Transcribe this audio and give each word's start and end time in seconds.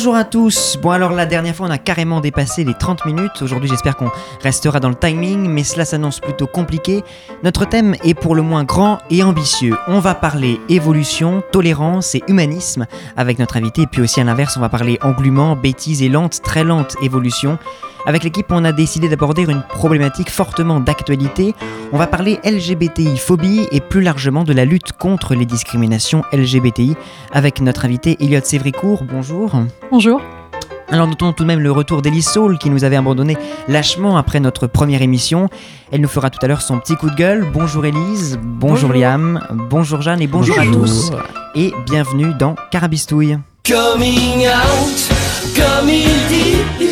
Bonjour 0.00 0.16
à 0.16 0.24
tous. 0.24 0.78
Bon 0.80 0.92
alors 0.92 1.12
la 1.12 1.26
dernière 1.26 1.54
fois 1.54 1.66
on 1.66 1.70
a 1.70 1.76
carrément 1.76 2.22
dépassé 2.22 2.64
les 2.64 2.72
30 2.72 3.04
minutes. 3.04 3.42
Aujourd'hui 3.42 3.68
j'espère 3.68 3.96
qu'on 3.96 4.08
restera 4.42 4.80
dans 4.80 4.88
le 4.88 4.94
timing, 4.94 5.46
mais 5.46 5.62
cela 5.62 5.84
s'annonce 5.84 6.20
plutôt 6.20 6.46
compliqué. 6.46 7.04
Notre 7.44 7.66
thème 7.66 7.94
est 8.02 8.14
pour 8.14 8.34
le 8.34 8.40
moins 8.40 8.64
grand 8.64 9.00
et 9.10 9.22
ambitieux. 9.22 9.76
On 9.88 9.98
va 9.98 10.14
parler 10.14 10.58
évolution, 10.70 11.42
tolérance 11.52 12.14
et 12.14 12.22
humanisme 12.28 12.86
avec 13.18 13.38
notre 13.38 13.58
invité, 13.58 13.86
puis 13.86 14.00
aussi 14.00 14.22
à 14.22 14.24
l'inverse 14.24 14.56
on 14.56 14.60
va 14.60 14.70
parler 14.70 14.98
englument, 15.02 15.54
bêtise 15.54 16.02
et 16.02 16.08
lente, 16.08 16.40
très 16.40 16.64
lente 16.64 16.96
évolution. 17.02 17.58
Avec 18.06 18.24
l'équipe, 18.24 18.46
on 18.50 18.64
a 18.64 18.72
décidé 18.72 19.08
d'aborder 19.08 19.42
une 19.42 19.62
problématique 19.62 20.30
fortement 20.30 20.80
d'actualité. 20.80 21.54
On 21.92 21.98
va 21.98 22.06
parler 22.06 22.38
LGBTI-phobie 22.44 23.66
et 23.72 23.80
plus 23.80 24.00
largement 24.00 24.42
de 24.42 24.52
la 24.52 24.64
lutte 24.64 24.92
contre 24.92 25.34
les 25.34 25.44
discriminations 25.44 26.22
LGBTI 26.32 26.96
avec 27.32 27.60
notre 27.60 27.84
invité 27.84 28.16
Elliot 28.20 28.40
Sévricourt. 28.42 29.04
Bonjour. 29.04 29.52
Bonjour. 29.90 30.20
Alors 30.88 31.08
notons 31.08 31.32
tout 31.32 31.42
de 31.42 31.48
même 31.48 31.60
le 31.60 31.72
retour 31.72 32.00
d'Elise 32.00 32.28
Saul 32.28 32.58
qui 32.58 32.70
nous 32.70 32.84
avait 32.84 32.96
abandonné 32.96 33.36
lâchement 33.66 34.16
après 34.16 34.38
notre 34.38 34.66
première 34.68 35.02
émission. 35.02 35.48
Elle 35.90 36.00
nous 36.00 36.08
fera 36.08 36.30
tout 36.30 36.38
à 36.42 36.48
l'heure 36.48 36.62
son 36.62 36.78
petit 36.78 36.96
coup 36.96 37.10
de 37.10 37.16
gueule. 37.16 37.46
Bonjour 37.52 37.84
Elise, 37.84 38.38
bonjour, 38.40 38.92
Liam, 38.92 39.40
bonjour 39.68 40.00
Jeanne 40.00 40.22
et 40.22 40.28
bonjour, 40.28 40.58
à 40.58 40.64
tous. 40.66 41.10
Et 41.54 41.72
bienvenue 41.86 42.34
dans 42.38 42.54
Carabistouille. 42.70 43.38
Coming 43.66 44.46
out, 44.46 45.10
comme 45.56 45.88
il 45.88 46.04
dit. 46.28 46.89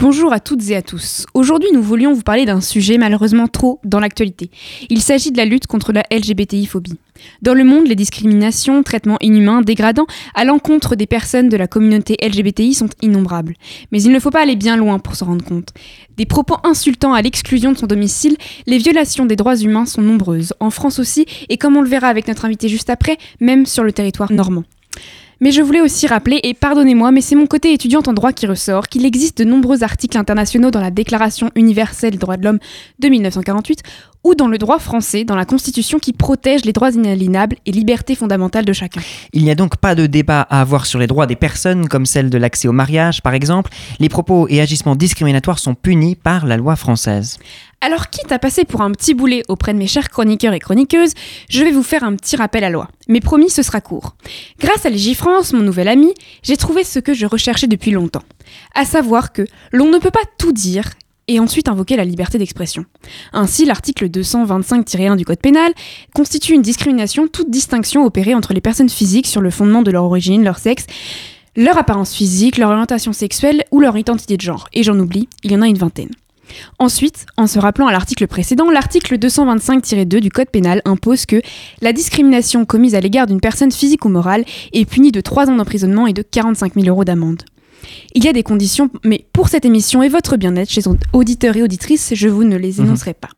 Bonjour 0.00 0.32
à 0.32 0.40
toutes 0.40 0.70
et 0.70 0.76
à 0.76 0.80
tous. 0.80 1.26
Aujourd'hui, 1.34 1.68
nous 1.74 1.82
voulions 1.82 2.14
vous 2.14 2.22
parler 2.22 2.46
d'un 2.46 2.62
sujet 2.62 2.96
malheureusement 2.96 3.48
trop 3.48 3.80
dans 3.84 4.00
l'actualité. 4.00 4.50
Il 4.88 5.02
s'agit 5.02 5.30
de 5.30 5.36
la 5.36 5.44
lutte 5.44 5.66
contre 5.66 5.92
la 5.92 6.04
LGBTI-phobie. 6.10 6.96
Dans 7.42 7.52
le 7.52 7.64
monde, 7.64 7.86
les 7.86 7.96
discriminations, 7.96 8.82
traitements 8.82 9.18
inhumains, 9.20 9.60
dégradants 9.60 10.06
à 10.34 10.46
l'encontre 10.46 10.96
des 10.96 11.06
personnes 11.06 11.50
de 11.50 11.56
la 11.58 11.66
communauté 11.66 12.16
LGBTI 12.22 12.72
sont 12.72 12.88
innombrables. 13.02 13.56
Mais 13.92 14.02
il 14.02 14.10
ne 14.10 14.20
faut 14.20 14.30
pas 14.30 14.40
aller 14.40 14.56
bien 14.56 14.78
loin 14.78 14.98
pour 15.00 15.16
s'en 15.16 15.26
rendre 15.26 15.44
compte. 15.44 15.74
Des 16.16 16.24
propos 16.24 16.56
insultants 16.64 17.12
à 17.12 17.20
l'exclusion 17.20 17.72
de 17.72 17.76
son 17.76 17.86
domicile, 17.86 18.38
les 18.66 18.78
violations 18.78 19.26
des 19.26 19.36
droits 19.36 19.58
humains 19.58 19.84
sont 19.84 20.00
nombreuses, 20.00 20.54
en 20.60 20.70
France 20.70 20.98
aussi, 20.98 21.26
et 21.50 21.58
comme 21.58 21.76
on 21.76 21.82
le 21.82 21.90
verra 21.90 22.06
avec 22.06 22.26
notre 22.26 22.46
invité 22.46 22.70
juste 22.70 22.88
après, 22.88 23.18
même 23.38 23.66
sur 23.66 23.84
le 23.84 23.92
territoire 23.92 24.32
normand. 24.32 24.64
Mais 25.42 25.52
je 25.52 25.62
voulais 25.62 25.80
aussi 25.80 26.06
rappeler, 26.06 26.38
et 26.42 26.52
pardonnez-moi, 26.52 27.12
mais 27.12 27.22
c'est 27.22 27.34
mon 27.34 27.46
côté 27.46 27.72
étudiante 27.72 28.08
en 28.08 28.12
droit 28.12 28.32
qui 28.32 28.46
ressort, 28.46 28.88
qu'il 28.88 29.06
existe 29.06 29.38
de 29.38 29.44
nombreux 29.44 29.82
articles 29.82 30.18
internationaux 30.18 30.70
dans 30.70 30.82
la 30.82 30.90
Déclaration 30.90 31.50
universelle 31.54 32.10
des 32.10 32.18
droits 32.18 32.36
de 32.36 32.44
l'homme 32.44 32.58
de 32.98 33.08
1948 33.08 33.82
ou 34.22 34.34
dans 34.34 34.48
le 34.48 34.58
droit 34.58 34.78
français, 34.78 35.24
dans 35.24 35.36
la 35.36 35.46
Constitution 35.46 35.98
qui 35.98 36.12
protège 36.12 36.66
les 36.66 36.72
droits 36.72 36.90
inaliénables 36.90 37.56
et 37.64 37.72
libertés 37.72 38.14
fondamentales 38.14 38.66
de 38.66 38.72
chacun. 38.74 39.00
Il 39.32 39.42
n'y 39.42 39.50
a 39.50 39.54
donc 39.54 39.78
pas 39.78 39.94
de 39.94 40.06
débat 40.06 40.42
à 40.42 40.60
avoir 40.60 40.84
sur 40.84 40.98
les 40.98 41.06
droits 41.06 41.26
des 41.26 41.36
personnes, 41.36 41.88
comme 41.88 42.04
celle 42.04 42.28
de 42.28 42.36
l'accès 42.36 42.68
au 42.68 42.72
mariage 42.72 43.22
par 43.22 43.32
exemple. 43.32 43.70
Les 43.98 44.10
propos 44.10 44.46
et 44.48 44.60
agissements 44.60 44.94
discriminatoires 44.94 45.58
sont 45.58 45.74
punis 45.74 46.16
par 46.16 46.44
la 46.44 46.58
loi 46.58 46.76
française. 46.76 47.38
Alors, 47.82 48.10
quitte 48.10 48.30
à 48.30 48.38
passer 48.38 48.66
pour 48.66 48.82
un 48.82 48.90
petit 48.92 49.14
boulet 49.14 49.42
auprès 49.48 49.72
de 49.72 49.78
mes 49.78 49.86
chers 49.86 50.10
chroniqueurs 50.10 50.52
et 50.52 50.58
chroniqueuses, 50.58 51.14
je 51.48 51.64
vais 51.64 51.70
vous 51.70 51.82
faire 51.82 52.04
un 52.04 52.14
petit 52.14 52.36
rappel 52.36 52.62
à 52.62 52.68
loi. 52.68 52.88
Mais 53.08 53.20
promis, 53.20 53.48
ce 53.48 53.62
sera 53.62 53.80
court. 53.80 54.16
Grâce 54.58 54.84
à 54.84 54.90
Légifrance, 54.90 55.54
mon 55.54 55.62
nouvel 55.62 55.88
ami, 55.88 56.12
j'ai 56.42 56.58
trouvé 56.58 56.84
ce 56.84 56.98
que 56.98 57.14
je 57.14 57.24
recherchais 57.24 57.68
depuis 57.68 57.90
longtemps. 57.90 58.22
À 58.74 58.84
savoir 58.84 59.32
que 59.32 59.46
l'on 59.72 59.90
ne 59.90 59.96
peut 59.96 60.10
pas 60.10 60.20
tout 60.36 60.52
dire 60.52 60.90
et 61.26 61.40
ensuite 61.40 61.68
invoquer 61.68 61.96
la 61.96 62.04
liberté 62.04 62.36
d'expression. 62.36 62.84
Ainsi, 63.32 63.64
l'article 63.64 64.10
225-1 64.10 65.16
du 65.16 65.24
Code 65.24 65.40
pénal 65.40 65.72
constitue 66.14 66.52
une 66.52 66.60
discrimination 66.60 67.28
toute 67.28 67.50
distinction 67.50 68.04
opérée 68.04 68.34
entre 68.34 68.52
les 68.52 68.60
personnes 68.60 68.90
physiques 68.90 69.26
sur 69.26 69.40
le 69.40 69.50
fondement 69.50 69.82
de 69.82 69.90
leur 69.90 70.04
origine, 70.04 70.44
leur 70.44 70.58
sexe, 70.58 70.84
leur 71.56 71.78
apparence 71.78 72.12
physique, 72.12 72.58
leur 72.58 72.70
orientation 72.70 73.14
sexuelle 73.14 73.64
ou 73.70 73.80
leur 73.80 73.96
identité 73.96 74.36
de 74.36 74.42
genre. 74.42 74.68
Et 74.74 74.82
j'en 74.82 74.98
oublie, 74.98 75.28
il 75.44 75.52
y 75.52 75.56
en 75.56 75.62
a 75.62 75.66
une 75.66 75.78
vingtaine. 75.78 76.10
Ensuite, 76.78 77.26
en 77.36 77.46
se 77.46 77.58
rappelant 77.58 77.86
à 77.86 77.92
l'article 77.92 78.26
précédent, 78.26 78.70
l'article 78.70 79.18
225-2 79.18 80.20
du 80.20 80.30
Code 80.30 80.50
pénal 80.50 80.82
impose 80.84 81.26
que 81.26 81.40
la 81.80 81.92
discrimination 81.92 82.64
commise 82.64 82.94
à 82.94 83.00
l'égard 83.00 83.26
d'une 83.26 83.40
personne 83.40 83.72
physique 83.72 84.04
ou 84.04 84.08
morale 84.08 84.44
est 84.72 84.84
punie 84.84 85.12
de 85.12 85.20
3 85.20 85.50
ans 85.50 85.56
d'emprisonnement 85.56 86.06
et 86.06 86.12
de 86.12 86.22
45 86.22 86.74
000 86.74 86.86
euros 86.86 87.04
d'amende. 87.04 87.42
Il 88.14 88.24
y 88.24 88.28
a 88.28 88.32
des 88.32 88.42
conditions, 88.42 88.90
mais 89.04 89.26
pour 89.32 89.48
cette 89.48 89.64
émission 89.64 90.02
et 90.02 90.08
votre 90.08 90.36
bien-être 90.36 90.70
chez 90.70 90.82
auditeurs 91.12 91.56
et 91.56 91.62
auditrices, 91.62 92.12
je 92.14 92.28
vous 92.28 92.44
ne 92.44 92.56
les 92.56 92.74
mhm. 92.74 92.86
énoncerai 92.86 93.14
pas. 93.14 93.30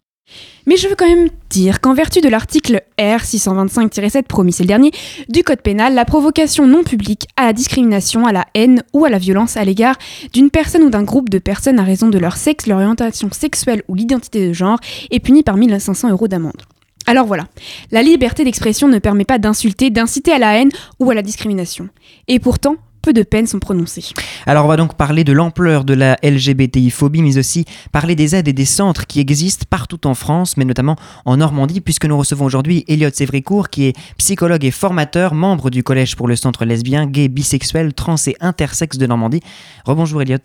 Mais 0.67 0.77
je 0.77 0.87
veux 0.87 0.95
quand 0.95 1.09
même 1.09 1.29
dire 1.51 1.81
qu'en 1.81 1.93
vertu 1.93 2.21
de 2.21 2.29
l'article 2.29 2.83
R625-7, 2.99 4.23
promis 4.23 4.53
c'est 4.53 4.63
le 4.63 4.69
dernier, 4.69 4.93
du 5.29 5.43
Code 5.43 5.61
pénal, 5.61 5.95
la 5.95 6.05
provocation 6.05 6.67
non 6.67 6.85
publique 6.85 7.27
à 7.37 7.47
la 7.47 7.53
discrimination, 7.53 8.27
à 8.27 8.33
la 8.33 8.47
haine 8.55 8.83
ou 8.93 9.05
à 9.05 9.11
la 9.11 9.19
violence 9.19 9.57
à 9.57 9.65
l'égard 9.65 9.97
d'une 10.33 10.51
personne 10.51 10.83
ou 10.83 10.91
d'un 10.91 11.03
groupe 11.03 11.29
de 11.29 11.39
personnes 11.39 11.81
à 11.81 11.83
raison 11.83 12.09
de 12.09 12.19
leur 12.19 12.37
sexe, 12.37 12.67
leur 12.67 12.79
orientation 12.79 13.31
sexuelle 13.33 13.83
ou 13.89 13.95
l'identité 13.95 14.49
de 14.49 14.53
genre 14.53 14.79
est 15.11 15.21
punie 15.21 15.43
par 15.43 15.57
1500 15.57 16.11
euros 16.11 16.29
d'amende. 16.29 16.63
Alors 17.07 17.27
voilà, 17.27 17.49
la 17.91 18.03
liberté 18.03 18.45
d'expression 18.45 18.87
ne 18.87 19.01
permet 19.01 19.25
pas 19.25 19.39
d'insulter, 19.39 19.91
d'inciter 19.91 20.33
à 20.33 20.39
la 20.39 20.59
haine 20.59 20.71
ou 21.01 21.11
à 21.11 21.15
la 21.15 21.23
discrimination. 21.23 21.89
Et 22.29 22.39
pourtant, 22.39 22.77
peu 23.03 23.13
de 23.13 23.23
peines 23.23 23.47
sont 23.47 23.59
prononcées. 23.59 24.05
Alors 24.47 24.65
on 24.65 24.69
va 24.69 24.77
donc 24.77 24.95
parler 24.95 25.25
de 25.25 25.33
l'ampleur 25.33 25.85
de 25.85 25.95
la 25.95 26.17
LGBTI-phobie, 26.23 27.23
mais 27.23 27.37
aussi 27.37 27.65
parler 27.91 28.15
des 28.15 28.35
aides 28.35 28.49
et 28.49 28.53
des 28.53 28.65
centres 28.65 29.07
qui 29.07 29.21
existent 29.21 29.67
partout 29.69 30.07
en 30.07 30.15
France, 30.15 30.57
mais 30.57 30.65
notamment 30.65 30.97
en 31.25 31.37
Normandie, 31.37 31.81
puisque 31.81 32.07
nous 32.07 32.17
recevons 32.17 32.45
aujourd'hui 32.45 32.85
Elliot 32.89 33.11
Sévricourt, 33.13 33.69
qui 33.69 33.87
est 33.87 33.97
psychologue 34.19 34.65
et 34.65 34.71
formateur, 34.71 35.35
membre 35.35 35.69
du 35.69 35.83
Collège 35.83 36.17
pour 36.17 36.29
le 36.29 36.37
Centre 36.37 36.65
lesbien, 36.65 37.07
gay, 37.07 37.29
bisexuel, 37.29 37.93
trans 37.93 38.17
et 38.27 38.37
intersexe 38.41 38.99
de 38.99 39.07
Normandie. 39.07 39.41
Rebonjour 39.85 40.23
Elliot. 40.23 40.39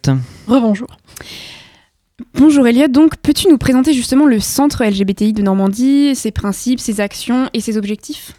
Rebonjour. 0.47 0.88
Bonjour 2.34 2.66
Elliot, 2.66 2.88
donc 2.88 3.18
peux-tu 3.18 3.47
nous 3.47 3.59
présenter 3.59 3.94
justement 3.94 4.25
le 4.25 4.39
Centre 4.39 4.84
LGBTI 4.84 5.34
de 5.34 5.44
Normandie, 5.44 6.16
ses 6.16 6.31
principes, 6.31 6.79
ses 6.79 7.00
actions 7.00 7.47
et 7.53 7.62
ses 7.62 7.78
objectifs? 7.78 8.34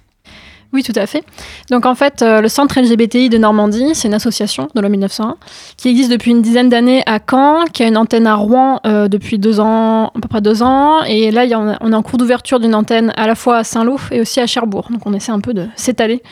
Oui, 0.72 0.82
tout 0.82 0.92
à 0.96 1.06
fait. 1.06 1.24
Donc 1.70 1.86
en 1.86 1.94
fait, 1.94 2.20
euh, 2.20 2.42
le 2.42 2.48
Centre 2.48 2.78
LGBTI 2.78 3.30
de 3.30 3.38
Normandie, 3.38 3.94
c'est 3.94 4.06
une 4.06 4.14
association 4.14 4.68
de 4.74 4.80
l'an 4.82 4.90
1901 4.90 5.36
qui 5.78 5.88
existe 5.88 6.10
depuis 6.10 6.30
une 6.30 6.42
dizaine 6.42 6.68
d'années 6.68 7.02
à 7.06 7.18
Caen, 7.18 7.64
qui 7.72 7.82
a 7.82 7.86
une 7.86 7.96
antenne 7.96 8.26
à 8.26 8.34
Rouen 8.34 8.80
euh, 8.86 9.08
depuis 9.08 9.38
deux 9.38 9.60
ans, 9.60 10.08
à 10.08 10.20
peu 10.20 10.28
près 10.28 10.42
deux 10.42 10.62
ans. 10.62 11.02
Et 11.04 11.30
là, 11.30 11.44
on 11.80 11.92
est 11.92 11.96
en 11.96 12.02
cours 12.02 12.18
d'ouverture 12.18 12.60
d'une 12.60 12.74
antenne 12.74 13.14
à 13.16 13.26
la 13.26 13.34
fois 13.34 13.56
à 13.56 13.64
Saint-Lô 13.64 13.98
et 14.10 14.20
aussi 14.20 14.40
à 14.40 14.46
Cherbourg. 14.46 14.88
Donc 14.90 15.00
on 15.06 15.14
essaie 15.14 15.32
un 15.32 15.40
peu 15.40 15.54
de 15.54 15.66
s'étaler 15.74 16.22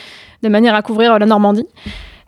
de 0.42 0.48
manière 0.50 0.74
à 0.74 0.82
couvrir 0.82 1.18
la 1.18 1.24
Normandie. 1.24 1.66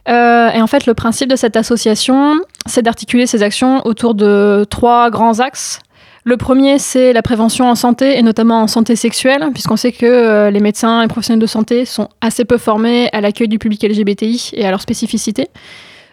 Euh, 0.09 0.51
et 0.51 0.63
en 0.63 0.67
fait, 0.67 0.87
le 0.87 0.95
principe 0.95 1.29
de 1.29 1.37
cette 1.37 1.57
association, 1.57 2.41
c'est 2.67 2.83
d'articuler 2.83 3.27
ses 3.27 3.43
actions 3.43 3.87
autour 3.87 4.15
de 4.15 4.67
trois 4.71 5.11
grands 5.11 5.41
axes. 5.41 5.81
Le 6.29 6.37
premier, 6.37 6.79
c'est 6.79 7.15
la 7.15 7.23
prévention 7.23 7.71
en 7.71 7.75
santé, 7.75 8.19
et 8.19 8.23
notamment 8.23 8.61
en 8.61 8.67
santé 8.67 8.97
sexuelle, 8.97 9.49
puisqu'on 9.55 9.77
sait 9.79 9.93
que 9.93 10.05
euh, 10.05 10.51
les 10.51 10.61
médecins 10.61 11.01
et 11.01 11.09
professionnels 11.09 11.41
de 11.41 11.47
santé 11.47 11.87
sont 11.87 12.11
assez 12.21 12.45
peu 12.45 12.59
formés 12.59 13.09
à 13.15 13.23
l'accueil 13.23 13.49
du 13.49 13.59
public 13.59 13.83
LGBTI 13.83 14.51
et 14.53 14.67
à 14.67 14.71
leurs 14.71 14.83
spécificités. 14.83 15.49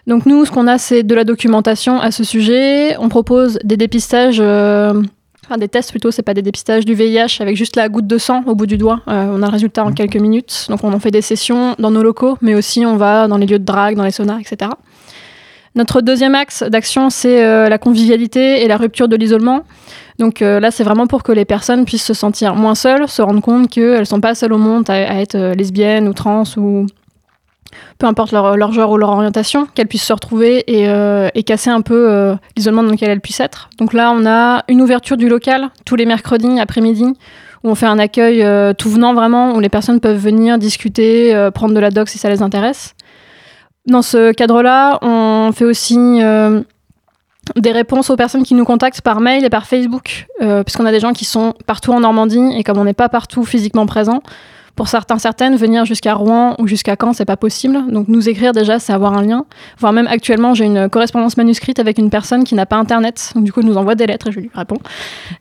Donc 0.06 0.24
nous, 0.24 0.46
ce 0.46 0.50
qu'on 0.50 0.68
a, 0.68 0.78
c'est 0.78 1.02
de 1.02 1.14
la 1.14 1.24
documentation 1.24 2.00
à 2.00 2.12
ce 2.12 2.24
sujet. 2.24 2.96
On 2.98 3.10
propose 3.10 3.58
des 3.62 3.76
dépistages, 3.76 4.38
euh, 4.40 5.02
enfin 5.44 5.58
des 5.58 5.68
tests 5.68 5.90
plutôt, 5.90 6.10
c'est 6.10 6.22
pas 6.22 6.32
des 6.32 6.40
dépistages 6.40 6.86
du 6.86 6.94
VIH 6.94 7.36
avec 7.40 7.54
juste 7.54 7.76
la 7.76 7.90
goutte 7.90 8.06
de 8.06 8.16
sang 8.16 8.42
au 8.46 8.54
bout 8.54 8.64
du 8.64 8.78
doigt. 8.78 9.02
Euh, 9.08 9.26
on 9.30 9.42
a 9.42 9.46
le 9.46 9.52
résultat 9.52 9.84
en 9.84 9.92
quelques 9.92 10.16
minutes. 10.16 10.64
Donc 10.70 10.82
on 10.82 10.94
en 10.94 10.98
fait 10.98 11.10
des 11.10 11.20
sessions 11.20 11.74
dans 11.78 11.90
nos 11.90 12.02
locaux, 12.02 12.38
mais 12.40 12.54
aussi 12.54 12.86
on 12.86 12.96
va 12.96 13.28
dans 13.28 13.36
les 13.36 13.44
lieux 13.44 13.58
de 13.58 13.64
drague, 13.66 13.96
dans 13.96 14.04
les 14.04 14.12
saunas, 14.12 14.38
etc. 14.40 14.70
Notre 15.74 16.00
deuxième 16.00 16.34
axe 16.34 16.62
d'action, 16.62 17.10
c'est 17.10 17.68
la 17.68 17.76
convivialité 17.76 18.64
et 18.64 18.66
la 18.66 18.78
rupture 18.78 19.08
de 19.08 19.16
l'isolement. 19.16 19.64
Donc 20.18 20.40
euh, 20.40 20.60
là, 20.60 20.70
c'est 20.70 20.84
vraiment 20.84 21.06
pour 21.06 21.22
que 21.22 21.32
les 21.32 21.44
personnes 21.44 21.84
puissent 21.84 22.04
se 22.04 22.14
sentir 22.14 22.54
moins 22.54 22.74
seules, 22.74 23.08
se 23.08 23.22
rendre 23.22 23.40
compte 23.40 23.68
qu'elles 23.68 24.00
ne 24.00 24.04
sont 24.04 24.20
pas 24.20 24.34
seules 24.34 24.52
au 24.52 24.58
monde 24.58 24.88
à, 24.88 25.20
être 25.20 25.34
euh, 25.34 25.54
lesbiennes 25.54 26.08
ou 26.08 26.14
trans 26.14 26.44
ou, 26.56 26.86
peu 27.98 28.06
importe 28.06 28.32
leur, 28.32 28.72
genre 28.72 28.90
ou 28.90 28.96
leur 28.96 29.10
orientation, 29.10 29.66
qu'elles 29.74 29.88
puissent 29.88 30.06
se 30.06 30.12
retrouver 30.12 30.64
et, 30.66 30.88
euh, 30.88 31.28
casser 31.44 31.70
un 31.70 31.82
peu 31.82 32.34
l'isolement 32.56 32.82
dans 32.82 32.90
lequel 32.90 33.10
elles 33.10 33.20
puissent 33.20 33.40
être. 33.40 33.68
Donc 33.78 33.92
là, 33.92 34.12
on 34.12 34.26
a 34.26 34.64
une 34.68 34.80
ouverture 34.80 35.16
du 35.16 35.28
local 35.28 35.68
tous 35.84 35.96
les 35.96 36.06
mercredis 36.06 36.58
après-midi 36.58 37.04
où 37.62 37.70
on 37.70 37.74
fait 37.74 37.86
un 37.86 37.98
accueil 37.98 38.44
tout 38.76 38.90
venant 38.90 39.14
vraiment, 39.14 39.54
où 39.54 39.60
les 39.60 39.68
personnes 39.68 40.00
peuvent 40.00 40.18
venir 40.18 40.58
discuter, 40.58 41.50
prendre 41.54 41.74
de 41.74 41.80
la 41.80 41.90
doc 41.90 42.08
si 42.08 42.18
ça 42.18 42.28
les 42.28 42.42
intéresse. 42.42 42.94
Dans 43.86 44.02
ce 44.02 44.32
cadre-là, 44.32 44.98
on 45.02 45.52
fait 45.52 45.64
aussi 45.64 46.20
des 47.54 47.72
réponses 47.72 48.10
aux 48.10 48.16
personnes 48.16 48.42
qui 48.42 48.54
nous 48.54 48.64
contactent 48.64 49.00
par 49.00 49.20
mail 49.20 49.44
et 49.44 49.50
par 49.50 49.66
Facebook, 49.66 50.26
euh, 50.42 50.64
puisqu'on 50.64 50.86
a 50.86 50.92
des 50.92 51.00
gens 51.00 51.12
qui 51.12 51.24
sont 51.24 51.54
partout 51.66 51.92
en 51.92 52.00
Normandie 52.00 52.54
et 52.56 52.64
comme 52.64 52.78
on 52.78 52.84
n'est 52.84 52.94
pas 52.94 53.08
partout 53.08 53.44
physiquement 53.44 53.86
présent, 53.86 54.22
pour 54.76 54.88
certains, 54.88 55.18
certaines, 55.18 55.56
venir 55.56 55.86
jusqu'à 55.86 56.12
Rouen 56.12 56.54
ou 56.58 56.66
jusqu'à 56.66 56.96
Caen, 57.00 57.14
c'est 57.14 57.24
pas 57.24 57.38
possible. 57.38 57.90
Donc 57.90 58.08
nous 58.08 58.28
écrire 58.28 58.52
déjà, 58.52 58.78
c'est 58.78 58.92
avoir 58.92 59.14
un 59.14 59.22
lien. 59.22 59.46
Voire 59.78 59.94
même 59.94 60.06
actuellement, 60.06 60.52
j'ai 60.52 60.66
une 60.66 60.90
correspondance 60.90 61.38
manuscrite 61.38 61.78
avec 61.78 61.96
une 61.96 62.10
personne 62.10 62.44
qui 62.44 62.54
n'a 62.54 62.66
pas 62.66 62.76
Internet. 62.76 63.32
Donc 63.34 63.44
du 63.44 63.52
coup, 63.52 63.60
elle 63.60 63.66
nous 63.66 63.78
envoie 63.78 63.94
des 63.94 64.06
lettres 64.06 64.28
et 64.28 64.32
je 64.32 64.40
lui 64.40 64.50
réponds. 64.54 64.76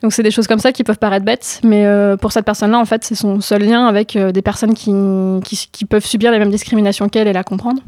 Donc 0.02 0.14
c'est 0.14 0.24
des 0.24 0.32
choses 0.32 0.48
comme 0.48 0.60
ça 0.60 0.72
qui 0.72 0.86
peuvent 0.86 1.00
paraître 1.00 1.26
bêtes, 1.26 1.60
mais 1.66 1.86
euh, 1.86 2.16
pour 2.16 2.32
cette 2.32 2.46
personne-là, 2.46 2.80
en 2.80 2.86
fait, 2.86 3.04
c'est 3.04 3.16
son 3.16 3.42
seul 3.42 3.64
lien 3.64 3.88
avec 3.88 4.16
euh, 4.16 4.32
des 4.32 4.42
personnes 4.42 4.74
qui, 4.74 4.94
peuvent 5.90 6.06
subir 6.06 6.32
les 6.32 6.40
mêmes 6.40 6.50
discriminations 6.50 7.10
qu'elle 7.10 7.28
et 7.28 7.34
la 7.34 7.44
comprendre. 7.44 7.82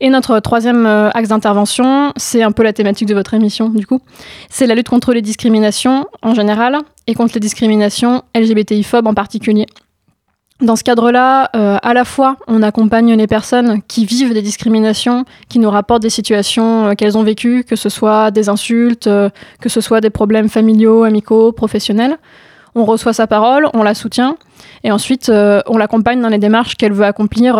Et 0.00 0.10
notre 0.10 0.38
troisième 0.38 0.86
euh, 0.86 1.10
axe 1.10 1.28
d'intervention, 1.28 2.12
c'est 2.16 2.42
un 2.42 2.52
peu 2.52 2.62
la 2.62 2.72
thématique 2.72 3.08
de 3.08 3.14
votre 3.14 3.34
émission, 3.34 3.68
du 3.68 3.86
coup. 3.86 4.00
C'est 4.48 4.66
la 4.66 4.76
lutte 4.76 4.88
contre 4.88 5.12
les 5.12 5.22
discriminations 5.22 6.06
en 6.22 6.34
général 6.34 6.78
et 7.08 7.14
contre 7.14 7.34
les 7.34 7.40
discriminations 7.40 8.22
LGBTI-phobes 8.34 9.08
en 9.08 9.14
particulier. 9.14 9.66
Dans 10.60 10.76
ce 10.76 10.84
cadre-là, 10.84 11.50
euh, 11.56 11.78
à 11.82 11.94
la 11.94 12.04
fois, 12.04 12.36
on 12.46 12.62
accompagne 12.62 13.14
les 13.14 13.26
personnes 13.26 13.80
qui 13.82 14.04
vivent 14.04 14.34
des 14.34 14.42
discriminations, 14.42 15.24
qui 15.48 15.58
nous 15.58 15.70
rapportent 15.70 16.02
des 16.02 16.10
situations 16.10 16.86
euh, 16.86 16.92
qu'elles 16.94 17.18
ont 17.18 17.24
vécues, 17.24 17.64
que 17.64 17.76
ce 17.76 17.88
soit 17.88 18.30
des 18.30 18.48
insultes, 18.48 19.08
que 19.60 19.68
ce 19.68 19.80
soit 19.80 20.00
des 20.00 20.10
problèmes 20.10 20.48
familiaux, 20.48 21.02
amicaux, 21.02 21.50
professionnels. 21.50 22.18
On 22.76 22.84
reçoit 22.84 23.12
sa 23.12 23.26
parole, 23.26 23.68
on 23.74 23.82
la 23.82 23.94
soutient, 23.94 24.36
et 24.84 24.92
ensuite, 24.92 25.32
on 25.66 25.76
l'accompagne 25.78 26.20
dans 26.20 26.28
les 26.28 26.38
démarches 26.38 26.76
qu'elle 26.76 26.92
veut 26.92 27.06
accomplir 27.06 27.56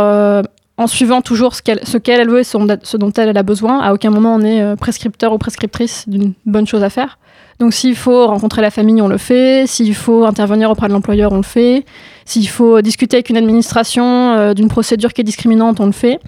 en 0.78 0.86
suivant 0.86 1.20
toujours 1.20 1.54
ce 1.56 1.62
qu'elle 1.98 2.30
veut 2.30 2.38
et 2.38 2.44
ce 2.44 2.96
dont, 2.96 3.12
elle, 3.16 3.36
a 3.36 3.42
besoin. 3.42 3.80
À 3.80 3.92
aucun 3.92 4.10
moment, 4.10 4.36
on 4.36 4.42
est 4.42 4.62
euh, 4.62 4.76
prescripteur 4.76 5.32
ou 5.32 5.38
prescriptrice 5.38 6.08
d'une 6.08 6.34
bonne 6.46 6.66
chose 6.66 6.84
à 6.84 6.88
faire. 6.88 7.18
Donc 7.58 7.74
s'il 7.74 7.96
faut 7.96 8.28
rencontrer 8.28 8.62
la 8.62 8.70
famille, 8.70 9.02
on 9.02 9.08
le 9.08 9.18
fait. 9.18 9.66
S'il 9.66 9.92
faut 9.96 10.24
intervenir 10.24 10.70
auprès 10.70 10.86
de 10.86 10.92
l'employeur, 10.92 11.32
on 11.32 11.38
le 11.38 11.42
fait. 11.42 11.84
S'il 12.24 12.48
faut 12.48 12.80
discuter 12.80 13.16
avec 13.16 13.28
une 13.28 13.36
administration 13.36 14.34
euh, 14.34 14.54
d'une 14.54 14.68
procédure 14.68 15.12
qui 15.12 15.20
est 15.20 15.24
discriminante, 15.24 15.80
on 15.80 15.86
le 15.86 15.92
fait. 15.92 16.20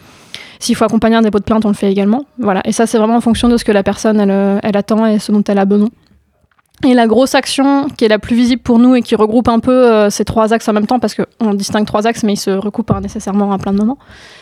S'il 0.58 0.74
faut 0.74 0.84
accompagner 0.84 1.14
un 1.14 1.22
dépôt 1.22 1.38
de 1.38 1.44
plainte, 1.44 1.64
on 1.64 1.68
le 1.68 1.74
fait 1.74 1.90
également. 1.90 2.26
Voilà. 2.38 2.60
Et 2.64 2.72
ça, 2.72 2.86
c'est 2.86 2.98
vraiment 2.98 3.16
en 3.16 3.20
fonction 3.20 3.48
de 3.48 3.56
ce 3.56 3.64
que 3.64 3.72
la 3.72 3.84
personne, 3.84 4.18
elle, 4.18 4.30
euh, 4.32 4.58
elle 4.64 4.76
attend 4.76 5.06
et 5.06 5.20
ce 5.20 5.30
dont 5.30 5.44
elle 5.46 5.58
a 5.58 5.64
besoin. 5.64 5.90
Et 6.86 6.94
la 6.94 7.06
grosse 7.06 7.34
action 7.34 7.88
qui 7.88 8.06
est 8.06 8.08
la 8.08 8.18
plus 8.18 8.34
visible 8.34 8.62
pour 8.62 8.78
nous 8.78 8.94
et 8.94 9.02
qui 9.02 9.14
regroupe 9.14 9.48
un 9.48 9.58
peu 9.58 9.70
euh, 9.70 10.08
ces 10.08 10.24
trois 10.24 10.54
axes 10.54 10.66
en 10.68 10.72
même 10.72 10.86
temps, 10.86 10.98
parce 10.98 11.14
qu'on 11.14 11.52
distingue 11.54 11.84
trois 11.84 12.06
axes, 12.06 12.22
mais 12.22 12.32
ils 12.32 12.38
se 12.38 12.50
recoupent 12.50 12.90
hein, 12.90 13.00
nécessairement 13.02 13.52
à 13.52 13.58
plein 13.58 13.72
de 13.72 13.78
moments, 13.78 13.98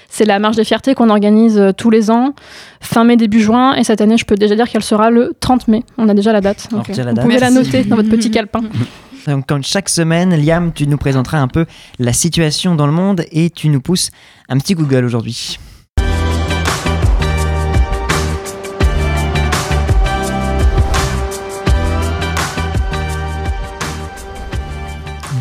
c'est 0.08 0.25
la 0.25 0.38
marche 0.38 0.56
des 0.56 0.64
fiertés 0.64 0.94
qu'on 0.94 1.11
organise 1.11 1.58
euh, 1.58 1.73
tous 1.73 1.90
les 1.90 2.11
ans, 2.11 2.35
fin 2.81 3.02
mai, 3.02 3.17
début 3.17 3.40
juin. 3.40 3.75
Et 3.75 3.82
cette 3.82 4.00
année, 4.00 4.17
je 4.17 4.25
peux 4.25 4.37
déjà 4.37 4.55
dire 4.55 4.69
qu'elle 4.69 4.85
sera 4.85 5.11
le 5.11 5.35
30 5.40 5.67
mai. 5.69 5.82
On 5.99 6.08
a 6.08 6.14
déjà 6.14 6.32
la 6.32 6.40
date. 6.40 6.69
Donc, 6.70 6.88
euh, 6.88 6.94
la 6.96 7.11
vous 7.11 7.14
date. 7.17 7.25
pouvez 7.25 7.38
la 7.38 7.50
noter 7.50 7.85
dans 7.85 7.96
votre 7.96 8.08
petit 8.08 8.31
calepin. 8.31 8.62
Donc, 9.26 9.46
comme 9.46 9.64
chaque 9.64 9.88
semaine, 9.88 10.34
Liam, 10.37 10.73
tu 10.73 10.87
nous 10.87 10.96
présenteras 10.96 11.38
un 11.38 11.49
peu 11.49 11.67
la 11.99 12.12
situation 12.12 12.76
dans 12.76 12.87
le 12.87 12.93
monde 12.93 13.25
et 13.32 13.50
tu 13.50 13.69
nous 13.69 13.81
pousses 13.81 14.11
un 14.49 14.58
petit 14.58 14.75
Google 14.75 15.05
aujourd'hui. 15.05 15.58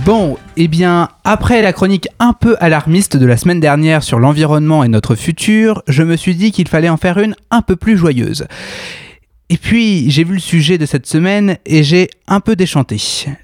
Bon, 0.08 0.38
eh 0.56 0.70
bien, 0.70 1.10
après 1.26 1.62
la 1.62 1.74
chronique 1.74 2.08
un 2.20 2.32
peu 2.32 2.56
alarmiste 2.62 3.18
de 3.18 3.26
la 3.26 3.36
semaine 3.36 3.60
dernière 3.60 4.04
sur 4.04 4.20
l'environnement 4.20 4.86
et 4.86 4.88
notre 4.88 5.16
futur, 5.16 5.84
je 5.86 6.02
me 6.02 6.16
suis 6.16 6.34
dit 6.34 6.54
qu'il 6.54 6.70
fallait 6.70 6.88
en 6.88 6.96
faire 6.96 7.18
une 7.18 7.36
un 7.52 7.62
peu 7.62 7.76
plus 7.76 7.98
joyeuse. 7.98 8.48
Et 9.50 9.58
puis, 9.58 10.10
j'ai 10.10 10.24
vu 10.24 10.36
le 10.36 10.40
sujet 10.40 10.78
de 10.78 10.86
cette 10.86 11.08
semaine 11.08 11.58
et 11.66 11.84
j'ai 11.84 12.10
un 12.26 12.40
peu 12.40 12.56
déchanté. 12.56 12.96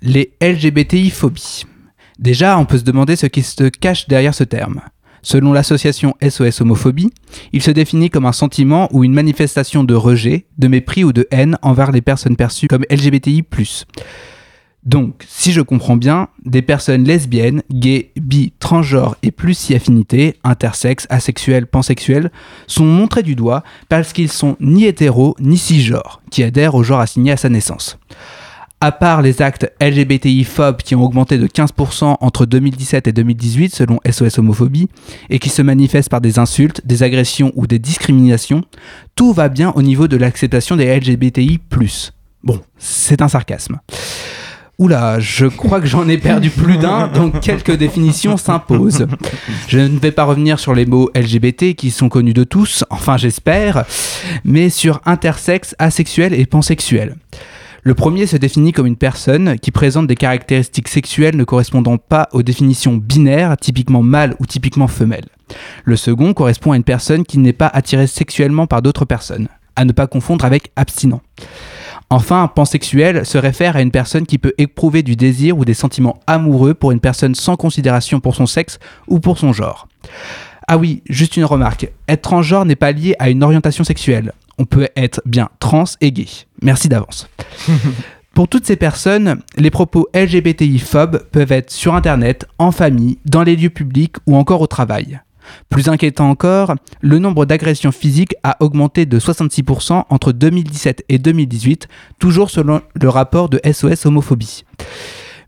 Les 0.02 0.32
LGBTI-phobies. 0.40 1.66
Déjà, 2.18 2.58
on 2.58 2.64
peut 2.64 2.78
se 2.78 2.86
demander 2.86 3.18
ce 3.18 3.26
qui 3.26 3.44
se 3.44 3.68
cache 3.68 4.08
derrière 4.08 4.34
ce 4.34 4.46
terme. 4.46 4.80
Selon 5.22 5.52
l'association 5.52 6.16
SOS 6.26 6.62
Homophobie, 6.62 7.12
il 7.52 7.62
se 7.62 7.72
définit 7.72 8.10
comme 8.10 8.26
un 8.26 8.32
sentiment 8.32 8.88
ou 8.94 9.04
une 9.04 9.14
manifestation 9.14 9.84
de 9.84 9.96
rejet, 9.96 10.46
de 10.58 10.70
mépris 10.70 11.04
ou 11.04 11.12
de 11.12 11.28
haine 11.30 11.58
envers 11.62 11.92
les 11.92 12.02
personnes 12.02 12.38
perçues 12.38 12.70
comme 12.70 12.86
LGBTI+. 12.90 13.44
Donc, 14.86 15.24
si 15.28 15.54
je 15.54 15.62
comprends 15.62 15.96
bien, 15.96 16.28
des 16.46 16.62
personnes 16.62 17.06
lesbiennes, 17.06 17.64
gays, 17.72 18.12
bi, 18.18 18.52
transgenres 18.60 19.16
et 19.24 19.32
plus 19.32 19.58
si 19.58 19.74
affinités, 19.74 20.36
intersexes, 20.44 21.08
asexuels, 21.10 21.68
pansexuels, 21.68 22.32
sont 22.68 22.86
montrés 22.86 23.24
du 23.24 23.36
doigt 23.36 23.64
parce 23.88 24.12
qu'ils 24.12 24.32
sont 24.32 24.58
ni 24.60 24.86
hétéros 24.86 25.36
ni 25.40 25.58
cisgenres, 25.58 26.22
qui 26.32 26.44
adhèrent 26.44 26.76
au 26.76 26.84
genre 26.84 27.00
assigné 27.00 27.32
à 27.32 27.38
sa 27.38 27.48
naissance. 27.50 27.98
À 28.82 28.92
part 28.92 29.22
les 29.22 29.42
actes 29.42 29.72
LGBTI-phobes 29.80 30.82
qui 30.82 30.94
ont 30.96 31.04
augmenté 31.06 31.38
de 31.38 31.48
15% 31.48 32.18
entre 32.20 32.46
2017 32.46 33.08
et 33.08 33.14
2018 33.14 33.74
selon 33.74 34.02
SOS 34.06 34.40
Homophobie, 34.40 34.90
et 35.30 35.40
qui 35.40 35.48
se 35.48 35.62
manifestent 35.62 36.10
par 36.10 36.20
des 36.20 36.38
insultes, 36.38 36.82
des 36.86 37.04
agressions 37.04 37.54
ou 37.56 37.66
des 37.66 37.80
discriminations, 37.80 38.66
tout 39.16 39.32
va 39.32 39.48
bien 39.48 39.72
au 39.78 39.82
niveau 39.82 40.10
de 40.10 40.18
l'acceptation 40.18 40.76
des 40.76 41.00
LGBTI+. 41.00 41.62
Bon, 42.44 42.60
c'est 42.78 43.22
un 43.22 43.30
sarcasme. 43.30 43.80
Oula, 44.80 45.20
je 45.20 45.46
crois 45.46 45.80
que 45.80 45.86
j'en 45.86 46.10
ai 46.10 46.18
perdu 46.18 46.50
plus 46.50 46.78
d'un, 46.78 47.08
donc 47.08 47.40
quelques 47.42 47.76
définitions 47.76 48.38
s'imposent. 48.38 49.06
Je 49.68 49.78
ne 49.78 50.00
vais 50.00 50.12
pas 50.12 50.24
revenir 50.24 50.60
sur 50.60 50.74
les 50.74 50.88
mots 50.88 51.12
LGBT 51.14 51.76
qui 51.76 51.92
sont 51.92 52.10
connus 52.10 52.34
de 52.34 52.44
tous, 52.44 52.84
enfin 52.90 53.16
j'espère, 53.18 53.86
mais 54.44 54.70
sur 54.70 55.00
intersexe, 55.06 55.76
asexuel 55.78 56.34
et 56.34 56.48
pansexuel. 56.48 57.18
Le 57.84 57.94
premier 57.94 58.26
se 58.26 58.38
définit 58.38 58.72
comme 58.72 58.88
une 58.88 58.96
personne 58.96 59.60
qui 59.60 59.70
présente 59.70 60.08
des 60.08 60.16
caractéristiques 60.16 60.88
sexuelles 60.88 61.38
ne 61.38 61.44
correspondant 61.44 61.98
pas 61.98 62.30
aux 62.32 62.42
définitions 62.42 62.96
binaires, 62.96 63.58
typiquement 63.58 64.02
mâle 64.02 64.36
ou 64.40 64.48
typiquement 64.48 64.88
femelle. 64.88 65.26
Le 65.84 65.98
second 65.98 66.34
correspond 66.34 66.72
à 66.72 66.78
une 66.78 66.84
personne 66.84 67.26
qui 67.26 67.38
n'est 67.38 67.54
pas 67.54 67.68
attirée 67.68 68.08
sexuellement 68.08 68.66
par 68.66 68.82
d'autres 68.82 69.06
personnes, 69.06 69.50
à 69.76 69.86
ne 69.86 69.92
pas 69.92 70.08
confondre 70.08 70.46
avec 70.46 70.72
abstinent. 70.76 71.22
Enfin, 72.14 72.48
pansexuel 72.48 73.26
se 73.26 73.40
réfère 73.40 73.76
à 73.76 73.82
une 73.82 73.90
personne 73.90 74.28
qui 74.28 74.38
peut 74.38 74.54
éprouver 74.60 75.02
du 75.02 75.16
désir 75.16 75.58
ou 75.58 75.66
des 75.66 75.74
sentiments 75.74 76.20
amoureux 76.28 76.76
pour 76.76 76.92
une 76.92 77.00
personne 77.00 77.34
sans 77.34 77.56
considération 77.56 78.20
pour 78.20 78.36
son 78.36 78.46
sexe 78.46 78.78
ou 79.08 79.20
pour 79.20 79.40
son 79.40 79.52
genre. 79.52 79.88
Ah 80.68 80.78
oui, 80.78 81.02
juste 81.10 81.38
une 81.38 81.44
remarque. 81.44 81.92
Être 82.08 82.22
transgenre 82.22 82.66
n'est 82.66 82.76
pas 82.76 82.92
lié 82.92 83.16
à 83.18 83.32
une 83.32 83.42
orientation 83.42 83.84
sexuelle. 83.84 84.32
On 84.60 84.66
peut 84.66 84.90
être 84.96 85.24
bien 85.26 85.50
trans 85.60 85.86
et 86.02 86.12
gay. 86.12 86.28
Merci 86.62 86.88
d'avance. 86.88 87.28
Pour 88.36 88.48
toutes 88.48 88.68
ces 88.68 88.76
personnes, 88.76 89.42
les 89.58 89.72
propos 89.72 90.08
LGBTI-phobes 90.14 91.24
peuvent 91.32 91.52
être 91.52 91.72
sur 91.72 91.96
Internet, 91.96 92.48
en 92.60 92.72
famille, 92.72 93.18
dans 93.26 93.42
les 93.42 93.56
lieux 93.56 93.72
publics 93.72 94.18
ou 94.28 94.36
encore 94.36 94.62
au 94.62 94.68
travail. 94.68 95.20
Plus 95.70 95.90
inquiétant 95.90 96.30
encore, 96.30 96.76
le 97.02 97.20
nombre 97.20 97.46
d'agressions 97.46 97.92
physiques 97.92 98.36
a 98.44 98.58
augmenté 98.60 99.06
de 99.06 99.20
66% 99.20 100.06
entre 100.10 100.32
2017 100.32 101.06
et 101.10 101.18
2018, 101.18 101.88
toujours 102.20 102.50
selon 102.50 102.82
le 103.00 103.10
rapport 103.10 103.50
de 103.50 103.60
SOS 103.64 104.06
Homophobie. 104.06 104.64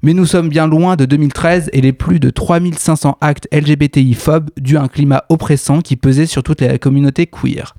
Mais 0.04 0.14
nous 0.14 0.26
sommes 0.26 0.50
bien 0.50 0.68
loin 0.68 0.96
de 0.96 1.06
2013 1.06 1.70
et 1.74 1.82
les 1.82 1.94
plus 1.94 2.20
de 2.20 2.30
3500 2.30 3.18
actes 3.22 3.48
LGBTI-phobes 3.52 4.50
dus 4.58 4.78
à 4.78 4.84
un 4.84 4.88
climat 4.88 5.24
oppressant 5.30 5.82
qui 5.82 5.96
pesait 5.96 6.26
sur 6.26 6.44
toute 6.44 6.62
la 6.62 6.78
communauté 6.78 7.26
queer. 7.28 7.74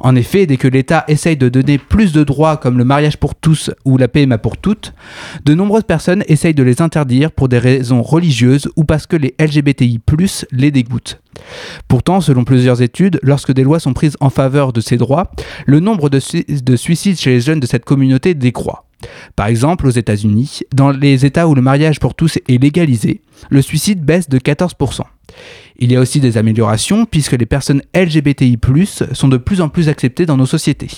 En 0.00 0.14
effet, 0.16 0.46
dès 0.46 0.56
que 0.56 0.68
l'État 0.68 1.04
essaye 1.08 1.36
de 1.36 1.48
donner 1.48 1.78
plus 1.78 2.12
de 2.12 2.24
droits 2.24 2.56
comme 2.56 2.78
le 2.78 2.84
mariage 2.84 3.16
pour 3.16 3.34
tous 3.34 3.70
ou 3.84 3.96
la 3.96 4.08
PMA 4.08 4.38
pour 4.38 4.56
toutes, 4.56 4.92
de 5.44 5.54
nombreuses 5.54 5.84
personnes 5.84 6.24
essayent 6.28 6.54
de 6.54 6.62
les 6.62 6.82
interdire 6.82 7.30
pour 7.30 7.48
des 7.48 7.58
raisons 7.58 8.02
religieuses 8.02 8.68
ou 8.76 8.84
parce 8.84 9.06
que 9.06 9.16
les 9.16 9.34
LGBTI+, 9.38 10.00
les 10.52 10.70
dégoûtent. 10.70 11.20
Pourtant, 11.88 12.20
selon 12.20 12.44
plusieurs 12.44 12.82
études, 12.82 13.18
lorsque 13.22 13.52
des 13.52 13.62
lois 13.64 13.80
sont 13.80 13.94
prises 13.94 14.16
en 14.20 14.30
faveur 14.30 14.72
de 14.72 14.80
ces 14.80 14.96
droits, 14.96 15.30
le 15.66 15.80
nombre 15.80 16.10
de, 16.10 16.20
sui- 16.20 16.44
de 16.44 16.76
suicides 16.76 17.18
chez 17.18 17.30
les 17.30 17.40
jeunes 17.40 17.60
de 17.60 17.66
cette 17.66 17.84
communauté 17.84 18.34
décroît. 18.34 18.84
Par 19.36 19.46
exemple, 19.46 19.86
aux 19.86 19.90
États-Unis, 19.90 20.60
dans 20.72 20.90
les 20.90 21.24
États 21.26 21.48
où 21.48 21.54
le 21.54 21.62
mariage 21.62 22.00
pour 22.00 22.14
tous 22.14 22.36
est 22.36 22.62
légalisé, 22.62 23.22
le 23.50 23.62
suicide 23.62 24.04
baisse 24.04 24.28
de 24.28 24.38
14%. 24.38 25.02
Il 25.78 25.90
y 25.90 25.96
a 25.96 26.00
aussi 26.00 26.20
des 26.20 26.36
améliorations 26.36 27.06
puisque 27.06 27.32
les 27.32 27.46
personnes 27.46 27.82
LGBTI+, 27.94 28.58
sont 29.12 29.28
de 29.28 29.36
plus 29.36 29.60
en 29.60 29.68
plus 29.68 29.88
acceptées 29.88 30.26
dans 30.26 30.36
nos 30.36 30.46
sociétés. 30.46 30.90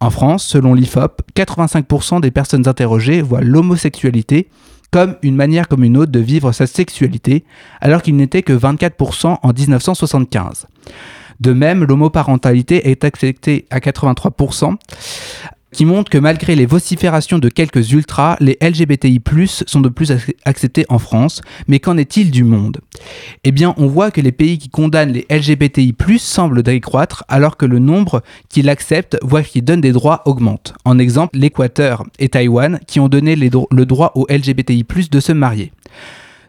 En 0.00 0.10
France, 0.10 0.46
selon 0.46 0.74
l'IFOP, 0.74 1.22
85% 1.34 2.20
des 2.20 2.30
personnes 2.30 2.66
interrogées 2.66 3.22
voient 3.22 3.42
l'homosexualité 3.42 4.48
comme 4.90 5.16
une 5.22 5.36
manière 5.36 5.68
comme 5.68 5.84
une 5.84 5.96
autre 5.96 6.12
de 6.12 6.20
vivre 6.20 6.52
sa 6.52 6.66
sexualité, 6.66 7.44
alors 7.80 8.02
qu'il 8.02 8.16
n'était 8.16 8.42
que 8.42 8.52
24% 8.52 9.38
en 9.42 9.52
1975. 9.52 10.66
De 11.40 11.52
même, 11.52 11.84
l'homoparentalité 11.84 12.90
est 12.90 13.04
acceptée 13.04 13.66
à 13.70 13.78
83%, 13.78 14.76
qui 15.76 15.84
montre 15.84 16.10
que 16.10 16.16
malgré 16.16 16.56
les 16.56 16.64
vociférations 16.64 17.38
de 17.38 17.50
quelques 17.50 17.92
ultras, 17.92 18.38
les 18.40 18.56
LGBTI+ 18.62 19.20
sont 19.66 19.82
de 19.82 19.90
plus 19.90 20.10
acceptés 20.46 20.86
en 20.88 20.98
France. 20.98 21.42
Mais 21.68 21.80
qu'en 21.80 21.98
est-il 21.98 22.30
du 22.30 22.44
monde? 22.44 22.78
Eh 23.44 23.52
bien, 23.52 23.74
on 23.76 23.86
voit 23.86 24.10
que 24.10 24.22
les 24.22 24.32
pays 24.32 24.56
qui 24.56 24.70
condamnent 24.70 25.12
les 25.12 25.26
LGBTI+ 25.28 25.94
semblent 26.18 26.62
décroître, 26.62 27.24
alors 27.28 27.58
que 27.58 27.66
le 27.66 27.78
nombre 27.78 28.22
qui 28.48 28.62
l'acceptent, 28.62 29.18
voire 29.22 29.44
qui 29.44 29.60
donnent 29.60 29.82
des 29.82 29.92
droits, 29.92 30.22
augmente. 30.24 30.72
En 30.86 30.98
exemple, 30.98 31.38
l'Équateur 31.38 32.04
et 32.18 32.30
Taïwan, 32.30 32.80
qui 32.86 32.98
ont 32.98 33.10
donné 33.10 33.36
le 33.36 33.84
droit 33.84 34.12
aux 34.14 34.26
LGBTI+ 34.30 34.86
de 35.10 35.20
se 35.20 35.32
marier. 35.32 35.72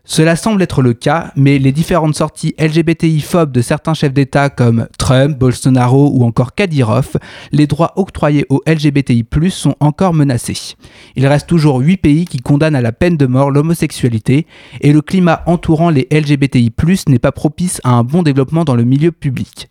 Cela 0.10 0.38
semble 0.38 0.62
être 0.62 0.82
le 0.82 0.94
cas, 0.94 1.34
mais 1.36 1.60
les 1.60 1.74
différentes 1.74 2.16
sorties 2.16 2.56
LGBTI-phobes 2.58 3.52
de 3.52 3.62
certains 3.62 3.94
chefs 3.94 4.14
d'État 4.14 4.50
comme 4.50 4.88
Trump, 4.98 5.38
Bolsonaro 5.38 6.12
ou 6.14 6.24
encore 6.24 6.56
Kadyrov, 6.56 7.18
les 7.52 7.68
droits 7.68 7.92
octroyés 7.98 8.46
aux 8.48 8.64
LGBTI+, 8.66 9.26
sont 9.50 9.76
encore 9.82 10.14
menacés. 10.14 10.76
Il 11.18 11.28
reste 11.28 11.48
toujours 11.48 11.80
8 11.80 11.98
pays 11.98 12.26
qui 12.26 12.38
condamnent 12.38 12.78
à 12.78 12.82
la 12.82 12.94
peine 12.94 13.18
de 13.18 13.26
mort 13.26 13.52
l'homosexualité, 13.52 14.48
et 14.80 14.94
le 14.94 15.02
climat 15.02 15.44
entourant 15.46 15.90
les 15.90 16.08
LGBTI+, 16.10 16.72
n'est 17.10 17.20
pas 17.20 17.34
propice 17.34 17.82
à 17.84 17.90
un 17.90 18.06
bon 18.06 18.24
développement 18.24 18.64
dans 18.64 18.76
le 18.76 18.86
milieu 18.86 19.12
public. 19.12 19.68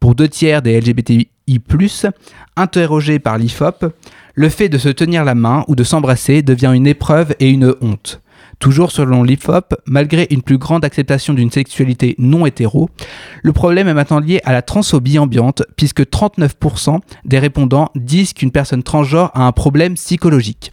Pour 0.00 0.16
deux 0.16 0.28
tiers 0.28 0.62
des 0.62 0.80
LGBTI+, 0.80 1.30
interrogés 2.56 3.20
par 3.20 3.38
l'IFOP, 3.38 3.84
le 4.34 4.48
fait 4.48 4.68
de 4.68 4.78
se 4.78 4.88
tenir 4.88 5.24
la 5.24 5.36
main 5.36 5.64
ou 5.68 5.76
de 5.76 5.84
s'embrasser 5.84 6.42
devient 6.42 6.72
une 6.74 6.88
épreuve 6.88 7.36
et 7.38 7.48
une 7.50 7.72
honte. 7.80 8.20
Toujours 8.58 8.90
selon 8.90 9.22
l'IFOP, 9.22 9.74
malgré 9.86 10.26
une 10.30 10.42
plus 10.42 10.56
grande 10.56 10.84
acceptation 10.84 11.34
d'une 11.34 11.50
sexualité 11.50 12.14
non 12.18 12.46
hétéro, 12.46 12.88
le 13.42 13.52
problème 13.52 13.86
est 13.86 13.94
maintenant 13.94 14.18
lié 14.18 14.40
à 14.44 14.52
la 14.52 14.62
transphobie 14.62 15.18
ambiante, 15.18 15.62
puisque 15.76 16.02
39% 16.02 17.00
des 17.24 17.38
répondants 17.38 17.90
disent 17.94 18.32
qu'une 18.32 18.50
personne 18.50 18.82
transgenre 18.82 19.30
a 19.34 19.46
un 19.46 19.52
problème 19.52 19.94
psychologique. 19.94 20.72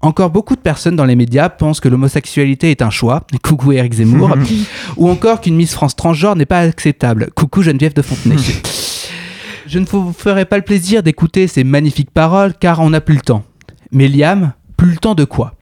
Encore 0.00 0.30
beaucoup 0.30 0.54
de 0.54 0.60
personnes 0.60 0.94
dans 0.94 1.04
les 1.04 1.16
médias 1.16 1.48
pensent 1.48 1.80
que 1.80 1.88
l'homosexualité 1.88 2.70
est 2.70 2.82
un 2.82 2.90
choix, 2.90 3.26
coucou 3.42 3.72
Eric 3.72 3.94
Zemmour, 3.94 4.36
ou 4.96 5.08
encore 5.08 5.40
qu'une 5.40 5.56
Miss 5.56 5.74
France 5.74 5.96
transgenre 5.96 6.36
n'est 6.36 6.46
pas 6.46 6.60
acceptable, 6.60 7.30
coucou 7.34 7.62
Geneviève 7.62 7.94
de 7.94 8.02
Fontenay. 8.02 8.36
Je 9.66 9.78
ne 9.78 9.84
vous 9.84 10.12
ferai 10.12 10.46
pas 10.46 10.56
le 10.56 10.62
plaisir 10.64 11.02
d'écouter 11.02 11.46
ces 11.46 11.62
magnifiques 11.62 12.10
paroles 12.10 12.54
car 12.58 12.80
on 12.80 12.90
n'a 12.90 13.02
plus 13.02 13.16
le 13.16 13.20
temps. 13.20 13.44
Mais 13.92 14.08
Liam, 14.08 14.52
plus 14.78 14.92
le 14.92 14.96
temps 14.96 15.14
de 15.14 15.24
quoi? 15.24 15.54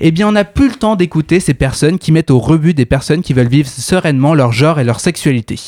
Eh 0.00 0.10
bien, 0.10 0.28
on 0.28 0.32
n'a 0.32 0.44
plus 0.44 0.68
le 0.68 0.74
temps 0.74 0.96
d'écouter 0.96 1.40
ces 1.40 1.54
personnes 1.54 1.98
qui 1.98 2.12
mettent 2.12 2.30
au 2.30 2.38
rebut 2.38 2.74
des 2.74 2.86
personnes 2.86 3.22
qui 3.22 3.32
veulent 3.32 3.48
vivre 3.48 3.68
sereinement 3.68 4.34
leur 4.34 4.52
genre 4.52 4.80
et 4.80 4.84
leur 4.84 5.00
sexualité. 5.00 5.58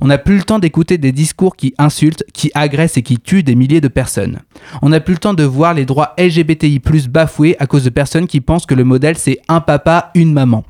On 0.00 0.06
n'a 0.06 0.18
plus 0.18 0.36
le 0.36 0.42
temps 0.42 0.58
d'écouter 0.58 0.98
des 0.98 1.12
discours 1.12 1.56
qui 1.56 1.74
insultent, 1.78 2.24
qui 2.32 2.50
agressent 2.54 2.96
et 2.96 3.02
qui 3.02 3.18
tuent 3.18 3.42
des 3.42 3.54
milliers 3.54 3.80
de 3.80 3.88
personnes. 3.88 4.40
On 4.82 4.88
n'a 4.88 5.00
plus 5.00 5.14
le 5.14 5.18
temps 5.18 5.34
de 5.34 5.44
voir 5.44 5.74
les 5.74 5.84
droits 5.84 6.14
LGBTI+ 6.18 6.80
bafoués 7.08 7.56
à 7.58 7.66
cause 7.66 7.84
de 7.84 7.90
personnes 7.90 8.26
qui 8.26 8.40
pensent 8.40 8.66
que 8.66 8.74
le 8.74 8.84
modèle 8.84 9.16
c'est 9.18 9.38
un 9.48 9.60
papa, 9.60 10.10
une 10.14 10.32
maman. 10.32 10.64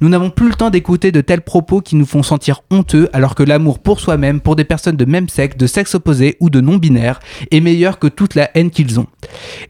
Nous 0.00 0.08
n'avons 0.08 0.30
plus 0.30 0.48
le 0.48 0.54
temps 0.54 0.70
d'écouter 0.70 1.12
de 1.12 1.20
tels 1.20 1.42
propos 1.42 1.80
qui 1.80 1.96
nous 1.96 2.06
font 2.06 2.22
sentir 2.22 2.62
honteux 2.70 3.08
alors 3.12 3.34
que 3.34 3.42
l'amour 3.42 3.78
pour 3.78 4.00
soi-même, 4.00 4.40
pour 4.40 4.56
des 4.56 4.64
personnes 4.64 4.96
de 4.96 5.04
même 5.04 5.28
sexe, 5.28 5.56
de 5.56 5.66
sexe 5.66 5.94
opposé 5.94 6.36
ou 6.40 6.50
de 6.50 6.60
non-binaire 6.60 7.20
est 7.50 7.60
meilleur 7.60 7.98
que 7.98 8.06
toute 8.06 8.34
la 8.34 8.50
haine 8.54 8.70
qu'ils 8.70 9.00
ont. 9.00 9.06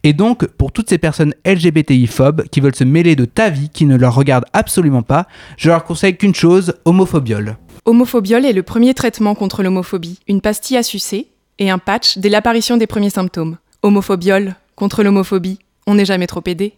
Et 0.02 0.12
donc, 0.12 0.46
pour 0.46 0.72
toutes 0.72 0.88
ces 0.88 0.98
personnes 0.98 1.34
LGBTI-phobes 1.44 2.45
qui 2.50 2.60
veulent 2.60 2.74
se 2.74 2.84
mêler 2.84 3.16
de 3.16 3.24
ta 3.24 3.50
vie, 3.50 3.68
qui 3.68 3.86
ne 3.86 3.96
leur 3.96 4.14
regarde 4.14 4.44
absolument 4.52 5.02
pas, 5.02 5.26
je 5.56 5.70
leur 5.70 5.84
conseille 5.84 6.16
qu'une 6.16 6.34
chose, 6.34 6.74
homophobiol. 6.84 7.56
Homophobiol 7.84 8.44
est 8.44 8.52
le 8.52 8.62
premier 8.62 8.94
traitement 8.94 9.34
contre 9.34 9.62
l'homophobie, 9.62 10.18
une 10.28 10.40
pastille 10.40 10.76
à 10.76 10.82
sucer 10.82 11.28
et 11.58 11.70
un 11.70 11.78
patch 11.78 12.18
dès 12.18 12.28
l'apparition 12.28 12.76
des 12.76 12.86
premiers 12.86 13.10
symptômes. 13.10 13.58
Homophobiol, 13.82 14.56
contre 14.74 15.02
l'homophobie, 15.02 15.58
on 15.86 15.94
n'est 15.94 16.04
jamais 16.04 16.26
trop 16.26 16.42
aidé. 16.46 16.74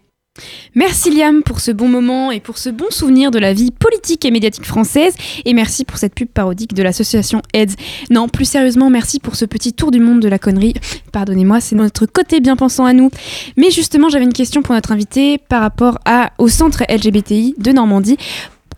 Merci 0.75 1.11
Liam 1.11 1.43
pour 1.43 1.61
ce 1.61 1.71
bon 1.71 1.89
moment 1.89 2.31
et 2.31 2.41
pour 2.41 2.59
ce 2.59 2.71
bon 2.71 2.87
souvenir 2.91 3.31
de 3.31 3.39
la 3.39 3.53
vie 3.53 3.71
politique 3.71 4.25
et 4.25 4.31
médiatique 4.31 4.65
française. 4.65 5.15
Et 5.45 5.55
merci 5.55 5.85
pour 5.85 5.99
cette 5.99 6.15
pub 6.15 6.29
parodique 6.29 6.75
de 6.75 6.83
l'association 6.83 7.43
AIDS. 7.55 7.75
Non, 8.11 8.29
plus 8.29 8.45
sérieusement, 8.45 8.91
merci 8.91 9.19
pour 9.19 9.37
ce 9.37 9.45
petit 9.45 9.73
tour 9.73 9.91
du 9.91 10.01
monde 10.01 10.21
de 10.21 10.29
la 10.29 10.39
connerie. 10.39 10.75
Pardonnez-moi, 11.13 11.61
c'est 11.61 11.77
notre 11.77 12.07
côté 12.07 12.41
bien 12.41 12.57
pensant 12.57 12.85
à 12.85 12.93
nous. 12.93 13.11
Mais 13.57 13.71
justement, 13.71 14.09
j'avais 14.09 14.25
une 14.25 14.33
question 14.33 14.63
pour 14.63 14.75
notre 14.75 14.93
invité 14.93 15.39
par 15.39 15.61
rapport 15.61 15.99
au 16.39 16.49
centre 16.49 16.85
LGBTI 16.89 17.55
de 17.59 17.73
Normandie. 17.73 18.17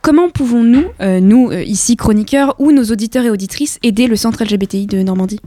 Comment 0.03 0.31
pouvons-nous, 0.31 0.87
euh, 1.03 1.21
nous 1.21 1.51
euh, 1.51 1.63
ici 1.63 1.95
chroniqueurs 1.95 2.55
ou 2.59 2.73
nos 2.73 2.85
auditeurs 2.85 3.27
et 3.27 3.31
auditrices, 3.31 3.79
aider 3.83 4.07
le 4.07 4.17
centre 4.17 4.43
LGBTI 4.43 4.87
de 4.87 5.03
Normandie? 5.03 5.41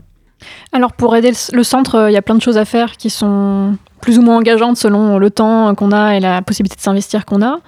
Alors 0.72 0.92
pour 0.92 1.14
aider 1.16 1.32
le 1.52 1.62
centre, 1.62 1.94
euh, 1.94 2.10
il 2.10 2.14
y 2.14 2.16
a 2.16 2.22
plein 2.22 2.34
de 2.34 2.42
choses 2.42 2.58
à 2.58 2.64
faire 2.64 2.96
qui 2.96 3.10
sont 3.10 3.76
plus 4.00 4.18
ou 4.18 4.22
moins 4.22 4.36
engageantes 4.36 4.76
selon 4.76 5.18
le 5.18 5.30
temps 5.30 5.74
qu'on 5.74 5.90
a 5.90 6.16
et 6.16 6.20
la 6.20 6.42
possibilité 6.42 6.76
de 6.76 6.82
s'investir 6.82 7.24
qu'on 7.24 7.40
a. 7.40 7.60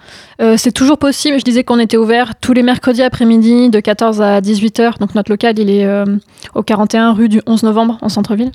Euh, 0.43 0.57
c'est 0.59 0.73
toujours 0.73 0.99
possible. 0.99 1.39
Je 1.39 1.45
disais 1.45 1.65
qu'on 1.65 1.79
était 1.79 1.97
ouvert 1.97 2.35
tous 2.37 2.53
les 2.53 2.63
mercredis 2.63 3.03
après-midi 3.03 3.71
de 3.71 3.81
14 3.81 4.21
à 4.21 4.41
18h. 4.41 4.99
Donc 4.99 5.15
notre 5.15 5.31
local, 5.31 5.59
il 5.59 5.71
est 5.71 5.87
euh, 5.87 6.05
au 6.55 6.63
41 6.63 7.15
rue 7.15 7.31
du 7.31 7.41
11 7.47 7.63
novembre 7.63 7.97
en 8.03 8.11
centre-ville. 8.11 8.53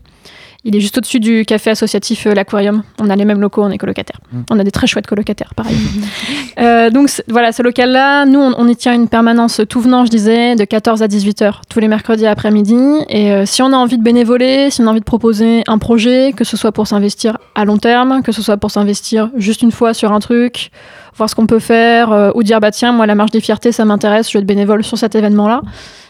Il 0.64 0.76
est 0.76 0.80
juste 0.80 1.00
au-dessus 1.00 1.20
du 1.20 1.44
café 1.44 1.72
associatif 1.72 2.28
euh, 2.28 2.36
L'Aquarium. 2.36 2.84
On 3.00 3.10
a 3.10 3.16
les 3.16 3.26
mêmes 3.26 3.42
locaux, 3.42 3.64
on 3.64 3.72
est 3.72 3.80
colocataires. 3.80 4.20
Mm. 4.32 4.42
On 4.52 4.60
a 4.60 4.64
des 4.64 4.70
très 4.70 4.86
chouettes 4.86 5.08
colocataires, 5.08 5.56
pareil. 5.56 5.76
euh, 6.60 6.92
donc 6.92 7.10
voilà, 7.28 7.52
ce 7.52 7.64
local-là, 7.64 8.26
nous, 8.26 8.40
on, 8.40 8.68
y 8.68 8.76
tient 8.76 8.94
une 8.94 9.08
permanence 9.08 9.62
tout 9.68 9.82
venant, 9.82 10.06
je 10.06 10.12
disais, 10.12 10.56
de 10.56 10.64
14 10.64 11.02
à 11.02 11.08
18 11.08 11.42
h 11.42 11.54
tous 11.68 11.80
les 11.80 11.88
mercredis 11.88 12.28
après-midi. 12.28 12.78
Et 13.10 13.32
euh, 13.32 13.48
si 13.48 13.64
on 13.64 13.74
a 13.74 13.76
envie 13.76 13.98
de 13.98 14.04
bénévoler, 14.04 14.70
si 14.70 14.82
on 14.82 14.88
a 14.88 14.92
envie 14.92 15.00
de 15.00 15.06
proposer 15.06 15.64
un 15.68 15.80
projet, 15.80 16.32
que 16.32 16.44
ce 16.44 16.56
soit 16.56 16.72
pour 16.72 16.86
s'investir 16.86 17.40
à 17.56 17.66
long 17.66 17.78
terme, 17.78 18.22
que 18.22 18.32
ce 18.32 18.44
soit 18.44 18.58
pour 18.58 18.70
s'investir 18.70 19.32
juste 19.36 19.64
une 19.64 19.72
fois 19.72 19.96
sur 19.96 20.12
un 20.12 20.20
truc, 20.20 20.70
voir 21.16 21.30
ce 21.30 21.36
qu'on 21.36 21.48
peut 21.48 21.60
faire, 21.60 22.12
euh, 22.12 22.32
ou 22.36 22.44
dire 22.44 22.60
bah 22.60 22.72
tiens, 22.72 22.92
moi 22.92 23.06
la 23.06 23.16
marche 23.16 23.32
des 23.32 23.42
fiertés, 23.42 23.72
ça 23.72 23.86
m'intéresse, 23.86 24.30
je 24.30 24.38
vais 24.38 24.42
être 24.42 24.48
bénévole 24.48 24.84
sur 24.84 24.98
cet 24.98 25.16
événement-là. 25.16 25.62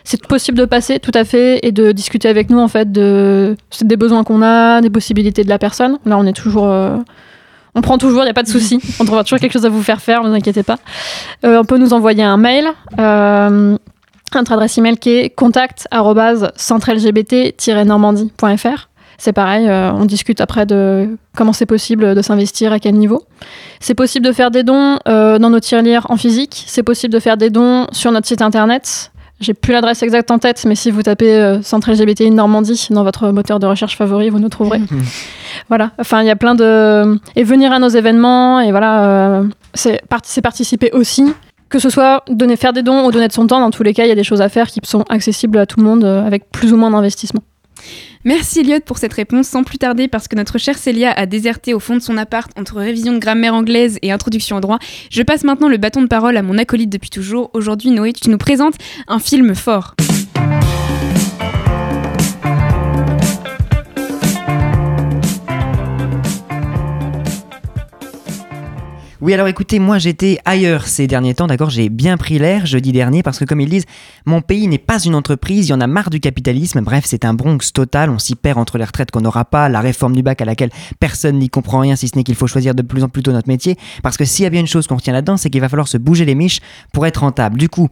C'est 0.03 0.25
possible 0.25 0.57
de 0.57 0.65
passer 0.65 0.99
tout 0.99 1.11
à 1.13 1.23
fait 1.23 1.59
et 1.65 1.71
de 1.71 1.91
discuter 1.91 2.27
avec 2.27 2.49
nous 2.49 2.59
en 2.59 2.67
fait 2.67 2.91
de 2.91 3.55
des 3.81 3.97
besoins 3.97 4.23
qu'on 4.23 4.41
a, 4.41 4.81
des 4.81 4.89
possibilités 4.89 5.43
de 5.43 5.49
la 5.49 5.59
personne. 5.59 5.99
Là, 6.05 6.17
on 6.17 6.25
est 6.25 6.33
toujours 6.33 6.69
euh, 6.69 6.97
on 7.75 7.81
prend 7.81 7.97
toujours, 7.97 8.21
il 8.21 8.25
n'y 8.25 8.31
a 8.31 8.33
pas 8.33 8.43
de 8.43 8.49
souci. 8.49 8.79
On 8.99 9.05
trouvera 9.05 9.23
toujours 9.23 9.39
quelque 9.39 9.53
chose 9.53 9.65
à 9.65 9.69
vous 9.69 9.81
faire 9.81 10.01
faire, 10.01 10.23
ne 10.23 10.29
vous 10.29 10.35
inquiétez 10.35 10.63
pas. 10.63 10.77
Euh, 11.45 11.59
on 11.59 11.63
peut 11.63 11.77
nous 11.77 11.93
envoyer 11.93 12.21
un 12.23 12.35
mail. 12.35 12.65
notre 12.97 14.51
adresse 14.51 14.77
email 14.77 14.97
qui 14.97 15.11
est 15.11 15.29
contact 15.29 15.87
normandie.fr 17.85 18.90
c'est 19.21 19.33
pareil, 19.33 19.67
euh, 19.69 19.91
on 19.93 20.05
discute 20.05 20.41
après 20.41 20.65
de 20.65 21.15
comment 21.37 21.53
c'est 21.53 21.67
possible 21.67 22.15
de 22.15 22.21
s'investir, 22.23 22.73
à 22.73 22.79
quel 22.79 22.95
niveau. 22.95 23.21
C'est 23.79 23.93
possible 23.93 24.25
de 24.25 24.31
faire 24.31 24.49
des 24.49 24.63
dons 24.63 24.97
euh, 25.07 25.37
dans 25.37 25.51
nos 25.51 25.59
tirelires 25.59 26.07
en 26.09 26.17
physique, 26.17 26.63
c'est 26.65 26.81
possible 26.81 27.13
de 27.13 27.19
faire 27.19 27.37
des 27.37 27.51
dons 27.51 27.85
sur 27.91 28.11
notre 28.11 28.25
site 28.25 28.41
internet. 28.41 29.11
J'ai 29.39 29.53
plus 29.53 29.73
l'adresse 29.73 30.01
exacte 30.01 30.31
en 30.31 30.39
tête, 30.39 30.65
mais 30.65 30.73
si 30.73 30.89
vous 30.89 31.03
tapez 31.03 31.35
euh, 31.35 31.61
Centre 31.61 31.91
LGBTI 31.91 32.31
Normandie 32.31 32.87
dans 32.89 33.03
votre 33.03 33.29
moteur 33.29 33.59
de 33.59 33.67
recherche 33.67 33.95
favori, 33.95 34.31
vous 34.31 34.39
nous 34.39 34.49
trouverez. 34.49 34.81
voilà, 35.69 35.91
enfin, 35.99 36.21
il 36.21 36.25
y 36.25 36.31
a 36.31 36.35
plein 36.35 36.55
de. 36.55 37.19
Et 37.35 37.43
venir 37.43 37.71
à 37.71 37.77
nos 37.77 37.89
événements, 37.89 38.59
et 38.59 38.71
voilà, 38.71 39.43
c'est 39.75 40.01
participer 40.09 40.89
aussi 40.93 41.31
que 41.69 41.77
ce 41.77 41.91
soit 41.91 42.23
donner, 42.27 42.55
faire 42.55 42.73
des 42.73 42.81
dons 42.81 43.05
ou 43.05 43.11
donner 43.11 43.27
de 43.27 43.33
son 43.33 43.45
temps, 43.45 43.59
dans 43.59 43.69
tous 43.69 43.83
les 43.83 43.93
cas, 43.93 44.03
il 44.03 44.09
y 44.09 44.11
a 44.11 44.15
des 44.15 44.23
choses 44.23 44.41
à 44.41 44.49
faire 44.49 44.67
qui 44.67 44.79
sont 44.83 45.03
accessibles 45.09 45.59
à 45.59 45.67
tout 45.67 45.79
le 45.79 45.85
monde 45.85 46.05
avec 46.05 46.49
plus 46.49 46.73
ou 46.73 46.77
moins 46.77 46.89
d'investissement. 46.89 47.43
Merci 48.23 48.59
Elliot 48.59 48.81
pour 48.85 48.99
cette 48.99 49.13
réponse. 49.13 49.47
Sans 49.47 49.63
plus 49.63 49.77
tarder, 49.77 50.07
parce 50.07 50.27
que 50.27 50.35
notre 50.35 50.57
chère 50.57 50.77
Célia 50.77 51.11
a 51.11 51.25
déserté 51.25 51.73
au 51.73 51.79
fond 51.79 51.95
de 51.95 52.01
son 52.01 52.17
appart 52.17 52.51
entre 52.57 52.77
révision 52.77 53.13
de 53.13 53.19
grammaire 53.19 53.55
anglaise 53.55 53.97
et 54.01 54.11
introduction 54.11 54.57
au 54.57 54.59
droit, 54.59 54.79
je 55.09 55.23
passe 55.23 55.43
maintenant 55.43 55.69
le 55.69 55.77
bâton 55.77 56.01
de 56.01 56.07
parole 56.07 56.37
à 56.37 56.43
mon 56.43 56.57
acolyte 56.57 56.89
depuis 56.89 57.09
toujours. 57.09 57.49
Aujourd'hui, 57.53 57.89
Noé, 57.89 58.13
tu 58.13 58.29
nous 58.29 58.37
présentes 58.37 58.75
un 59.07 59.19
film 59.19 59.55
fort. 59.55 59.95
Oui, 69.21 69.35
alors 69.35 69.47
écoutez, 69.47 69.77
moi 69.77 69.99
j'étais 69.99 70.39
ailleurs 70.45 70.87
ces 70.87 71.05
derniers 71.05 71.35
temps, 71.35 71.45
d'accord 71.45 71.69
J'ai 71.69 71.89
bien 71.89 72.17
pris 72.17 72.39
l'air 72.39 72.65
jeudi 72.65 72.91
dernier 72.91 73.21
parce 73.21 73.37
que, 73.37 73.45
comme 73.45 73.61
ils 73.61 73.69
disent, 73.69 73.85
mon 74.25 74.41
pays 74.41 74.67
n'est 74.67 74.79
pas 74.79 74.97
une 74.97 75.13
entreprise, 75.13 75.67
il 75.67 75.69
y 75.69 75.73
en 75.73 75.79
a 75.79 75.85
marre 75.85 76.09
du 76.09 76.19
capitalisme. 76.19 76.81
Bref, 76.81 77.03
c'est 77.05 77.23
un 77.23 77.35
Bronx 77.35 77.71
total, 77.71 78.09
on 78.09 78.17
s'y 78.17 78.33
perd 78.33 78.57
entre 78.57 78.79
les 78.79 78.83
retraites 78.83 79.11
qu'on 79.11 79.21
n'aura 79.21 79.45
pas, 79.45 79.69
la 79.69 79.79
réforme 79.79 80.15
du 80.15 80.23
bac 80.23 80.41
à 80.41 80.45
laquelle 80.45 80.71
personne 80.99 81.37
n'y 81.37 81.49
comprend 81.49 81.81
rien, 81.81 81.95
si 81.95 82.07
ce 82.07 82.17
n'est 82.17 82.23
qu'il 82.23 82.33
faut 82.33 82.47
choisir 82.47 82.73
de 82.73 82.81
plus 82.81 83.03
en 83.03 83.09
plus 83.09 83.21
tôt 83.21 83.31
notre 83.31 83.47
métier. 83.47 83.77
Parce 84.01 84.17
que 84.17 84.25
s'il 84.25 84.41
y 84.41 84.47
a 84.47 84.49
bien 84.49 84.61
une 84.61 84.65
chose 84.65 84.87
qu'on 84.87 84.95
retient 84.95 85.13
là-dedans, 85.13 85.37
c'est 85.37 85.51
qu'il 85.51 85.61
va 85.61 85.69
falloir 85.69 85.87
se 85.87 85.99
bouger 85.99 86.25
les 86.25 86.33
miches 86.33 86.59
pour 86.91 87.05
être 87.05 87.17
rentable. 87.17 87.59
Du 87.59 87.69
coup, 87.69 87.89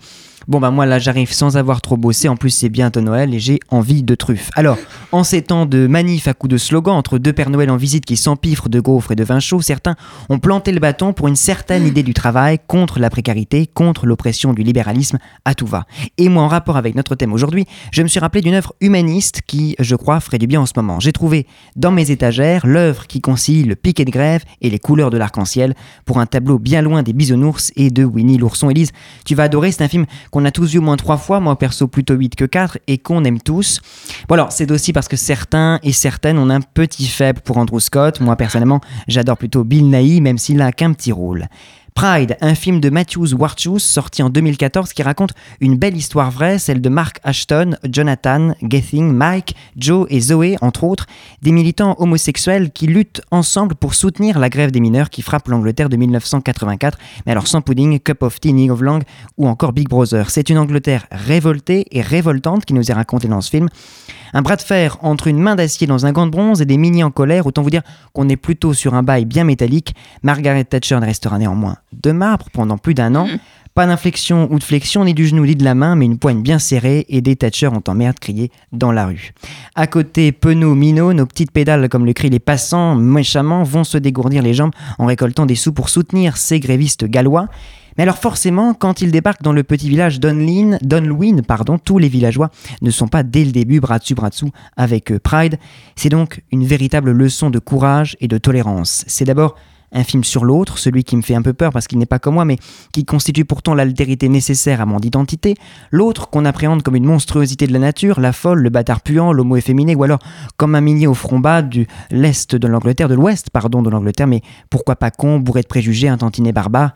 Bon 0.50 0.60
bah 0.60 0.72
moi 0.72 0.88
là 0.88 0.98
j'arrive 0.98 1.32
sans 1.32 1.58
avoir 1.58 1.80
trop 1.80 1.96
bossé, 1.96 2.28
en 2.28 2.36
plus 2.36 2.50
c'est 2.50 2.70
bientôt 2.70 3.02
Noël 3.02 3.36
et 3.36 3.40
j'ai 3.40 3.60
envie 3.70 4.02
de 4.02 4.16
truffes. 4.16 4.50
Alors, 4.56 4.80
en 5.12 5.24
ces 5.24 5.44
temps 5.44 5.68
de 5.68 5.86
manif 5.86 6.28
à 6.28 6.34
coups 6.34 6.50
de 6.50 6.58
slogan 6.58 6.96
entre 6.96 7.20
deux 7.20 7.34
Pères 7.34 7.52
Noël 7.52 7.70
en 7.70 7.78
visite 7.78 8.04
qui 8.04 8.18
s'empiffrent 8.18 8.68
de 8.68 8.80
gaufres 8.80 9.12
et 9.12 9.16
de 9.16 9.24
vin 9.24 9.40
chaud, 9.40 9.62
certains 9.62 9.96
ont 10.28 10.40
planté 10.40 10.72
le 10.72 10.80
bâton 10.80 11.14
pour 11.14 11.28
une 11.28 11.36
certaine 11.36 11.86
idée 11.86 12.02
du 12.02 12.16
travail 12.16 12.58
contre 12.66 12.98
la 12.98 13.12
précarité, 13.12 13.68
contre 13.72 14.08
l'oppression 14.08 14.54
du 14.54 14.64
libéralisme 14.64 15.20
à 15.46 15.54
tout 15.54 15.68
va. 15.68 15.86
Et 16.18 16.30
moi 16.30 16.42
en 16.42 16.48
rapport 16.48 16.78
avec 16.78 16.96
notre 16.96 17.14
thème 17.14 17.32
aujourd'hui, 17.32 17.68
je 17.92 18.02
me 18.02 18.08
suis 18.08 18.20
rappelé 18.20 18.42
d'une 18.42 18.56
œuvre 18.56 18.74
humaniste 18.82 19.42
qui, 19.46 19.76
je 19.78 19.96
crois, 19.96 20.20
ferait 20.20 20.40
du 20.40 20.48
bien 20.48 20.62
en 20.62 20.66
ce 20.66 20.74
moment. 20.78 21.00
J'ai 21.00 21.12
trouvé 21.12 21.46
dans 21.76 21.92
mes 21.92 22.10
étagères 22.10 22.66
l'œuvre 22.66 23.06
qui 23.06 23.22
concilie 23.22 23.66
le 23.66 23.76
piquet 23.76 24.04
de 24.04 24.10
grève 24.10 24.42
et 24.62 24.72
les 24.72 24.80
couleurs 24.80 25.12
de 25.12 25.18
l'arc-en-ciel 25.20 25.76
pour 26.06 26.18
un 26.18 26.26
tableau 26.26 26.58
bien 26.58 26.82
loin 26.82 27.04
des 27.04 27.14
bisounours 27.14 27.72
et 27.76 27.92
de 27.92 28.04
Winnie 28.04 28.40
l'ourson. 28.40 28.72
Élise, 28.72 28.90
tu 29.26 29.36
vas 29.36 29.44
adorer, 29.44 29.72
c'est 29.72 29.84
un 29.84 29.88
film 29.88 30.08
qu'on 30.32 30.39
a 30.46 30.52
tous 30.52 30.72
vu 30.72 30.80
au 30.80 30.82
moins 30.82 30.98
trois 30.98 31.18
fois, 31.18 31.40
moi 31.40 31.58
perso 31.58 31.88
plutôt 31.88 32.14
8 32.14 32.36
que 32.36 32.46
4, 32.46 32.80
et 32.88 32.98
qu'on 32.98 33.24
aime 33.24 33.40
tous. 33.40 33.82
Bon 34.28 34.36
alors, 34.36 34.52
c'est 34.52 34.70
aussi 34.72 34.94
parce 34.94 35.08
que 35.08 35.18
certains 35.18 35.80
et 35.84 35.92
certaines 35.92 36.38
ont 36.38 36.50
un 36.50 36.62
petit 36.62 37.08
faible 37.08 37.42
pour 37.42 37.58
Andrew 37.58 37.80
Scott. 37.80 38.22
Moi 38.22 38.36
personnellement, 38.36 38.82
j'adore 39.08 39.38
plutôt 39.38 39.64
Bill 39.64 39.90
Nighy, 39.90 40.22
même 40.22 40.38
s'il 40.38 40.58
n'a 40.58 40.72
qu'un 40.72 40.94
petit 40.94 41.12
rôle. 41.12 41.48
Pride, 41.94 42.38
un 42.42 42.56
film 42.56 42.80
de 42.80 42.90
Matthews 42.90 43.34
Warchus 43.34 43.80
sorti 43.80 44.24
en 44.24 44.30
2014 44.30 44.94
qui 44.94 45.04
raconte 45.04 45.32
une 45.60 45.78
belle 45.78 45.98
histoire 45.98 46.32
vraie, 46.32 46.60
celle 46.60 46.82
de 46.82 46.90
Mark 46.90 47.20
Ashton, 47.24 47.76
Jonathan, 47.84 48.54
Gething, 48.62 49.14
Mike, 49.14 49.56
Joe 49.76 50.08
et 50.10 50.20
Zoé, 50.20 50.58
entre 50.62 50.84
autres, 50.84 51.08
des 51.42 51.52
militants 51.52 51.96
homosexuels 52.00 52.72
qui 52.72 52.88
luttent 52.88 53.22
ensemble 53.32 53.76
pour 53.76 53.96
soutenir 53.96 54.40
la 54.40 54.50
grève 54.50 54.72
des 54.72 54.80
mineurs 54.80 55.10
qui 55.10 55.22
frappe 55.22 55.48
l'Angleterre 55.48 55.90
de 55.90 55.98
1984. 55.98 56.98
Mais 57.26 57.32
alors 57.32 57.48
sans 57.48 57.62
pudding, 57.62 58.00
Cup 58.00 58.24
of 58.24 58.40
Tea, 58.40 58.70
of 58.70 58.82
Lang 58.82 59.04
ou 59.38 59.48
encore 59.48 59.74
Big 59.74 59.90
Brother. 59.90 60.30
C'est 60.30 60.50
une 60.50 60.58
Angleterre 60.58 61.06
révoltée 61.12 61.86
et 61.92 62.02
révoltante 62.02 62.66
qui 62.66 62.74
nous 62.74 62.90
est 62.90 62.94
racontée 62.94 63.28
dans 63.28 63.42
ce 63.42 63.50
film. 63.50 63.68
Un 64.34 64.42
bras 64.42 64.56
de 64.56 64.62
fer 64.62 64.98
entre 65.02 65.28
une 65.28 65.40
main 65.40 65.56
d'acier 65.56 65.88
dans 65.88 66.06
un 66.06 66.12
gant 66.12 66.28
de 66.28 66.32
bronze 66.32 66.62
et 66.62 66.66
des 66.66 66.78
mini 66.78 67.04
en 67.04 67.12
colère, 67.12 67.48
autant 67.48 67.64
vous 67.64 67.72
dire 67.72 67.82
qu'on 68.14 68.30
est 68.30 68.38
plutôt 68.38 68.74
sur 68.74 68.94
un 68.94 69.04
bail 69.04 69.26
bien 69.26 69.44
métallique. 69.44 69.96
Margaret 70.22 70.64
Thatcher 70.66 71.00
ne 71.00 71.06
restera 71.06 71.40
néanmoins 71.40 71.78
de 71.94 72.12
marbre 72.12 72.48
pendant 72.52 72.78
plus 72.78 72.94
d'un 72.94 73.16
an. 73.16 73.28
Mm. 73.28 73.40
Pas 73.76 73.86
d'inflexion 73.86 74.52
ou 74.52 74.60
de 74.60 74.64
flexion, 74.64 75.06
ni 75.06 75.14
du 75.14 75.28
genou, 75.28 75.46
ni 75.46 75.56
de 75.56 75.64
la 75.64 75.76
main, 75.76 75.96
mais 75.96 76.06
une 76.06 76.18
poigne 76.18 76.42
bien 76.42 76.60
serrée 76.60 77.06
et 77.08 77.22
des 77.22 77.36
Thatcher 77.36 77.68
ont 77.68 77.84
en 77.88 77.94
merde 77.94 78.20
crié 78.20 78.52
dans 78.74 78.92
la 78.92 79.06
rue. 79.06 79.32
À 79.76 79.88
côté, 79.88 80.32
Penaud, 80.32 80.76
Minot, 80.76 81.14
nos 81.14 81.26
petites 81.26 81.52
pédales, 81.52 81.88
comme 81.88 82.06
le 82.06 82.14
crient 82.14 82.30
les 82.30 82.40
passants, 82.40 82.96
méchamment, 82.96 83.64
vont 83.64 83.84
se 83.84 83.98
dégourdir 83.98 84.42
les 84.42 84.54
jambes 84.54 84.74
en 84.98 85.06
récoltant 85.06 85.46
des 85.46 85.56
sous 85.56 85.72
pour 85.72 85.90
soutenir 85.90 86.36
ces 86.36 86.60
grévistes 86.60 87.06
gallois. 87.06 87.48
Mais 87.98 88.04
alors 88.04 88.18
forcément, 88.18 88.74
quand 88.74 89.02
ils 89.02 89.12
débarquent 89.12 89.44
dans 89.44 89.54
le 89.54 89.64
petit 89.64 89.90
village 89.90 90.20
d'Onlwyn, 90.20 91.42
pardon, 91.42 91.78
tous 91.78 91.98
les 91.98 92.08
villageois 92.08 92.50
ne 92.82 92.92
sont 92.92 93.08
pas 93.08 93.24
dès 93.24 93.44
le 93.44 93.52
début 93.52 93.80
bras 93.80 94.00
dessus 94.00 94.16
bras 94.16 94.30
dessous 94.30 94.52
avec 94.78 95.18
Pride. 95.20 95.60
C'est 95.96 96.10
donc 96.10 96.42
une 96.52 96.66
véritable 96.66 97.12
leçon 97.12 97.50
de 97.50 97.60
courage 97.60 98.16
et 98.20 98.28
de 98.28 98.38
tolérance. 98.38 99.04
C'est 99.08 99.26
d'abord 99.26 99.56
un 99.92 100.04
film 100.04 100.24
sur 100.24 100.46
l'autre, 100.46 100.78
celui 100.78 101.04
qui 101.04 101.16
me 101.16 101.22
fait 101.22 101.36
un 101.36 101.42
peu 101.42 101.54
peur 101.54 101.72
parce 101.72 101.88
qu'il 101.88 101.98
n'est 101.98 102.06
pas 102.06 102.20
comme 102.20 102.36
moi, 102.36 102.46
mais 102.46 102.58
qui 102.94 103.06
constitue 103.06 103.46
pourtant 103.46 103.74
l'altérité 103.74 104.30
nécessaire 104.30 104.82
à 104.82 104.86
mon 104.86 105.00
identité, 105.00 105.56
l'autre 105.92 106.30
qu'on 106.30 106.46
appréhende 106.46 106.84
comme 106.84 106.96
une 106.96 107.06
monstruosité 107.06 107.68
de 107.68 107.74
la 107.74 107.80
nature, 107.80 108.20
la 108.20 108.34
folle, 108.34 108.62
le 108.62 108.70
bâtard 108.70 109.02
puant, 109.02 109.34
l'homo 109.34 109.56
efféminé, 109.56 109.96
ou 109.96 110.04
alors 110.04 110.20
comme 110.58 110.76
un 110.76 110.82
minier 110.82 111.08
au 111.08 111.14
front 111.14 111.40
bas 111.40 111.62
du 111.62 111.88
l'est 112.12 112.56
de 112.56 112.68
l'Angleterre, 112.68 113.10
de 113.10 113.16
l'ouest, 113.16 113.50
pardon, 113.50 113.82
de 113.82 113.90
l'Angleterre, 113.90 114.28
mais 114.28 114.42
pourquoi 114.70 114.96
pas 114.96 115.12
con, 115.12 115.40
bourré 115.40 115.62
de 115.62 115.68
préjugés, 115.68 116.08
un 116.08 116.18
tantinet 116.18 116.52
barbare. 116.52 116.94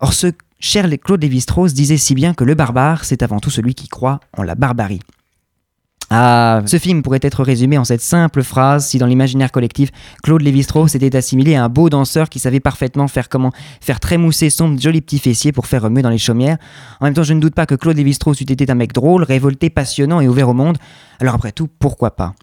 Or, 0.00 0.12
ce 0.12 0.32
cher 0.58 0.86
Claude 1.02 1.22
Lévi-Strauss 1.22 1.74
disait 1.74 1.96
si 1.96 2.14
bien 2.14 2.34
que 2.34 2.44
le 2.44 2.54
barbare, 2.54 3.04
c'est 3.04 3.22
avant 3.22 3.40
tout 3.40 3.50
celui 3.50 3.74
qui 3.74 3.88
croit 3.88 4.20
en 4.36 4.42
la 4.42 4.54
barbarie. 4.54 5.00
Ah, 6.12 6.62
ce 6.66 6.76
film 6.76 7.02
pourrait 7.02 7.20
être 7.22 7.44
résumé 7.44 7.78
en 7.78 7.84
cette 7.84 8.00
simple 8.00 8.42
phrase 8.42 8.84
si 8.84 8.98
dans 8.98 9.06
l'imaginaire 9.06 9.52
collectif, 9.52 9.90
Claude 10.24 10.42
Lévi-Strauss 10.42 10.96
était 10.96 11.16
assimilé 11.16 11.54
à 11.54 11.62
un 11.62 11.68
beau 11.68 11.88
danseur 11.88 12.28
qui 12.28 12.40
savait 12.40 12.58
parfaitement 12.58 13.06
faire 13.06 13.28
comment 13.28 13.52
faire 13.80 14.00
trémousser 14.00 14.50
son 14.50 14.76
joli 14.76 15.02
petit 15.02 15.20
fessier 15.20 15.52
pour 15.52 15.68
faire 15.68 15.82
remuer 15.82 16.02
dans 16.02 16.10
les 16.10 16.18
chaumières. 16.18 16.58
En 16.98 17.04
même 17.04 17.14
temps, 17.14 17.22
je 17.22 17.32
ne 17.32 17.40
doute 17.40 17.54
pas 17.54 17.66
que 17.66 17.76
Claude 17.76 17.96
Lévi-Strauss 17.96 18.40
eût 18.40 18.50
été 18.50 18.68
un 18.68 18.74
mec 18.74 18.92
drôle, 18.92 19.22
révolté, 19.22 19.70
passionnant 19.70 20.20
et 20.20 20.26
ouvert 20.26 20.48
au 20.48 20.54
monde. 20.54 20.78
Alors 21.20 21.36
après 21.36 21.52
tout, 21.52 21.68
pourquoi 21.78 22.16
pas? 22.16 22.34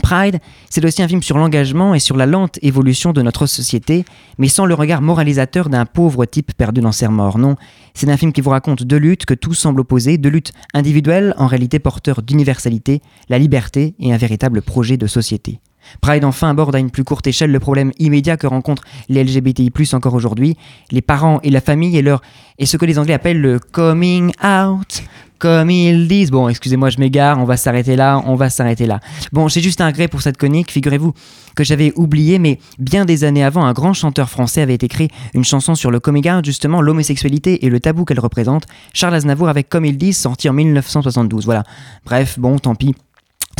Pride, 0.00 0.38
c'est 0.68 0.84
aussi 0.84 1.02
un 1.02 1.08
film 1.08 1.22
sur 1.22 1.38
l'engagement 1.38 1.94
et 1.94 1.98
sur 1.98 2.16
la 2.16 2.26
lente 2.26 2.58
évolution 2.62 3.12
de 3.12 3.22
notre 3.22 3.46
société, 3.46 4.04
mais 4.38 4.48
sans 4.48 4.66
le 4.66 4.74
regard 4.74 5.02
moralisateur 5.02 5.68
d'un 5.68 5.86
pauvre 5.86 6.24
type 6.24 6.52
perdu 6.54 6.80
dans 6.80 6.92
ses 6.92 7.06
remords. 7.06 7.38
Non, 7.38 7.56
c'est 7.94 8.10
un 8.10 8.16
film 8.16 8.32
qui 8.32 8.40
vous 8.40 8.50
raconte 8.50 8.82
deux 8.82 8.96
luttes 8.96 9.26
que 9.26 9.34
tout 9.34 9.54
semble 9.54 9.80
opposer, 9.80 10.18
deux 10.18 10.30
luttes 10.30 10.52
individuelles, 10.74 11.34
en 11.38 11.46
réalité 11.46 11.78
porteurs 11.78 12.22
d'universalité, 12.22 13.02
la 13.28 13.38
liberté 13.38 13.94
et 13.98 14.12
un 14.12 14.16
véritable 14.16 14.62
projet 14.62 14.96
de 14.96 15.06
société. 15.06 15.60
Pride 16.00 16.24
enfin 16.24 16.50
aborde 16.50 16.74
à 16.74 16.78
une 16.78 16.90
plus 16.90 17.04
courte 17.04 17.26
échelle 17.26 17.52
le 17.52 17.60
problème 17.60 17.92
immédiat 17.98 18.36
que 18.36 18.46
rencontrent 18.46 18.84
les 19.08 19.24
LGBTI+, 19.24 19.70
encore 19.92 20.14
aujourd'hui, 20.14 20.56
les 20.90 21.02
parents 21.02 21.40
et 21.42 21.50
la 21.50 21.60
famille 21.60 21.96
et 21.96 22.02
leur 22.02 22.22
et 22.58 22.66
ce 22.66 22.76
que 22.76 22.84
les 22.84 22.98
Anglais 22.98 23.14
appellent 23.14 23.40
le 23.40 23.58
coming 23.58 24.32
out 24.44 25.02
comme 25.40 25.70
ils 25.70 26.06
disent. 26.06 26.30
Bon, 26.30 26.48
excusez-moi, 26.48 26.90
je 26.90 26.98
m'égare, 26.98 27.38
on 27.40 27.44
va 27.44 27.56
s'arrêter 27.56 27.96
là, 27.96 28.22
on 28.26 28.36
va 28.36 28.50
s'arrêter 28.50 28.86
là. 28.86 29.00
Bon, 29.32 29.48
j'ai 29.48 29.62
juste 29.62 29.80
un 29.80 29.90
gré 29.90 30.06
pour 30.06 30.22
cette 30.22 30.36
conique, 30.36 30.70
figurez-vous 30.70 31.14
que 31.56 31.64
j'avais 31.64 31.92
oublié, 31.96 32.38
mais 32.38 32.60
bien 32.78 33.04
des 33.06 33.24
années 33.24 33.42
avant, 33.42 33.64
un 33.64 33.72
grand 33.72 33.94
chanteur 33.94 34.28
français 34.28 34.60
avait 34.60 34.74
écrit 34.74 35.08
une 35.34 35.44
chanson 35.44 35.74
sur 35.74 35.90
le 35.90 35.98
coming 35.98 36.30
out, 36.30 36.44
justement, 36.44 36.82
l'homosexualité 36.82 37.64
et 37.64 37.70
le 37.70 37.80
tabou 37.80 38.04
qu'elle 38.04 38.20
représente. 38.20 38.66
Charles 38.92 39.14
Aznavour 39.14 39.48
avec 39.48 39.68
Comme 39.70 39.86
ils 39.86 39.96
disent, 39.96 40.18
sorti 40.18 40.48
en 40.48 40.52
1972. 40.52 41.46
Voilà. 41.46 41.64
Bref, 42.04 42.38
bon, 42.38 42.58
tant 42.58 42.74
pis. 42.74 42.94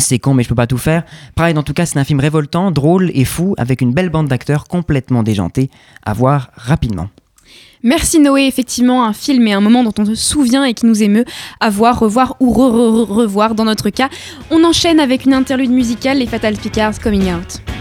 C'est 0.01 0.19
con, 0.19 0.33
mais 0.33 0.43
je 0.43 0.49
peux 0.49 0.55
pas 0.55 0.67
tout 0.67 0.77
faire. 0.77 1.03
Pride, 1.35 1.57
en 1.57 1.63
tout 1.63 1.73
cas, 1.73 1.85
c'est 1.85 1.99
un 1.99 2.03
film 2.03 2.19
révoltant, 2.19 2.71
drôle 2.71 3.11
et 3.13 3.23
fou, 3.23 3.53
avec 3.57 3.81
une 3.81 3.93
belle 3.93 4.09
bande 4.09 4.27
d'acteurs 4.27 4.67
complètement 4.67 5.23
déjantés, 5.23 5.69
à 6.03 6.13
voir 6.13 6.49
rapidement. 6.55 7.07
Merci 7.83 8.19
Noé, 8.19 8.45
effectivement, 8.45 9.05
un 9.05 9.13
film 9.13 9.47
et 9.47 9.53
un 9.53 9.61
moment 9.61 9.83
dont 9.83 9.93
on 9.97 10.05
se 10.05 10.15
souvient 10.15 10.63
et 10.65 10.73
qui 10.73 10.85
nous 10.85 11.01
émeut 11.01 11.25
à 11.59 11.69
voir, 11.69 11.99
revoir 11.99 12.35
ou 12.39 12.51
re-re-revoir 12.51 13.55
dans 13.55 13.65
notre 13.65 13.89
cas. 13.89 14.09
On 14.51 14.63
enchaîne 14.63 14.99
avec 14.99 15.25
une 15.25 15.33
interlude 15.33 15.71
musicale, 15.71 16.17
les 16.17 16.27
Fatal 16.27 16.55
Picards 16.57 16.99
Coming 16.99 17.33
Out. 17.33 17.80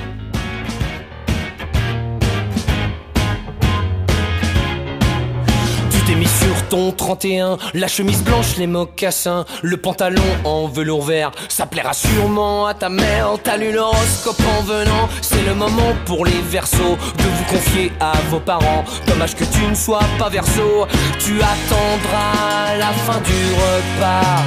Ton 6.71 6.93
31, 6.93 7.59
la 7.75 7.89
chemise 7.89 8.23
blanche, 8.23 8.57
les 8.57 8.69
mocassins, 8.69 9.45
le 9.61 9.77
pantalon 9.77 10.23
en 10.45 10.69
velours 10.69 11.03
vert, 11.03 11.33
ça 11.49 11.67
plaira 11.67 11.93
sûrement 11.93 12.67
à 12.67 12.75
ta 12.75 12.89
mère. 12.89 13.31
T'as 13.43 13.57
lu 13.57 13.73
l'horoscope 13.73 14.41
en 14.59 14.63
venant, 14.63 15.09
c'est 15.21 15.43
le 15.43 15.55
moment 15.57 15.93
pour 16.07 16.25
les 16.25 16.41
versos 16.49 16.97
de 17.19 17.23
vous 17.25 17.45
confier 17.51 17.91
à 17.99 18.13
vos 18.31 18.39
parents. 18.39 18.85
Dommage 19.09 19.35
que 19.35 19.45
tu 19.45 19.67
ne 19.69 19.75
sois 19.75 20.05
pas 20.17 20.29
verso, 20.29 20.87
tu 21.19 21.41
attendras 21.43 22.77
la 22.79 22.93
fin 22.93 23.21
du 23.21 23.43
repas 23.65 24.43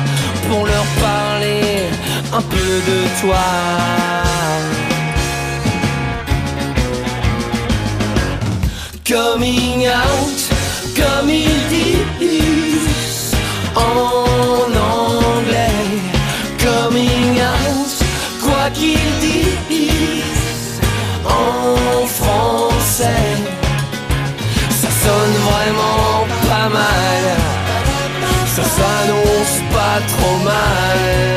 pour 0.50 0.66
leur 0.66 0.86
parler 1.02 1.90
un 2.32 2.42
peu 2.42 2.56
de 2.56 3.22
toi. 3.22 3.36
Coming 9.06 9.88
out 9.90 10.53
comme 11.04 11.30
ils 11.30 11.68
disent 11.70 13.36
en 13.76 14.70
anglais, 15.00 15.84
coming 16.66 17.42
out, 17.42 17.94
quoi 18.42 18.70
qu'ils 18.74 19.14
disent 19.70 20.80
en 21.26 22.06
français, 22.06 23.26
ça 24.82 24.90
sonne 25.04 25.36
vraiment 25.50 26.28
pas 26.50 26.70
mal, 26.70 27.24
ça 28.56 28.64
s'annonce 28.64 29.58
pas 29.72 29.98
trop 30.14 30.38
mal 30.44 31.33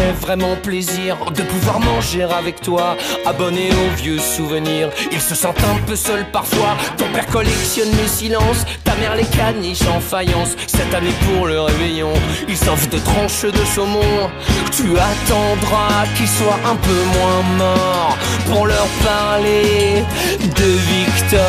fait 0.00 0.12
vraiment 0.12 0.56
plaisir 0.56 1.16
de 1.36 1.42
pouvoir 1.42 1.80
manger 1.80 2.22
avec 2.22 2.60
toi, 2.60 2.96
abonné 3.26 3.68
aux 3.70 3.96
vieux 3.96 4.18
souvenirs. 4.18 4.88
Ils 5.12 5.20
se 5.20 5.34
sentent 5.34 5.62
un 5.64 5.76
peu 5.86 5.96
seuls 5.96 6.26
parfois. 6.32 6.76
Ton 6.96 7.08
père 7.12 7.26
collectionne 7.26 7.90
les 8.00 8.08
silences, 8.08 8.64
ta 8.84 8.94
mère 8.96 9.14
les 9.14 9.26
caniches 9.26 9.86
en 9.88 10.00
faïence. 10.00 10.56
Cette 10.66 10.94
année 10.94 11.14
pour 11.26 11.46
le 11.46 11.60
réveillon, 11.60 12.12
ils 12.48 12.56
s'offrent 12.56 12.88
de 12.88 12.98
tranches 12.98 13.44
de 13.44 13.64
saumon. 13.74 14.30
Tu 14.72 14.84
attendras 14.98 16.06
qu'ils 16.16 16.28
soient 16.28 16.60
un 16.64 16.76
peu 16.76 17.00
moins 17.14 17.42
morts 17.58 18.16
pour 18.46 18.66
leur 18.66 18.88
parler 19.04 20.02
de 20.40 20.68
Victor. 20.94 21.40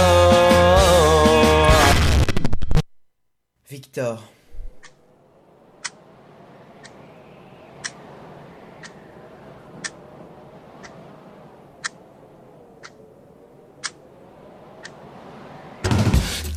Victor. 3.69 4.30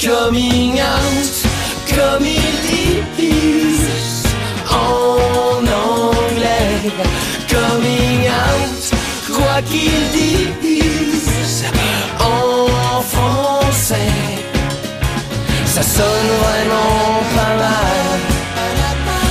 Coming 0.04 0.78
out, 0.80 1.34
comme 1.88 2.26
ils 2.26 3.04
disent 3.16 4.26
en 4.70 5.64
anglais. 5.64 6.92
Coming 7.48 8.28
out, 8.28 8.82
quoi 9.34 9.62
qu'ils 9.62 10.10
disent 10.12 11.64
en 12.20 13.00
français. 13.00 14.12
Ça 15.64 15.82
sonne 15.82 16.30
vraiment 16.44 17.22
pas 17.34 17.54
mal, 17.64 18.20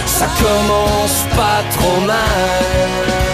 ça 0.07 0.27
commence 0.41 1.19
pas 1.35 1.61
trop 1.77 1.99
mal. 2.01 3.32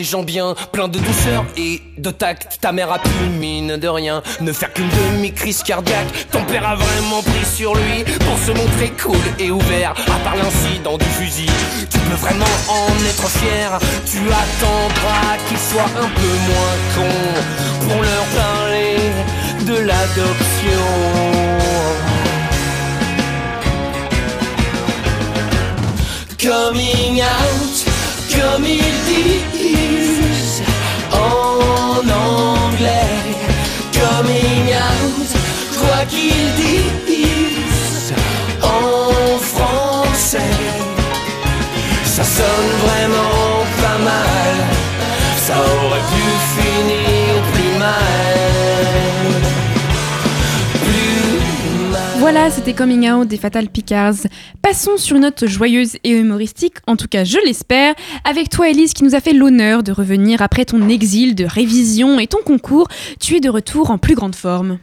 Des 0.00 0.04
gens 0.04 0.22
bien, 0.22 0.54
pleins 0.72 0.88
de 0.88 0.98
douceur 0.98 1.44
et 1.58 1.82
de 1.98 2.10
tact. 2.10 2.56
Ta 2.62 2.72
mère 2.72 2.90
a 2.90 2.98
pu, 2.98 3.10
mine 3.38 3.76
de 3.76 3.86
rien, 3.86 4.22
ne 4.40 4.50
faire 4.50 4.72
qu'une 4.72 4.88
demi-crise 4.88 5.62
cardiaque. 5.62 6.06
Ton 6.32 6.42
père 6.44 6.66
a 6.66 6.74
vraiment 6.74 7.20
pris 7.20 7.44
sur 7.44 7.74
lui 7.74 8.02
pour 8.04 8.38
se 8.38 8.52
montrer 8.52 8.90
cool 9.02 9.20
et 9.38 9.50
ouvert. 9.50 9.90
À 9.90 10.18
part 10.24 10.36
l'incident 10.36 10.96
du 10.96 11.04
fusil, 11.04 11.50
tu 11.90 11.98
peux 11.98 12.14
vraiment 12.14 12.54
en 12.70 12.88
être 13.10 13.28
fier. 13.28 13.78
Tu 14.10 14.20
attendras 14.20 15.36
qu'il 15.46 15.58
soit 15.58 15.90
un 16.04 16.08
peu 16.08 16.34
moins 16.48 16.78
con 16.96 17.12
pour 17.86 18.00
leur 18.00 18.24
parler 18.40 18.96
de 19.66 19.86
l'adoption. 19.86 20.86
coming 26.42 27.20
out, 27.20 27.84
comme 28.34 28.64
ils 28.64 29.79
Voilà, 52.40 52.54
c'était 52.54 52.72
Coming 52.72 53.10
Out 53.10 53.28
des 53.28 53.36
Fatal 53.36 53.68
Picards. 53.68 54.14
Passons 54.62 54.96
sur 54.96 55.16
une 55.16 55.24
note 55.24 55.46
joyeuse 55.46 55.98
et 56.04 56.12
humoristique, 56.12 56.76
en 56.86 56.96
tout 56.96 57.06
cas 57.06 57.22
je 57.22 57.36
l'espère, 57.44 57.94
avec 58.24 58.48
toi 58.48 58.70
Elise 58.70 58.94
qui 58.94 59.04
nous 59.04 59.14
a 59.14 59.20
fait 59.20 59.34
l'honneur 59.34 59.82
de 59.82 59.92
revenir 59.92 60.40
après 60.40 60.64
ton 60.64 60.88
exil 60.88 61.34
de 61.34 61.44
révision 61.44 62.18
et 62.18 62.26
ton 62.26 62.38
concours. 62.42 62.88
Tu 63.20 63.36
es 63.36 63.40
de 63.40 63.50
retour 63.50 63.90
en 63.90 63.98
plus 63.98 64.14
grande 64.14 64.34
forme. 64.34 64.78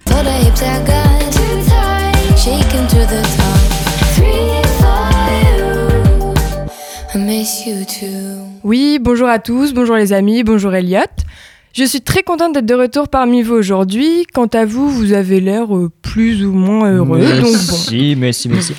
Oui, 8.63 8.99
bonjour 9.01 9.29
à 9.29 9.39
tous, 9.39 9.73
bonjour 9.73 9.95
les 9.95 10.13
amis, 10.13 10.43
bonjour 10.43 10.75
Elliot. 10.75 10.99
Je 11.77 11.83
suis 11.83 12.01
très 12.01 12.23
contente 12.23 12.53
d'être 12.55 12.65
de 12.65 12.73
retour 12.73 13.07
parmi 13.07 13.43
vous 13.43 13.53
aujourd'hui. 13.53 14.25
Quant 14.33 14.47
à 14.47 14.65
vous, 14.65 14.89
vous 14.89 15.13
avez 15.13 15.39
l'air 15.39 15.77
euh, 15.77 15.91
plus 16.01 16.43
ou 16.43 16.51
moins 16.51 16.91
heureux, 16.91 17.19
donc 17.19 17.43
bon. 17.43 17.51
Merci, 17.51 18.15
merci, 18.17 18.49
merci. 18.49 18.73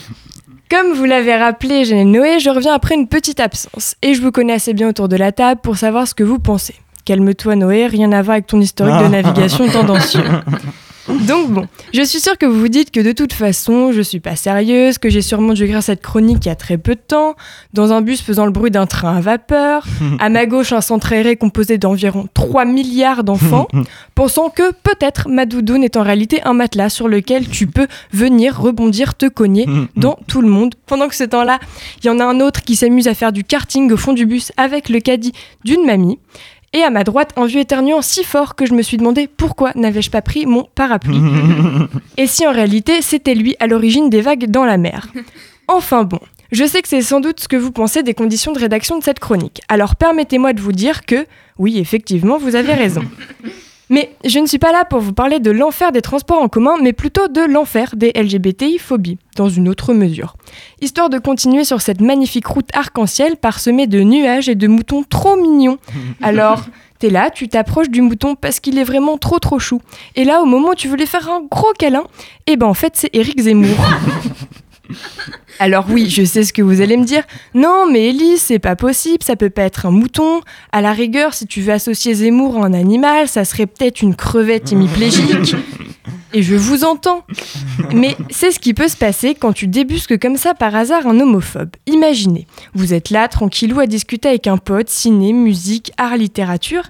Comme 0.68 0.94
vous 0.94 1.04
l'avez 1.04 1.36
rappelé, 1.36 1.88
et 1.92 2.04
Noé, 2.04 2.40
je 2.40 2.50
reviens 2.50 2.74
après 2.74 2.96
une 2.96 3.06
petite 3.06 3.38
absence. 3.38 3.94
Et 4.02 4.14
je 4.14 4.20
vous 4.20 4.32
connais 4.32 4.54
assez 4.54 4.74
bien 4.74 4.88
autour 4.88 5.08
de 5.08 5.14
la 5.14 5.30
table 5.30 5.60
pour 5.62 5.76
savoir 5.76 6.08
ce 6.08 6.14
que 6.16 6.24
vous 6.24 6.40
pensez. 6.40 6.74
Calme-toi 7.04 7.54
Noé, 7.54 7.86
rien 7.86 8.10
à 8.10 8.20
voir 8.20 8.34
avec 8.34 8.48
ton 8.48 8.60
historique 8.60 9.00
de 9.00 9.06
navigation 9.06 9.68
tendancieux. 9.68 10.24
Donc 11.08 11.50
bon, 11.50 11.66
je 11.94 12.02
suis 12.02 12.20
sûre 12.20 12.36
que 12.36 12.44
vous 12.44 12.60
vous 12.60 12.68
dites 12.68 12.90
que 12.90 13.00
de 13.00 13.12
toute 13.12 13.32
façon, 13.32 13.92
je 13.92 14.00
suis 14.02 14.20
pas 14.20 14.36
sérieuse, 14.36 14.98
que 14.98 15.08
j'ai 15.08 15.22
sûrement 15.22 15.54
dû 15.54 15.64
écrire 15.64 15.82
cette 15.82 16.02
chronique 16.02 16.44
il 16.44 16.48
y 16.48 16.52
a 16.52 16.56
très 16.56 16.76
peu 16.76 16.94
de 16.94 17.00
temps, 17.00 17.34
dans 17.72 17.92
un 17.92 18.02
bus 18.02 18.20
faisant 18.20 18.44
le 18.44 18.50
bruit 18.50 18.70
d'un 18.70 18.86
train 18.86 19.16
à 19.16 19.20
vapeur, 19.20 19.86
à 20.20 20.28
ma 20.28 20.46
gauche 20.46 20.72
un 20.72 20.80
centre 20.80 21.12
aéré 21.12 21.36
composé 21.36 21.78
d'environ 21.78 22.28
3 22.34 22.64
milliards 22.66 23.24
d'enfants, 23.24 23.68
pensant 24.14 24.50
que 24.50 24.72
peut-être 24.82 25.28
ma 25.28 25.46
doudoune 25.46 25.82
est 25.82 25.96
en 25.96 26.02
réalité 26.02 26.42
un 26.44 26.52
matelas 26.52 26.90
sur 26.90 27.08
lequel 27.08 27.48
tu 27.48 27.66
peux 27.66 27.86
venir 28.12 28.60
rebondir, 28.60 29.14
te 29.14 29.26
cogner 29.26 29.66
dans 29.96 30.18
tout 30.26 30.42
le 30.42 30.48
monde. 30.48 30.74
Pendant 30.86 31.08
que 31.08 31.16
ce 31.16 31.24
temps-là, 31.24 31.58
il 32.02 32.06
y 32.06 32.10
en 32.10 32.20
a 32.20 32.24
un 32.24 32.40
autre 32.40 32.62
qui 32.62 32.76
s'amuse 32.76 33.08
à 33.08 33.14
faire 33.14 33.32
du 33.32 33.44
karting 33.44 33.90
au 33.92 33.96
fond 33.96 34.12
du 34.12 34.26
bus 34.26 34.52
avec 34.56 34.88
le 34.88 35.00
caddie 35.00 35.32
d'une 35.64 35.86
mamie. 35.86 36.18
Et 36.74 36.82
à 36.82 36.90
ma 36.90 37.02
droite, 37.02 37.32
un 37.36 37.46
vieux 37.46 37.60
éternuant 37.60 38.02
si 38.02 38.24
fort 38.24 38.54
que 38.54 38.66
je 38.66 38.74
me 38.74 38.82
suis 38.82 38.98
demandé 38.98 39.26
pourquoi 39.26 39.72
n'avais-je 39.74 40.10
pas 40.10 40.20
pris 40.20 40.44
mon 40.44 40.64
parapluie. 40.74 41.20
Et 42.18 42.26
si 42.26 42.46
en 42.46 42.52
réalité 42.52 43.00
c'était 43.00 43.34
lui 43.34 43.56
à 43.58 43.66
l'origine 43.66 44.10
des 44.10 44.20
vagues 44.20 44.50
dans 44.50 44.64
la 44.64 44.76
mer. 44.76 45.08
Enfin 45.70 46.04
bon, 46.04 46.20
je 46.50 46.64
sais 46.64 46.80
que 46.80 46.88
c'est 46.88 47.02
sans 47.02 47.20
doute 47.20 47.40
ce 47.40 47.48
que 47.48 47.56
vous 47.56 47.72
pensez 47.72 48.02
des 48.02 48.14
conditions 48.14 48.52
de 48.52 48.58
rédaction 48.58 48.98
de 48.98 49.04
cette 49.04 49.18
chronique. 49.18 49.60
Alors 49.68 49.96
permettez-moi 49.96 50.54
de 50.54 50.62
vous 50.62 50.72
dire 50.72 51.04
que, 51.04 51.26
oui, 51.58 51.78
effectivement, 51.78 52.38
vous 52.38 52.56
avez 52.56 52.72
raison. 52.72 53.02
Mais 53.90 54.14
je 54.24 54.38
ne 54.38 54.46
suis 54.46 54.58
pas 54.58 54.72
là 54.72 54.84
pour 54.84 55.00
vous 55.00 55.12
parler 55.12 55.40
de 55.40 55.50
l'enfer 55.50 55.92
des 55.92 56.02
transports 56.02 56.40
en 56.40 56.48
commun, 56.48 56.76
mais 56.82 56.92
plutôt 56.92 57.28
de 57.28 57.40
l'enfer 57.40 57.94
des 57.96 58.12
LGBTI-phobies, 58.14 59.18
dans 59.36 59.48
une 59.48 59.68
autre 59.68 59.94
mesure. 59.94 60.36
Histoire 60.80 61.08
de 61.08 61.18
continuer 61.18 61.64
sur 61.64 61.80
cette 61.80 62.00
magnifique 62.00 62.46
route 62.46 62.68
arc-en-ciel 62.74 63.36
parsemée 63.36 63.86
de 63.86 64.00
nuages 64.00 64.48
et 64.48 64.54
de 64.54 64.66
moutons 64.66 65.04
trop 65.08 65.36
mignons. 65.36 65.78
Alors, 66.22 66.64
t'es 66.98 67.10
là, 67.10 67.30
tu 67.30 67.48
t'approches 67.48 67.90
du 67.90 68.02
mouton 68.02 68.34
parce 68.34 68.60
qu'il 68.60 68.78
est 68.78 68.84
vraiment 68.84 69.16
trop 69.16 69.38
trop 69.38 69.58
chou. 69.58 69.80
Et 70.16 70.24
là, 70.24 70.42
au 70.42 70.44
moment 70.44 70.70
où 70.70 70.74
tu 70.74 70.88
veux 70.88 70.96
lui 70.96 71.06
faire 71.06 71.28
un 71.30 71.42
gros 71.50 71.72
câlin, 71.78 72.04
eh 72.46 72.56
ben 72.56 72.66
en 72.66 72.74
fait, 72.74 72.92
c'est 72.94 73.10
Éric 73.14 73.40
Zemmour. 73.40 73.76
Alors 75.60 75.86
oui, 75.88 76.08
je 76.08 76.24
sais 76.24 76.44
ce 76.44 76.52
que 76.52 76.62
vous 76.62 76.80
allez 76.80 76.96
me 76.96 77.04
dire. 77.04 77.24
Non, 77.54 77.90
mais 77.90 78.10
Elise, 78.10 78.40
c'est 78.40 78.58
pas 78.58 78.76
possible, 78.76 79.24
ça 79.24 79.36
peut 79.36 79.50
pas 79.50 79.62
être 79.62 79.86
un 79.86 79.90
mouton. 79.90 80.40
À 80.72 80.80
la 80.80 80.92
rigueur, 80.92 81.34
si 81.34 81.46
tu 81.46 81.60
veux 81.60 81.72
associer 81.72 82.14
Zemmour 82.14 82.62
à 82.62 82.66
un 82.66 82.72
animal, 82.72 83.28
ça 83.28 83.44
serait 83.44 83.66
peut-être 83.66 84.02
une 84.02 84.14
crevette 84.14 84.72
hémiplégique. 84.72 85.56
Et 86.34 86.42
je 86.42 86.54
vous 86.56 86.84
entends. 86.84 87.24
Mais 87.94 88.16
c'est 88.30 88.50
ce 88.50 88.58
qui 88.58 88.74
peut 88.74 88.88
se 88.88 88.96
passer 88.96 89.34
quand 89.34 89.52
tu 89.52 89.66
débusques 89.66 90.18
comme 90.18 90.36
ça 90.36 90.54
par 90.54 90.74
hasard 90.74 91.06
un 91.06 91.18
homophobe. 91.18 91.70
Imaginez, 91.86 92.46
vous 92.74 92.92
êtes 92.92 93.10
là, 93.10 93.28
tranquillou, 93.28 93.80
à 93.80 93.86
discuter 93.86 94.28
avec 94.28 94.46
un 94.46 94.58
pote, 94.58 94.90
ciné, 94.90 95.32
musique, 95.32 95.90
art, 95.96 96.16
littérature. 96.16 96.84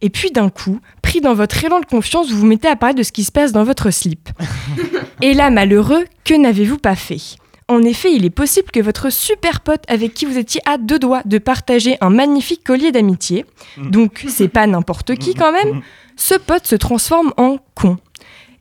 Et 0.00 0.10
puis 0.10 0.30
d'un 0.30 0.48
coup, 0.48 0.80
pris 1.02 1.20
dans 1.20 1.34
votre 1.34 1.64
élan 1.64 1.80
de 1.80 1.86
confiance, 1.86 2.30
vous 2.30 2.38
vous 2.38 2.46
mettez 2.46 2.68
à 2.68 2.76
parler 2.76 2.94
de 2.94 3.02
ce 3.02 3.12
qui 3.12 3.24
se 3.24 3.32
passe 3.32 3.52
dans 3.52 3.64
votre 3.64 3.90
slip. 3.90 4.28
Et 5.22 5.34
là, 5.34 5.50
malheureux, 5.50 6.04
que 6.24 6.34
n'avez-vous 6.34 6.78
pas 6.78 6.94
fait? 6.96 7.36
En 7.68 7.82
effet, 7.82 8.12
il 8.12 8.24
est 8.24 8.30
possible 8.30 8.70
que 8.70 8.80
votre 8.80 9.10
super 9.10 9.60
pote 9.60 9.82
avec 9.88 10.12
qui 10.12 10.26
vous 10.26 10.36
étiez 10.36 10.60
à 10.66 10.76
deux 10.76 10.98
doigts 10.98 11.22
de 11.24 11.38
partager 11.38 11.96
un 12.00 12.10
magnifique 12.10 12.62
collier 12.62 12.92
d'amitié, 12.92 13.46
donc 13.78 14.24
c'est 14.28 14.48
pas 14.48 14.66
n'importe 14.66 15.14
qui 15.16 15.34
quand 15.34 15.52
même, 15.52 15.80
ce 16.16 16.34
pote 16.34 16.66
se 16.66 16.76
transforme 16.76 17.32
en 17.36 17.58
con. 17.74 17.96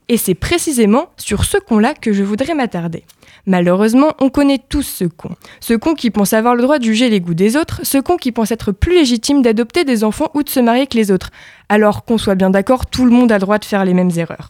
Et 0.10 0.18
c'est 0.18 0.36
précisément 0.36 1.08
sur 1.18 1.46
ce 1.46 1.58
con-là 1.58 1.94
que 1.94 2.14
je 2.14 2.24
voudrais 2.24 2.54
m'attarder. 2.54 3.04
Malheureusement, 3.46 4.14
on 4.20 4.30
connaît 4.30 4.60
tous 4.70 4.84
ce 4.84 5.06
con. 5.06 5.30
Ce 5.60 5.74
con 5.74 5.96
qui 5.96 6.10
pense 6.10 6.34
avoir 6.34 6.56
le 6.56 6.62
droit 6.62 6.80
de 6.80 6.84
juger 6.84 7.10
les 7.10 7.20
goûts 7.20 7.34
des 7.34 7.58
autres, 7.58 7.82
ce 7.84 7.98
con 7.98 8.16
qui 8.16 8.32
pense 8.32 8.52
être 8.52 8.72
plus 8.72 8.94
légitime 8.94 9.42
d'adopter 9.42 9.84
des 9.84 10.04
enfants 10.04 10.32
ou 10.34 10.44
de 10.44 10.50
se 10.50 10.60
marier 10.60 10.88
que 10.88 10.98
les 10.98 11.12
autres. 11.12 11.30
Alors 11.68 12.06
qu'on 12.06 12.18
soit 12.18 12.36
bien 12.36 12.50
d'accord, 12.50 12.86
tout 12.86 13.06
le 13.06 13.12
monde 13.12 13.32
a 13.32 13.36
le 13.36 13.42
droit 13.42 13.58
de 13.58 13.66
faire 13.66 13.84
les 13.84 13.94
mêmes 13.94 14.12
erreurs. 14.16 14.50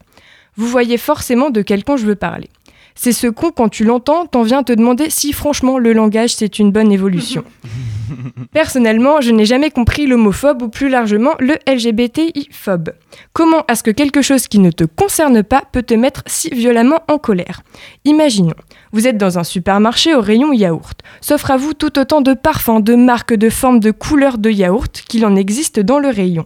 Vous 0.55 0.67
voyez 0.67 0.97
forcément 0.97 1.49
de 1.49 1.63
quel 1.63 1.83
con 1.83 1.97
je 1.97 2.05
veux 2.05 2.15
parler. 2.15 2.49
C'est 2.95 3.11
ce 3.11 3.27
con, 3.27 3.51
quand 3.51 3.69
tu 3.69 3.83
l'entends, 3.83 4.25
t'en 4.25 4.43
viens 4.43 4.63
te 4.63 4.73
demander 4.73 5.09
si 5.09 5.33
franchement 5.33 5.77
le 5.77 5.93
langage 5.93 6.35
c'est 6.35 6.59
une 6.59 6.71
bonne 6.71 6.91
évolution. 6.91 7.43
Personnellement, 8.53 9.21
je 9.21 9.31
n'ai 9.31 9.45
jamais 9.45 9.71
compris 9.71 10.05
l'homophobe 10.05 10.61
ou 10.61 10.69
plus 10.69 10.89
largement 10.89 11.33
le 11.39 11.55
LGBTI-phobe. 11.67 12.91
Comment 13.33 13.65
est-ce 13.67 13.83
que 13.83 13.91
quelque 13.91 14.21
chose 14.21 14.47
qui 14.47 14.59
ne 14.59 14.71
te 14.71 14.83
concerne 14.83 15.43
pas 15.43 15.63
peut 15.71 15.83
te 15.83 15.93
mettre 15.93 16.23
si 16.27 16.49
violemment 16.49 17.01
en 17.07 17.17
colère? 17.17 17.63
Imaginons, 18.05 18.53
vous 18.91 19.07
êtes 19.07 19.17
dans 19.17 19.39
un 19.39 19.43
supermarché 19.43 20.13
au 20.13 20.21
rayon 20.21 20.53
yaourt. 20.53 21.01
S'offre 21.21 21.51
à 21.51 21.57
vous 21.57 21.73
tout 21.73 21.97
autant 21.99 22.21
de 22.21 22.33
parfums, 22.33 22.81
de 22.81 22.95
marques, 22.95 23.33
de 23.33 23.49
formes, 23.49 23.79
de 23.79 23.91
couleurs 23.91 24.37
de 24.37 24.49
yaourt 24.49 25.03
qu'il 25.07 25.25
en 25.25 25.35
existe 25.35 25.79
dans 25.79 25.99
le 25.99 26.09
rayon. 26.09 26.45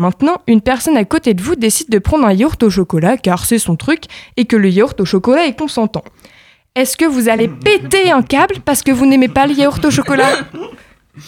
Maintenant, 0.00 0.40
une 0.46 0.62
personne 0.62 0.96
à 0.96 1.04
côté 1.04 1.34
de 1.34 1.42
vous 1.42 1.56
décide 1.56 1.90
de 1.90 1.98
prendre 1.98 2.24
un 2.24 2.32
yaourt 2.32 2.62
au 2.62 2.70
chocolat 2.70 3.18
car 3.18 3.44
c'est 3.44 3.58
son 3.58 3.76
truc 3.76 4.04
et 4.38 4.46
que 4.46 4.56
le 4.56 4.70
yaourt 4.70 4.98
au 4.98 5.04
chocolat 5.04 5.44
est 5.44 5.58
consentant. 5.58 6.02
Est-ce 6.74 6.96
que 6.96 7.04
vous 7.04 7.28
allez 7.28 7.48
péter 7.64 8.10
un 8.10 8.22
câble 8.22 8.60
parce 8.64 8.82
que 8.82 8.92
vous 8.92 9.04
n'aimez 9.04 9.28
pas 9.28 9.46
le 9.46 9.52
yaourt 9.52 9.84
au 9.84 9.90
chocolat? 9.90 10.38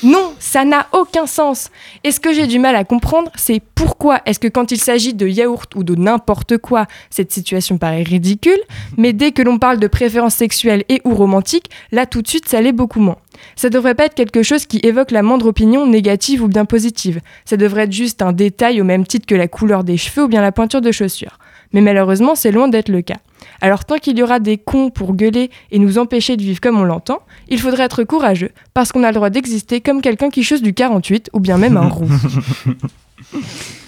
Non, 0.04 0.32
ça 0.38 0.64
n'a 0.64 0.86
aucun 0.92 1.26
sens. 1.26 1.70
Et 2.04 2.12
ce 2.12 2.20
que 2.20 2.32
j'ai 2.32 2.46
du 2.46 2.58
mal 2.58 2.76
à 2.76 2.84
comprendre, 2.84 3.32
c'est 3.34 3.60
pourquoi 3.74 4.20
est-ce 4.26 4.38
que 4.38 4.46
quand 4.46 4.70
il 4.70 4.78
s'agit 4.78 5.12
de 5.12 5.26
yaourt 5.26 5.74
ou 5.74 5.82
de 5.82 5.96
n'importe 5.96 6.58
quoi, 6.58 6.86
cette 7.10 7.32
situation 7.32 7.78
paraît 7.78 8.04
ridicule, 8.04 8.60
mais 8.96 9.12
dès 9.12 9.32
que 9.32 9.42
l'on 9.42 9.58
parle 9.58 9.80
de 9.80 9.88
préférence 9.88 10.36
sexuelle 10.36 10.84
et 10.88 11.00
ou 11.04 11.14
romantique, 11.14 11.68
là 11.90 12.06
tout 12.06 12.22
de 12.22 12.28
suite 12.28 12.48
ça 12.48 12.60
l'est 12.60 12.72
beaucoup 12.72 13.00
moins. 13.00 13.16
Ça 13.56 13.70
devrait 13.70 13.96
pas 13.96 14.06
être 14.06 14.14
quelque 14.14 14.42
chose 14.42 14.66
qui 14.66 14.78
évoque 14.84 15.10
la 15.10 15.22
moindre 15.22 15.46
opinion 15.46 15.86
négative 15.86 16.44
ou 16.44 16.48
bien 16.48 16.64
positive. 16.64 17.20
Ça 17.44 17.56
devrait 17.56 17.84
être 17.84 17.92
juste 17.92 18.22
un 18.22 18.32
détail 18.32 18.80
au 18.80 18.84
même 18.84 19.06
titre 19.06 19.26
que 19.26 19.34
la 19.34 19.48
couleur 19.48 19.82
des 19.82 19.96
cheveux 19.96 20.24
ou 20.24 20.28
bien 20.28 20.42
la 20.42 20.52
pointure 20.52 20.80
de 20.80 20.92
chaussures. 20.92 21.38
Mais 21.72 21.80
malheureusement, 21.80 22.34
c'est 22.34 22.52
loin 22.52 22.68
d'être 22.68 22.88
le 22.88 23.02
cas. 23.02 23.18
Alors 23.60 23.84
tant 23.84 23.96
qu'il 23.96 24.18
y 24.18 24.22
aura 24.22 24.40
des 24.40 24.58
cons 24.58 24.90
pour 24.90 25.14
gueuler 25.14 25.50
et 25.70 25.78
nous 25.78 25.98
empêcher 25.98 26.36
de 26.36 26.42
vivre 26.42 26.60
comme 26.60 26.78
on 26.78 26.84
l'entend, 26.84 27.20
il 27.48 27.60
faudrait 27.60 27.84
être 27.84 28.04
courageux, 28.04 28.50
parce 28.74 28.92
qu'on 28.92 29.02
a 29.04 29.08
le 29.08 29.14
droit 29.14 29.30
d'exister 29.30 29.80
comme 29.80 30.02
quelqu'un 30.02 30.30
qui 30.30 30.42
chose 30.42 30.62
du 30.62 30.74
48 30.74 31.30
ou 31.32 31.40
bien 31.40 31.58
même 31.58 31.76
un 31.76 31.88
roux. 31.88 32.08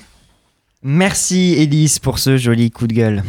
Merci 0.87 1.55
Elise 1.59 1.99
pour 1.99 2.19
ce 2.19 2.37
joli 2.37 2.71
coup 2.71 2.87
de 2.87 2.93
gueule. 2.93 3.23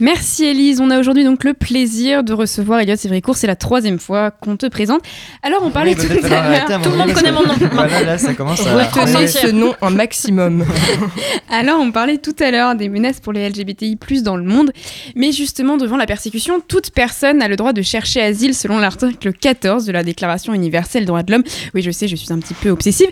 Merci 0.00 0.44
Elise, 0.44 0.80
on 0.80 0.90
a 0.90 0.98
aujourd'hui 0.98 1.22
donc 1.24 1.44
le 1.44 1.54
plaisir 1.54 2.24
de 2.24 2.32
recevoir 2.32 2.80
Elliot 2.80 2.96
Sévricourt, 2.96 3.36
c'est 3.36 3.46
la 3.46 3.54
troisième 3.56 3.98
fois 4.00 4.30
qu'on 4.32 4.56
te 4.56 4.66
présente. 4.66 5.00
Alors 5.42 5.62
on 5.64 5.70
parlait 5.70 5.94
Oui, 5.96 6.04
tout 6.06 6.26
à 6.26 6.28
l'heure. 6.28 6.82
Tout 6.82 6.90
le 6.90 6.96
monde 6.96 7.12
connaît 7.12 7.30
mon 7.32 7.46
nom. 7.46 7.54
Voilà, 7.72 8.02
là, 8.02 8.18
ça 8.18 8.34
commence 8.34 8.66
à- 8.66 8.74
Retenez 8.74 9.28
ce 9.28 9.46
nom 9.46 9.72
un 9.80 9.90
maximum. 9.90 10.64
Alors, 11.48 11.80
on 11.80 11.92
parlait 11.92 12.18
tout 12.18 12.34
à 12.40 12.50
l'heure 12.50 12.74
des 12.74 12.88
menaces 12.88 13.20
pour 13.20 13.32
les 13.32 13.48
LGBTI 13.48 13.96
dans 14.22 14.36
le 14.36 14.42
monde, 14.42 14.72
mais 15.14 15.30
justement, 15.32 15.76
devant 15.76 15.96
la 15.96 16.06
persécution, 16.06 16.60
toute 16.66 16.90
personne 16.90 17.40
a 17.40 17.48
le 17.48 17.54
droit 17.56 17.72
de 17.72 17.82
chercher 17.82 18.20
asile 18.20 18.52
selon 18.52 18.78
l'article 18.78 19.32
14 19.32 19.84
de 19.86 19.92
la 19.92 20.02
Déclaration 20.02 20.52
universelle 20.52 21.02
des 21.02 21.06
droits 21.06 21.22
de 21.22 21.30
l'homme. 21.32 21.44
Oui, 21.74 21.82
je 21.82 21.90
sais, 21.92 22.08
je 22.08 22.16
suis 22.16 22.32
un 22.32 22.38
petit 22.40 22.54
peu 22.54 22.70
obsessive. 22.70 23.08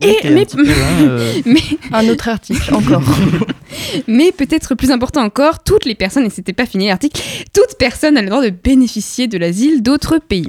Et, 0.00 0.16
mais, 0.24 0.46
peu, 0.46 0.68
hein, 0.68 1.02
euh. 1.02 1.32
mais- 1.46 1.60
Un 1.92 2.08
autre 2.08 2.28
article, 2.28 2.74
encore. 2.74 3.02
mais 4.06 4.32
peut-être 4.32 4.74
plus 4.74 4.90
important 4.90 5.22
encore, 5.22 5.62
toutes 5.62 5.84
les 5.84 5.94
personnes, 5.94 6.26
et 6.26 6.30
c'était 6.30 6.52
pas 6.52 6.66
fini 6.66 6.86
l'article, 6.86 7.20
toute 7.52 7.78
personne 7.78 8.16
a 8.16 8.22
le 8.22 8.28
droit 8.28 8.42
de 8.42 8.50
bénéficier 8.50 9.26
de 9.26 9.38
l'asile 9.38 9.82
d'autres 9.82 10.18
pays. 10.18 10.48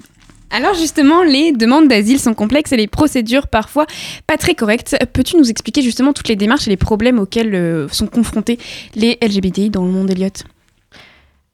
Alors 0.51 0.73
justement, 0.73 1.23
les 1.23 1.53
demandes 1.53 1.88
d'asile 1.88 2.19
sont 2.19 2.34
complexes 2.34 2.73
et 2.73 2.77
les 2.77 2.88
procédures 2.88 3.47
parfois 3.47 3.86
pas 4.27 4.38
très 4.38 4.53
correctes. 4.53 4.97
Peux-tu 5.13 5.38
nous 5.38 5.49
expliquer 5.49 5.81
justement 5.81 6.12
toutes 6.12 6.27
les 6.27 6.36
démarches 6.36 6.67
et 6.67 6.69
les 6.69 6.77
problèmes 6.77 7.19
auxquels 7.19 7.55
euh, 7.55 7.88
sont 7.88 8.07
confrontés 8.07 8.60
les 8.95 9.17
LGBTI 9.21 9.69
dans 9.69 9.86
le 9.86 9.91
monde, 9.91 10.12
Elliot 10.12 10.29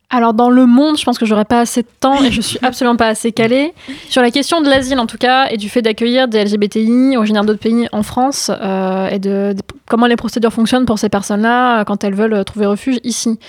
Alors 0.09 0.33
dans 0.33 0.49
le 0.49 0.65
monde, 0.65 0.97
je 0.97 1.03
pense 1.03 1.17
que 1.17 1.25
j'aurais 1.25 1.45
pas 1.45 1.59
assez 1.59 1.81
de 1.81 1.87
temps 1.99 2.23
et 2.23 2.31
je 2.31 2.39
suis 2.39 2.59
absolument 2.63 2.95
pas 2.95 3.07
assez 3.07 3.31
calée 3.33 3.73
sur 4.09 4.21
la 4.21 4.31
question 4.31 4.61
de 4.61 4.69
l'asile 4.69 4.99
en 4.99 5.05
tout 5.05 5.17
cas 5.17 5.49
et 5.49 5.57
du 5.57 5.67
fait 5.69 5.81
d'accueillir 5.81 6.27
des 6.27 6.45
LGBTI 6.45 7.17
originaires 7.17 7.43
d'autres 7.43 7.59
pays 7.59 7.89
en 7.91 8.03
France 8.03 8.49
euh, 8.49 9.09
et 9.09 9.19
de, 9.19 9.53
de 9.53 9.61
comment 9.87 10.05
les 10.05 10.15
procédures 10.15 10.53
fonctionnent 10.53 10.85
pour 10.85 10.99
ces 10.99 11.09
personnes-là 11.09 11.81
euh, 11.81 11.83
quand 11.83 12.03
elles 12.03 12.13
veulent 12.13 12.33
euh, 12.33 12.43
trouver 12.43 12.67
refuge 12.67 12.99
ici. 13.03 13.39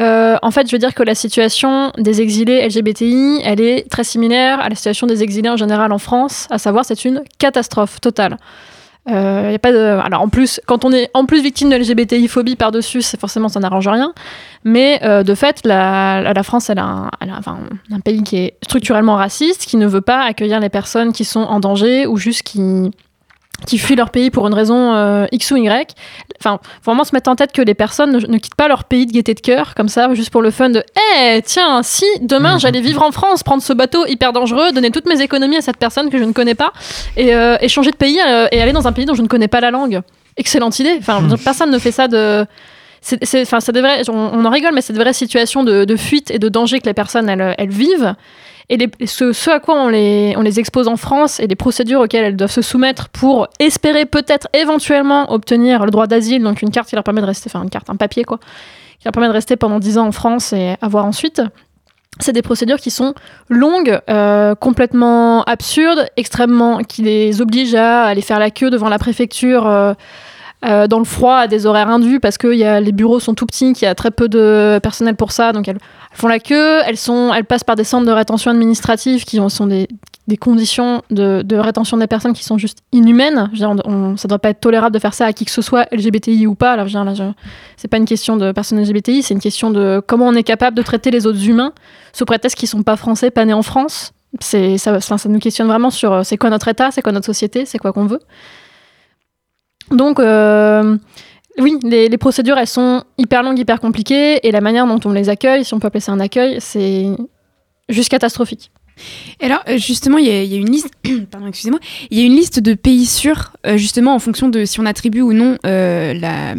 Euh, 0.00 0.36
en 0.42 0.50
fait, 0.50 0.66
je 0.66 0.72
veux 0.72 0.78
dire 0.78 0.94
que 0.94 1.02
la 1.02 1.14
situation 1.14 1.92
des 1.98 2.20
exilés 2.20 2.66
LGBTI, 2.66 3.40
elle 3.44 3.60
est 3.60 3.90
très 3.90 4.04
similaire 4.04 4.60
à 4.60 4.68
la 4.68 4.74
situation 4.74 5.06
des 5.06 5.22
exilés 5.22 5.50
en 5.50 5.56
général 5.56 5.92
en 5.92 5.98
France, 5.98 6.46
à 6.50 6.58
savoir 6.58 6.84
c'est 6.84 7.04
une 7.04 7.22
catastrophe 7.38 8.00
totale. 8.00 8.38
Euh, 9.08 9.48
y 9.52 9.54
a 9.54 9.58
pas 9.58 9.72
de... 9.72 9.78
Alors 9.78 10.22
en 10.22 10.28
plus, 10.28 10.60
quand 10.66 10.84
on 10.84 10.92
est 10.92 11.10
en 11.14 11.24
plus 11.24 11.42
victime 11.42 11.70
de 11.70 11.76
LGBTI-phobie 11.76 12.56
par-dessus, 12.56 13.02
c'est 13.02 13.18
forcément 13.18 13.48
ça 13.48 13.60
n'arrange 13.60 13.88
rien. 13.88 14.12
Mais 14.64 15.00
euh, 15.02 15.22
de 15.22 15.34
fait, 15.34 15.60
la, 15.64 16.32
la 16.34 16.42
France, 16.42 16.68
elle 16.68 16.78
a, 16.78 16.84
un, 16.84 17.10
enfin, 17.38 17.58
un 17.90 18.00
pays 18.00 18.22
qui 18.22 18.36
est 18.36 18.54
structurellement 18.62 19.16
raciste, 19.16 19.66
qui 19.66 19.76
ne 19.76 19.86
veut 19.86 20.00
pas 20.00 20.22
accueillir 20.22 20.60
les 20.60 20.68
personnes 20.68 21.12
qui 21.12 21.24
sont 21.24 21.40
en 21.40 21.60
danger 21.60 22.06
ou 22.06 22.16
juste 22.16 22.42
qui, 22.42 22.90
qui 23.66 23.76
fuient 23.78 23.96
leur 23.96 24.10
pays 24.10 24.30
pour 24.30 24.46
une 24.46 24.54
raison 24.54 24.94
euh, 24.94 25.26
X 25.32 25.50
ou 25.50 25.56
Y. 25.56 25.94
Enfin, 26.40 26.60
faut 26.82 26.90
vraiment 26.92 27.04
se 27.04 27.14
mettre 27.14 27.28
en 27.28 27.36
tête 27.36 27.52
que 27.52 27.60
les 27.62 27.74
personnes 27.74 28.12
ne, 28.12 28.18
ne 28.26 28.38
quittent 28.38 28.54
pas 28.54 28.68
leur 28.68 28.84
pays 28.84 29.04
de 29.06 29.12
gaieté 29.12 29.34
de 29.34 29.40
cœur, 29.40 29.74
comme 29.74 29.88
ça, 29.88 30.12
juste 30.14 30.30
pour 30.30 30.42
le 30.42 30.50
fun 30.50 30.70
de 30.70 30.82
Eh, 31.20 31.42
tiens, 31.44 31.82
si 31.82 32.04
demain 32.20 32.58
j'allais 32.58 32.80
vivre 32.80 33.02
en 33.02 33.10
France, 33.12 33.42
prendre 33.42 33.62
ce 33.62 33.72
bateau 33.72 34.06
hyper 34.06 34.32
dangereux, 34.32 34.70
donner 34.72 34.90
toutes 34.90 35.06
mes 35.06 35.20
économies 35.20 35.56
à 35.56 35.60
cette 35.60 35.76
personne 35.78 36.08
que 36.10 36.18
je 36.18 36.24
ne 36.24 36.32
connais 36.32 36.54
pas, 36.54 36.72
et, 37.16 37.34
euh, 37.34 37.56
et 37.60 37.68
changer 37.68 37.90
de 37.90 37.96
pays 37.96 38.20
euh, 38.26 38.46
et 38.52 38.62
aller 38.62 38.72
dans 38.72 38.86
un 38.86 38.92
pays 38.92 39.04
dont 39.06 39.14
je 39.14 39.22
ne 39.22 39.28
connais 39.28 39.48
pas 39.48 39.60
la 39.60 39.70
langue. 39.72 40.00
Excellente 40.36 40.78
idée. 40.78 40.96
Enfin, 41.00 41.20
dire, 41.22 41.36
personne 41.42 41.70
ne 41.70 41.78
fait 41.78 41.90
ça 41.92 42.06
de. 42.06 42.46
C'est, 43.00 43.24
c'est- 43.24 43.42
enfin, 43.42 43.58
c'est 43.60 43.72
des 43.72 43.80
vrais- 43.80 44.08
on, 44.08 44.12
on 44.14 44.44
en 44.44 44.50
rigole, 44.50 44.72
mais 44.74 44.80
c'est 44.80 44.92
de 44.92 44.98
vraies 44.98 45.12
situations 45.12 45.64
de, 45.64 45.84
de 45.84 45.96
fuite 45.96 46.30
et 46.30 46.38
de 46.38 46.48
danger 46.48 46.78
que 46.78 46.86
les 46.86 46.94
personnes 46.94 47.28
elles, 47.28 47.54
elles 47.58 47.70
vivent. 47.70 48.14
Et 48.70 49.06
ce, 49.06 49.50
à 49.50 49.60
quoi 49.60 49.76
on 49.76 49.88
les, 49.88 50.34
on 50.36 50.42
les 50.42 50.60
expose 50.60 50.88
en 50.88 50.96
France 50.96 51.40
et 51.40 51.46
les 51.46 51.56
procédures 51.56 52.00
auxquelles 52.00 52.24
elles 52.24 52.36
doivent 52.36 52.50
se 52.50 52.60
soumettre 52.60 53.08
pour 53.08 53.48
espérer 53.58 54.04
peut-être 54.04 54.48
éventuellement 54.52 55.32
obtenir 55.32 55.86
le 55.86 55.90
droit 55.90 56.06
d'asile, 56.06 56.42
donc 56.42 56.60
une 56.60 56.70
carte 56.70 56.88
qui 56.88 56.94
leur 56.94 57.04
permet 57.04 57.22
de 57.22 57.26
rester, 57.26 57.48
enfin 57.50 57.62
une 57.62 57.70
carte, 57.70 57.88
un 57.88 57.96
papier 57.96 58.24
quoi, 58.24 58.38
qui 58.98 59.06
leur 59.06 59.12
permet 59.12 59.28
de 59.28 59.32
rester 59.32 59.56
pendant 59.56 59.78
10 59.78 59.96
ans 59.96 60.06
en 60.06 60.12
France 60.12 60.52
et 60.52 60.76
avoir 60.82 61.06
ensuite. 61.06 61.40
C'est 62.20 62.32
des 62.32 62.42
procédures 62.42 62.78
qui 62.78 62.90
sont 62.90 63.14
longues, 63.48 64.00
euh, 64.10 64.54
complètement 64.54 65.44
absurdes, 65.44 66.06
extrêmement, 66.16 66.78
qui 66.78 67.02
les 67.02 67.40
obligent 67.40 67.76
à 67.76 68.04
aller 68.04 68.22
faire 68.22 68.38
la 68.38 68.50
queue 68.50 68.70
devant 68.70 68.88
la 68.88 68.98
préfecture 68.98 69.66
euh, 69.66 69.94
euh, 70.64 70.86
dans 70.88 70.98
le 70.98 71.04
froid 71.04 71.36
à 71.36 71.46
des 71.46 71.66
horaires 71.66 71.88
indus 71.88 72.18
parce 72.20 72.36
que 72.36 72.48
les 72.48 72.92
bureaux 72.92 73.20
sont 73.20 73.34
tout 73.34 73.46
petits, 73.46 73.72
qu'il 73.74 73.84
y 73.86 73.88
a 73.88 73.94
très 73.94 74.10
peu 74.10 74.28
de 74.28 74.80
personnel 74.82 75.14
pour 75.14 75.30
ça, 75.32 75.52
donc 75.52 75.68
elles, 75.68 75.78
font 76.12 76.26
la 76.26 76.40
queue, 76.40 76.80
elles, 76.86 77.44
passent 77.44 77.62
par 77.64 77.76
des 77.76 77.84
centres 77.84 78.06
de 78.06 78.10
rétention 78.12 78.50
administrative 78.50 79.24
qui 79.24 79.38
ont- 79.38 79.48
sont 79.48 79.66
des, 79.66 79.86
conditions 80.40 81.02
de, 81.10 81.56
rétention 81.56 81.96
des 81.96 82.08
personnes 82.08 82.32
qui 82.32 82.42
sont 82.44 82.58
juste 82.58 82.78
inhumaines. 82.92 83.50
Ça 83.56 83.68
ne 83.74 84.28
doit 84.28 84.38
pas 84.40 84.50
être 84.50 84.60
tolérable 84.60 84.92
de 84.92 84.98
faire 84.98 85.14
ça 85.14 85.26
à 85.26 85.32
qui 85.32 85.44
que 85.44 85.50
ce 85.52 85.62
soit, 85.62 85.86
LGBTI 85.92 86.46
ou 86.48 86.54
pas. 86.56 86.74
Là, 86.76 86.86
je- 86.86 87.32
c'est 87.76 87.88
pas 87.88 87.96
une 87.98 88.04
question 88.04 88.36
de 88.36 88.50
personnes 88.52 88.78
LGBTI, 88.80 89.22
c'est 89.22 89.34
une 89.34 89.40
question 89.40 89.70
de 89.70 90.02
comment 90.06 90.26
on 90.26 90.34
est 90.34 90.42
capable 90.42 90.76
de 90.76 90.82
traiter 90.82 91.10
les 91.12 91.26
autres 91.26 91.46
humains 91.48 91.72
sous 92.12 92.24
prétexte 92.24 92.58
qu'ils 92.58 92.68
sont 92.68 92.82
pas 92.82 92.96
français, 92.96 93.30
pas 93.30 93.44
nés 93.44 93.52
en 93.54 93.62
France. 93.62 94.12
Ça 94.40 94.58
nous 95.28 95.38
questionne 95.38 95.68
vraiment 95.68 95.90
sur 95.90 96.12
euh, 96.12 96.22
c'est 96.24 96.36
quoi 96.36 96.50
notre 96.50 96.68
état, 96.68 96.90
c'est 96.90 97.00
quoi 97.00 97.12
notre 97.12 97.26
société, 97.26 97.64
c'est 97.64 97.78
quoi 97.78 97.92
qu'on 97.92 98.06
veut. 98.06 98.20
Donc, 99.90 100.20
euh, 100.20 100.96
oui, 101.58 101.76
les, 101.82 102.08
les 102.08 102.18
procédures, 102.18 102.58
elles 102.58 102.66
sont 102.66 103.02
hyper 103.16 103.42
longues, 103.42 103.58
hyper 103.58 103.80
compliquées, 103.80 104.46
et 104.46 104.50
la 104.52 104.60
manière 104.60 104.86
dont 104.86 105.00
on 105.04 105.12
les 105.12 105.28
accueille, 105.28 105.64
si 105.64 105.74
on 105.74 105.78
peut 105.80 105.86
appeler 105.88 106.00
ça 106.00 106.12
un 106.12 106.20
accueil, 106.20 106.58
c'est 106.60 107.06
juste 107.88 108.10
catastrophique. 108.10 108.70
Et 109.40 109.46
alors, 109.46 109.60
euh, 109.68 109.78
justement, 109.78 110.18
il 110.18 110.26
y, 110.26 110.30
a- 110.30 110.42
il 110.42 110.52
y 110.52 110.54
a 110.54 110.58
une 110.58 110.70
liste, 110.70 110.90
pardon, 111.30 111.46
excusez-moi, 111.46 111.80
il 112.10 112.18
y 112.18 112.22
a 112.22 112.24
une 112.24 112.34
liste 112.34 112.60
de 112.60 112.74
pays 112.74 113.06
sûrs, 113.06 113.52
euh, 113.66 113.76
justement, 113.76 114.14
en 114.14 114.18
fonction 114.18 114.48
de 114.48 114.64
si 114.64 114.80
on 114.80 114.86
attribue 114.86 115.20
ou 115.22 115.32
non 115.32 115.56
euh, 115.66 116.14
la... 116.14 116.54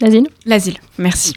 L'asile 0.00 0.26
L'asile, 0.46 0.78
merci. 0.98 1.34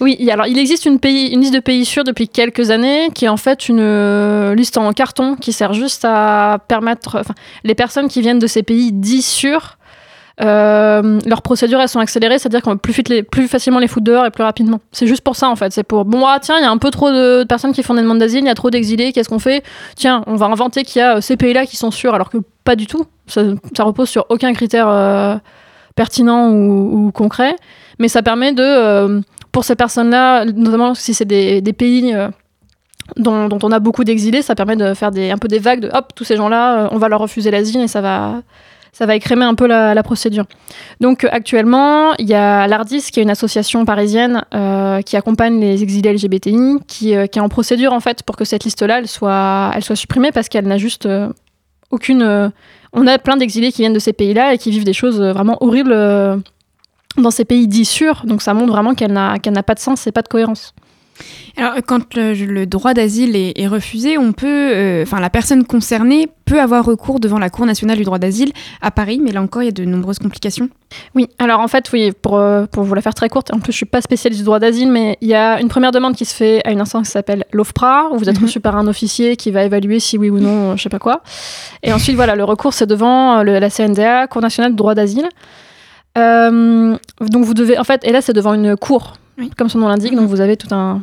Oui, 0.00 0.16
il- 0.20 0.30
alors 0.30 0.46
il 0.46 0.58
existe 0.58 0.84
une, 0.84 1.00
pays, 1.00 1.28
une 1.32 1.40
liste 1.40 1.54
de 1.54 1.60
pays 1.60 1.84
sûrs 1.86 2.04
depuis 2.04 2.28
quelques 2.28 2.70
années, 2.70 3.08
qui 3.14 3.24
est 3.24 3.28
en 3.28 3.38
fait 3.38 3.68
une 3.68 3.80
euh, 3.80 4.54
liste 4.54 4.76
en 4.76 4.92
carton 4.92 5.34
qui 5.36 5.52
sert 5.52 5.72
juste 5.72 6.04
à 6.04 6.58
permettre, 6.68 7.18
enfin, 7.18 7.34
les 7.64 7.74
personnes 7.74 8.06
qui 8.08 8.20
viennent 8.20 8.38
de 8.38 8.46
ces 8.46 8.62
pays 8.62 8.92
dits 8.92 9.22
sûrs, 9.22 9.75
euh, 10.42 11.18
leurs 11.24 11.40
procédures 11.40 11.80
elles 11.80 11.88
sont 11.88 12.00
accélérées, 12.00 12.38
c'est-à-dire 12.38 12.60
qu'on 12.60 12.76
peut 12.76 12.92
plus, 13.30 13.48
facilement 13.48 13.78
les 13.78 13.88
foutre 13.88 14.04
dehors 14.04 14.26
et 14.26 14.30
plus 14.30 14.42
rapidement. 14.42 14.80
C'est 14.92 15.06
juste 15.06 15.22
pour 15.22 15.34
ça 15.34 15.48
en 15.48 15.56
fait. 15.56 15.72
C'est 15.72 15.82
pour 15.82 16.04
bon 16.04 16.26
ah 16.26 16.38
tiens 16.40 16.58
il 16.58 16.62
y 16.62 16.66
a 16.66 16.70
un 16.70 16.76
peu 16.76 16.90
trop 16.90 17.10
de 17.10 17.44
personnes 17.44 17.72
qui 17.72 17.82
font 17.82 17.94
des 17.94 18.02
demandes 18.02 18.18
d'asile, 18.18 18.40
il 18.40 18.46
y 18.46 18.50
a 18.50 18.54
trop 18.54 18.68
d'exilés, 18.68 19.12
qu'est-ce 19.12 19.30
qu'on 19.30 19.38
fait? 19.38 19.64
Tiens 19.94 20.22
on 20.26 20.36
va 20.36 20.46
inventer 20.46 20.84
qu'il 20.84 21.00
y 21.00 21.02
a 21.02 21.16
euh, 21.16 21.20
ces 21.22 21.38
pays-là 21.38 21.64
qui 21.64 21.76
sont 21.76 21.90
sûrs 21.90 22.14
alors 22.14 22.28
que 22.28 22.38
pas 22.64 22.76
du 22.76 22.86
tout. 22.86 23.06
Ça, 23.26 23.42
repose 23.80 24.08
sur 24.08 24.26
aucun 24.28 24.52
critère 24.52 24.88
euh, 24.88 25.36
pertinent 25.94 26.50
ou, 26.52 27.10
concret, 27.12 27.56
mais 27.98 28.08
ça 28.08 28.22
permet 28.22 28.52
de 28.52 29.22
pour 29.52 29.64
ces 29.64 29.74
personnes-là, 29.74 30.44
notamment 30.44 30.94
si 30.94 31.14
c'est 31.14 31.24
des, 31.24 31.72
pays 31.72 32.14
dont, 33.16 33.48
on 33.50 33.72
a 33.72 33.78
beaucoup 33.78 34.04
d'exilés, 34.04 34.42
ça 34.42 34.54
permet 34.54 34.76
de 34.76 34.92
faire 34.94 35.08
un 35.08 35.38
peu 35.38 35.48
des 35.48 35.58
vagues 35.58 35.80
de 35.80 35.88
hop, 35.88 36.12
tous 36.14 36.24
ces 36.24 36.36
gens-là, 36.36 36.88
on 36.92 36.98
va 36.98 37.08
leur 37.08 37.20
refuser 37.20 37.50
l'asile 37.50 37.80
et 37.80 37.88
ça 37.88 38.00
va, 38.00 38.42
ça 38.96 39.04
va 39.04 39.14
écrémer 39.14 39.44
un 39.44 39.54
peu 39.54 39.66
la, 39.66 40.02
procédure. 40.02 40.46
Donc 41.00 41.22
euh, 41.22 41.28
actuellement, 41.30 42.14
il 42.14 42.26
y 42.26 42.32
a 42.32 42.66
l'ARDIS, 42.66 43.10
qui 43.12 43.20
est 43.20 43.24
une 43.24 43.30
association 43.30 43.84
parisienne 43.84 44.42
euh, 44.54 45.02
qui 45.02 45.18
accompagne 45.18 45.60
les 45.60 45.82
exilés 45.82 46.14
LGBTI, 46.14 46.78
qui, 46.86 47.14
euh, 47.14 47.26
qui 47.26 47.38
est 47.38 47.42
en 47.42 47.50
procédure 47.50 47.92
en 47.92 48.00
fait 48.00 48.22
pour 48.22 48.36
que 48.36 48.46
cette 48.46 48.64
liste-là, 48.64 49.00
elle 49.00 49.06
soit, 49.06 49.70
elle 49.74 49.84
soit 49.84 49.96
supprimée 49.96 50.32
parce 50.32 50.48
qu'elle 50.48 50.66
n'a 50.66 50.78
juste 50.78 51.06
aucune. 51.90 52.50
on 52.94 53.06
a 53.06 53.18
plein 53.18 53.36
d'exilés 53.36 53.70
qui 53.70 53.82
viennent 53.82 53.92
de 53.92 53.98
ces 53.98 54.14
pays-là 54.14 54.54
et 54.54 54.58
qui 54.58 54.70
vivent 54.70 54.84
des 54.84 54.94
choses 54.94 55.20
vraiment 55.20 55.58
horribles. 55.60 55.94
dans 57.18 57.30
ces 57.30 57.44
pays 57.44 57.68
dits 57.68 57.84
sûrs, 57.84 58.22
donc 58.24 58.40
ça 58.40 58.54
montre 58.54 58.72
vraiment 58.72 58.94
qu'elle 58.94 59.12
n'a 59.12 59.38
qu'elle 59.40 59.52
n'a 59.52 59.62
pas 59.62 59.74
de 59.74 59.80
sens 59.80 60.06
et 60.06 60.12
pas 60.12 60.22
de 60.22 60.28
cohérence. 60.28 60.74
Alors, 61.58 61.72
quand 61.86 62.14
le, 62.14 62.34
le 62.34 62.66
droit 62.66 62.92
d'asile 62.92 63.34
est, 63.34 63.58
est 63.58 63.66
refusé, 63.66 64.18
on 64.18 64.32
peut, 64.32 64.46
euh, 64.74 65.02
enfin, 65.04 65.20
la 65.20 65.30
personne 65.30 65.64
concernée 65.64 66.28
peut 66.44 66.60
avoir 66.60 66.84
recours 66.84 67.18
devant 67.18 67.38
la 67.38 67.48
Cour 67.48 67.64
nationale 67.64 67.96
du 67.96 68.04
droit 68.04 68.18
d'asile 68.18 68.52
à 68.82 68.90
Paris, 68.90 69.18
mais 69.22 69.32
là 69.32 69.40
encore, 69.40 69.62
il 69.62 69.66
y 69.66 69.68
a 69.68 69.72
de 69.72 69.84
nombreuses 69.86 70.18
complications. 70.18 70.68
Oui, 71.14 71.28
alors 71.38 71.60
en 71.60 71.68
fait, 71.68 71.90
oui, 71.94 72.12
pour, 72.12 72.36
euh, 72.36 72.66
pour 72.66 72.82
vous 72.84 72.94
la 72.94 73.00
faire 73.00 73.14
très 73.14 73.30
courte, 73.30 73.50
en 73.54 73.58
plus 73.58 73.72
je 73.72 73.78
suis 73.78 73.86
pas 73.86 74.02
spécialiste 74.02 74.40
du 74.42 74.44
droit 74.44 74.58
d'asile, 74.58 74.92
mais 74.92 75.16
il 75.22 75.28
y 75.28 75.34
a 75.34 75.58
une 75.60 75.68
première 75.68 75.92
demande 75.92 76.14
qui 76.14 76.26
se 76.26 76.34
fait 76.34 76.60
à 76.66 76.72
une 76.72 76.80
instance 76.82 77.06
qui 77.06 77.12
s'appelle 77.12 77.44
l'OFPRA, 77.52 78.10
où 78.12 78.18
vous 78.18 78.28
êtes 78.28 78.36
Mhm. 78.38 78.44
reçu 78.44 78.60
par 78.60 78.76
un 78.76 78.86
officier 78.86 79.36
qui 79.36 79.50
va 79.50 79.64
évaluer 79.64 79.98
si 79.98 80.18
oui 80.18 80.28
ou 80.28 80.38
non, 80.38 80.72
euh, 80.72 80.76
je 80.76 80.82
sais 80.82 80.88
pas 80.90 80.98
quoi. 80.98 81.22
Et 81.82 81.92
ensuite, 81.92 82.16
voilà, 82.16 82.34
le 82.36 82.44
recours 82.44 82.74
c'est 82.74 82.86
devant 82.86 83.38
euh, 83.38 83.42
le- 83.42 83.58
la 83.58 83.70
CNDA, 83.70 84.26
Cour 84.26 84.42
nationale 84.42 84.72
du 84.72 84.76
droit 84.76 84.94
d'asile. 84.94 85.28
Euh, 86.18 86.96
donc 87.20 87.44
vous 87.44 87.54
devez, 87.54 87.78
en 87.78 87.84
fait, 87.84 88.04
et 88.04 88.12
là 88.12 88.20
c'est 88.20 88.32
devant 88.32 88.54
une 88.54 88.76
cour, 88.76 89.14
Oui. 89.38 89.50
comme 89.56 89.68
son 89.68 89.78
nom 89.78 89.88
l'indique, 89.88 90.14
donc 90.14 90.28
vous 90.28 90.40
avez 90.40 90.56
tout 90.56 90.74
un, 90.74 91.02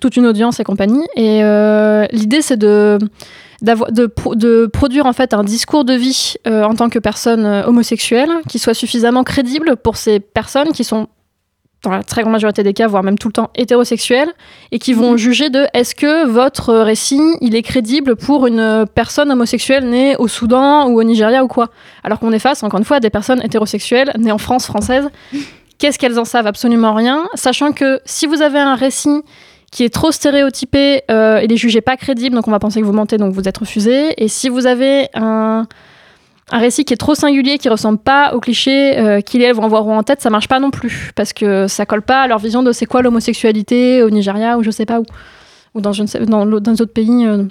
toute 0.00 0.16
une 0.16 0.26
audience 0.26 0.60
et 0.60 0.64
compagnie. 0.64 1.04
Et 1.16 1.42
euh, 1.44 2.06
l'idée 2.12 2.40
c'est 2.42 2.56
de 2.56 2.98
d'avo- 3.62 3.90
de, 3.90 4.06
pro- 4.06 4.34
de 4.34 4.66
produire 4.66 5.06
en 5.06 5.12
fait 5.12 5.34
un 5.34 5.44
discours 5.44 5.84
de 5.84 5.92
vie 5.94 6.34
euh, 6.46 6.62
en 6.64 6.74
tant 6.74 6.88
que 6.88 6.98
personne 6.98 7.44
euh, 7.44 7.66
homosexuelle 7.66 8.30
qui 8.48 8.58
soit 8.58 8.74
suffisamment 8.74 9.24
crédible 9.24 9.76
pour 9.76 9.96
ces 9.96 10.20
personnes 10.20 10.68
qui 10.72 10.84
sont 10.84 11.08
dans 11.84 11.90
la 11.92 12.02
très 12.02 12.22
grande 12.22 12.32
majorité 12.32 12.64
des 12.64 12.72
cas, 12.72 12.88
voire 12.88 13.04
même 13.04 13.18
tout 13.18 13.28
le 13.28 13.32
temps 13.34 13.50
hétérosexuelles, 13.54 14.30
et 14.72 14.80
qui 14.80 14.94
vont 14.94 15.16
juger 15.16 15.48
de 15.48 15.64
est-ce 15.74 15.94
que 15.94 16.26
votre 16.26 16.74
récit 16.74 17.20
il 17.40 17.54
est 17.54 17.62
crédible 17.62 18.16
pour 18.16 18.48
une 18.48 18.84
personne 18.96 19.30
homosexuelle 19.30 19.88
née 19.88 20.16
au 20.16 20.26
Soudan 20.26 20.88
ou 20.88 20.98
au 20.98 21.04
Nigeria 21.04 21.44
ou 21.44 21.46
quoi? 21.46 21.68
Alors 22.02 22.18
qu'on 22.18 22.32
est 22.32 22.40
face, 22.40 22.64
encore 22.64 22.80
une 22.80 22.84
fois, 22.84 22.96
à 22.96 23.00
des 23.00 23.10
personnes 23.10 23.40
hétérosexuelles 23.44 24.10
nées 24.18 24.32
en 24.32 24.38
France 24.38 24.66
française. 24.66 25.08
Qu'est-ce 25.78 25.98
qu'elles 25.98 26.18
en 26.18 26.24
savent? 26.24 26.46
Absolument 26.46 26.92
rien, 26.94 27.28
sachant 27.34 27.72
que 27.72 28.00
si 28.04 28.26
vous 28.26 28.42
avez 28.42 28.58
un 28.58 28.74
récit 28.74 29.22
qui 29.70 29.84
est 29.84 29.92
trop 29.92 30.10
stéréotypé, 30.10 31.02
euh, 31.10 31.40
il 31.44 31.52
est 31.52 31.80
pas 31.80 31.96
crédible, 31.96 32.34
donc 32.34 32.48
on 32.48 32.50
va 32.50 32.58
penser 32.58 32.80
que 32.80 32.86
vous 32.86 32.92
mentez, 32.92 33.16
donc 33.18 33.32
vous 33.34 33.48
êtes 33.48 33.58
refusé. 33.58 34.14
Et 34.22 34.28
si 34.28 34.48
vous 34.48 34.66
avez 34.66 35.08
un, 35.14 35.66
récit 36.50 36.84
qui 36.84 36.94
est 36.94 36.98
trop 36.98 37.14
singulier, 37.14 37.58
qui 37.58 37.68
ressemble 37.68 37.98
pas 37.98 38.34
aux 38.34 38.40
clichés 38.40 38.98
euh, 38.98 39.20
qu'ils 39.20 39.42
elles 39.42 39.54
vont 39.54 39.64
avoir 39.64 39.86
en 39.86 40.02
tête, 40.02 40.22
ça 40.22 40.30
marche 40.30 40.48
pas 40.48 40.58
non 40.58 40.70
plus, 40.70 41.12
parce 41.14 41.32
que 41.32 41.66
ça 41.66 41.84
colle 41.86 42.02
pas 42.02 42.22
à 42.22 42.26
leur 42.26 42.38
vision 42.38 42.62
de 42.62 42.72
c'est 42.72 42.86
quoi 42.86 43.02
l'homosexualité 43.02 44.02
au 44.02 44.10
Nigeria 44.10 44.56
ou 44.56 44.62
je 44.62 44.70
sais 44.70 44.86
pas 44.86 45.00
où, 45.00 45.04
ou 45.74 45.80
dans, 45.82 45.92
je 45.92 46.02
ne 46.02 46.06
sais, 46.08 46.18
dans, 46.24 46.44
l'autre- 46.46 46.64
dans 46.64 46.72
les 46.72 46.80
autres 46.82 46.94
pays. 46.94 47.26
euh, 47.26 47.44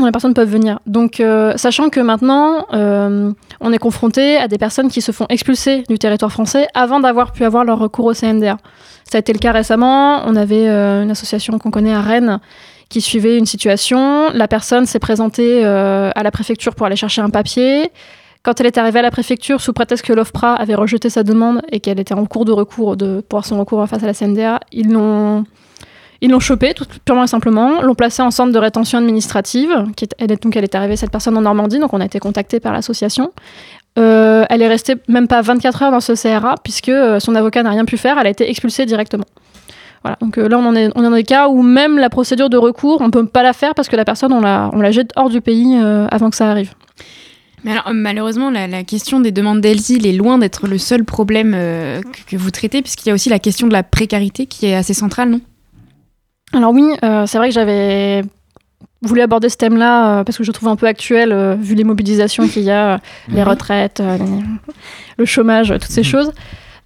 les 0.00 0.10
personnes 0.10 0.34
peuvent 0.34 0.50
venir. 0.50 0.80
Donc, 0.86 1.20
euh, 1.20 1.52
sachant 1.56 1.88
que 1.88 2.00
maintenant, 2.00 2.66
euh, 2.72 3.32
on 3.60 3.72
est 3.72 3.78
confronté 3.78 4.36
à 4.36 4.48
des 4.48 4.58
personnes 4.58 4.88
qui 4.88 5.00
se 5.00 5.12
font 5.12 5.26
expulser 5.28 5.84
du 5.88 5.98
territoire 5.98 6.32
français 6.32 6.66
avant 6.74 7.00
d'avoir 7.00 7.32
pu 7.32 7.44
avoir 7.44 7.64
leur 7.64 7.78
recours 7.78 8.06
au 8.06 8.14
CNDA. 8.14 8.56
Ça 9.04 9.18
a 9.18 9.20
été 9.20 9.32
le 9.32 9.38
cas 9.38 9.52
récemment. 9.52 10.22
On 10.26 10.34
avait 10.36 10.68
euh, 10.68 11.02
une 11.02 11.10
association 11.10 11.58
qu'on 11.58 11.70
connaît 11.70 11.94
à 11.94 12.00
Rennes 12.00 12.40
qui 12.88 13.00
suivait 13.00 13.38
une 13.38 13.46
situation. 13.46 14.30
La 14.32 14.48
personne 14.48 14.86
s'est 14.86 14.98
présentée 14.98 15.64
à 15.64 16.22
la 16.22 16.30
préfecture 16.30 16.74
pour 16.74 16.84
aller 16.84 16.96
chercher 16.96 17.22
un 17.22 17.30
papier. 17.30 17.90
Quand 18.42 18.60
elle 18.60 18.66
est 18.66 18.76
arrivée 18.76 18.98
à 18.98 19.02
la 19.02 19.10
préfecture, 19.10 19.62
sous 19.62 19.72
prétexte 19.72 20.04
que 20.04 20.12
l'OFPRA 20.12 20.54
avait 20.54 20.74
rejeté 20.74 21.08
sa 21.08 21.22
demande 21.22 21.62
et 21.70 21.80
qu'elle 21.80 21.98
était 21.98 22.12
en 22.12 22.26
cours 22.26 22.44
de 22.44 22.52
recours, 22.52 22.98
de 22.98 23.22
pouvoir 23.26 23.46
son 23.46 23.58
recours 23.58 23.88
face 23.88 24.02
à 24.02 24.06
la 24.06 24.12
CNDA, 24.12 24.60
ils 24.72 24.90
l'ont 24.92 25.44
ils 26.22 26.30
l'ont 26.30 26.40
chopée, 26.40 26.72
tout 26.72 26.86
purement 27.04 27.24
et 27.24 27.26
simplement, 27.26 27.82
l'ont 27.82 27.96
placée 27.96 28.22
en 28.22 28.30
centre 28.30 28.52
de 28.52 28.58
rétention 28.58 28.98
administrative. 28.98 29.84
Qui 29.96 30.04
est, 30.04 30.14
elle 30.18 30.30
est, 30.30 30.56
est 30.56 30.74
arrivée, 30.76 30.96
cette 30.96 31.10
personne 31.10 31.36
en 31.36 31.42
Normandie, 31.42 31.80
donc 31.80 31.92
on 31.92 32.00
a 32.00 32.04
été 32.04 32.20
contacté 32.20 32.60
par 32.60 32.72
l'association. 32.72 33.32
Euh, 33.98 34.44
elle 34.48 34.62
est 34.62 34.68
restée 34.68 34.94
même 35.08 35.26
pas 35.26 35.42
24 35.42 35.82
heures 35.82 35.90
dans 35.90 36.00
ce 36.00 36.12
CRA, 36.12 36.54
puisque 36.62 36.88
euh, 36.88 37.18
son 37.18 37.34
avocat 37.34 37.64
n'a 37.64 37.70
rien 37.70 37.84
pu 37.84 37.96
faire, 37.96 38.18
elle 38.18 38.28
a 38.28 38.30
été 38.30 38.48
expulsée 38.48 38.86
directement. 38.86 39.24
Voilà, 40.04 40.16
donc 40.20 40.38
euh, 40.38 40.48
là 40.48 40.58
on 40.58 40.64
en, 40.64 40.74
est, 40.74 40.90
on 40.94 41.00
est 41.00 41.04
dans 41.04 41.10
des 41.10 41.24
cas 41.24 41.48
où 41.48 41.62
même 41.62 41.98
la 41.98 42.08
procédure 42.08 42.48
de 42.48 42.56
recours, 42.56 43.00
on 43.00 43.10
peut 43.10 43.26
pas 43.26 43.42
la 43.42 43.52
faire 43.52 43.74
parce 43.74 43.88
que 43.88 43.96
la 43.96 44.04
personne, 44.04 44.32
on 44.32 44.40
la, 44.40 44.90
jette 44.92 45.10
hors 45.16 45.28
du 45.28 45.40
pays 45.40 45.76
avant 46.10 46.30
que 46.30 46.36
ça 46.36 46.48
arrive. 46.50 46.72
Mais 47.64 47.72
alors, 47.72 47.90
malheureusement, 47.92 48.50
la, 48.50 48.82
question 48.84 49.20
des 49.20 49.30
demandes 49.30 49.60
d'asile 49.60 50.06
est 50.06 50.12
loin 50.12 50.38
d'être 50.38 50.66
le 50.66 50.78
seul 50.78 51.04
problème 51.04 51.52
que 51.52 52.36
vous 52.36 52.50
traitez, 52.50 52.82
puisqu'il 52.82 53.08
y 53.08 53.12
a 53.12 53.14
aussi 53.14 53.28
la 53.28 53.38
question 53.38 53.68
de 53.68 53.72
la 53.72 53.84
précarité 53.84 54.46
qui 54.46 54.66
est 54.66 54.74
assez 54.74 54.94
centrale, 54.94 55.30
non? 55.30 55.40
Alors 56.52 56.72
oui, 56.72 56.84
euh, 57.04 57.26
c'est 57.26 57.38
vrai 57.38 57.48
que 57.48 57.54
j'avais 57.54 58.22
voulu 59.02 59.20
aborder 59.20 59.48
ce 59.48 59.56
thème-là 59.56 60.20
euh, 60.20 60.24
parce 60.24 60.36
que 60.38 60.44
je 60.44 60.48
le 60.50 60.52
trouve 60.54 60.68
un 60.68 60.76
peu 60.76 60.86
actuel 60.86 61.32
euh, 61.32 61.54
vu 61.58 61.74
les 61.74 61.84
mobilisations 61.84 62.46
qu'il 62.46 62.62
y 62.62 62.70
a, 62.70 63.00
les 63.28 63.42
retraites, 63.42 64.00
euh, 64.00 64.16
les- 64.18 64.44
le 65.18 65.24
chômage, 65.24 65.68
toutes 65.68 65.84
ces 65.84 66.02
choses. 66.04 66.32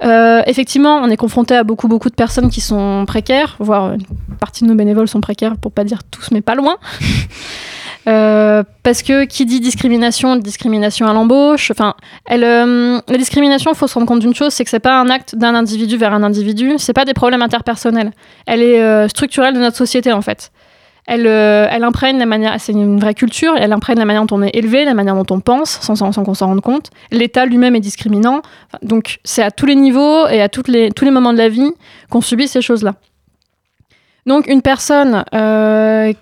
Euh, 0.04 0.42
effectivement, 0.46 0.96
on 0.96 1.08
est 1.08 1.16
confronté 1.16 1.54
à 1.56 1.64
beaucoup 1.64 1.88
beaucoup 1.88 2.10
de 2.10 2.14
personnes 2.14 2.50
qui 2.50 2.60
sont 2.60 3.04
précaires, 3.06 3.56
voire 3.60 3.94
une 3.94 4.02
partie 4.38 4.62
de 4.64 4.68
nos 4.68 4.74
bénévoles 4.74 5.08
sont 5.08 5.20
précaires, 5.22 5.56
pour 5.56 5.72
pas 5.72 5.84
dire 5.84 6.00
tous, 6.10 6.30
mais 6.32 6.42
pas 6.42 6.54
loin. 6.54 6.76
Euh, 8.08 8.62
parce 8.84 9.02
que 9.02 9.24
qui 9.24 9.46
dit 9.46 9.60
discrimination, 9.60 10.36
discrimination 10.36 11.06
à 11.06 11.12
l'embauche. 11.12 11.70
Enfin, 11.72 11.94
euh, 12.30 13.00
la 13.08 13.18
discrimination, 13.18 13.72
il 13.72 13.76
faut 13.76 13.88
se 13.88 13.94
rendre 13.94 14.06
compte 14.06 14.20
d'une 14.20 14.34
chose, 14.34 14.52
c'est 14.52 14.64
que 14.64 14.70
c'est 14.70 14.78
pas 14.80 15.00
un 15.00 15.08
acte 15.08 15.34
d'un 15.34 15.54
individu 15.54 15.96
vers 15.96 16.14
un 16.14 16.22
individu, 16.22 16.74
c'est 16.78 16.92
pas 16.92 17.04
des 17.04 17.14
problèmes 17.14 17.42
interpersonnels. 17.42 18.12
Elle 18.46 18.62
est 18.62 18.80
euh, 18.80 19.08
structurelle 19.08 19.54
de 19.54 19.60
notre 19.60 19.76
société 19.76 20.12
en 20.12 20.22
fait. 20.22 20.52
Elle, 21.08 21.26
elle 21.26 21.84
imprègne 21.84 22.18
la 22.18 22.26
manière, 22.26 22.56
c'est 22.58 22.72
une 22.72 22.98
vraie 22.98 23.14
culture, 23.14 23.54
elle 23.56 23.72
imprègne 23.72 23.98
la 23.98 24.04
manière 24.04 24.24
dont 24.24 24.36
on 24.36 24.42
est 24.42 24.56
élevé, 24.56 24.84
la 24.84 24.94
manière 24.94 25.14
dont 25.14 25.36
on 25.36 25.38
pense, 25.38 25.78
sans, 25.80 25.94
qu'on 26.24 26.34
s'en 26.34 26.46
rende 26.46 26.62
compte. 26.62 26.90
L'État 27.12 27.46
lui-même 27.46 27.76
est 27.76 27.80
discriminant. 27.80 28.42
Donc 28.82 29.20
c'est 29.22 29.42
à 29.42 29.52
tous 29.52 29.66
les 29.66 29.76
niveaux 29.76 30.26
et 30.26 30.42
à 30.42 30.48
les, 30.66 30.90
tous 30.90 31.04
les 31.04 31.12
moments 31.12 31.32
de 31.32 31.38
la 31.38 31.48
vie 31.48 31.70
qu'on 32.10 32.20
subit 32.20 32.48
ces 32.48 32.60
choses-là. 32.60 32.96
Donc 34.26 34.48
une 34.48 34.60
personne 34.60 35.24
euh, 35.34 36.12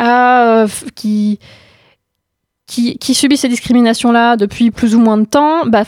euh, 0.00 0.66
qui, 0.94 1.38
subit 3.14 3.36
ces 3.36 3.48
discriminations-là 3.48 4.36
depuis 4.36 4.70
plus 4.70 4.94
ou 4.94 5.00
moins 5.00 5.18
de 5.18 5.26
temps, 5.26 5.66
bah, 5.66 5.84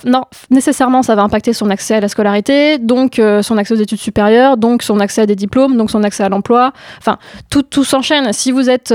nécessairement 0.51 1.03
ça 1.03 1.15
va 1.15 1.23
impacter 1.23 1.55
son 1.55 1.71
accès 1.71 1.95
à 1.95 2.01
la 2.01 2.09
scolarité, 2.09 2.77
donc 2.77 3.19
euh, 3.19 3.41
son 3.41 3.57
accès 3.57 3.73
aux 3.73 3.79
études 3.79 3.99
supérieures, 3.99 4.59
donc 4.59 4.83
son 4.83 5.01
accès 5.01 5.23
à 5.23 5.27
des 5.27 5.37
diplômes, 5.37 5.79
donc 5.79 5.91
son 5.91 6.03
accès 6.03 6.23
à 6.23 6.29
l'emploi. 6.29 6.73
Enfin, 6.99 7.17
tout, 7.49 7.65
s'enchaîne. 7.85 8.31
Si 8.35 8.51
vous 8.51 8.63
faites 8.63 8.93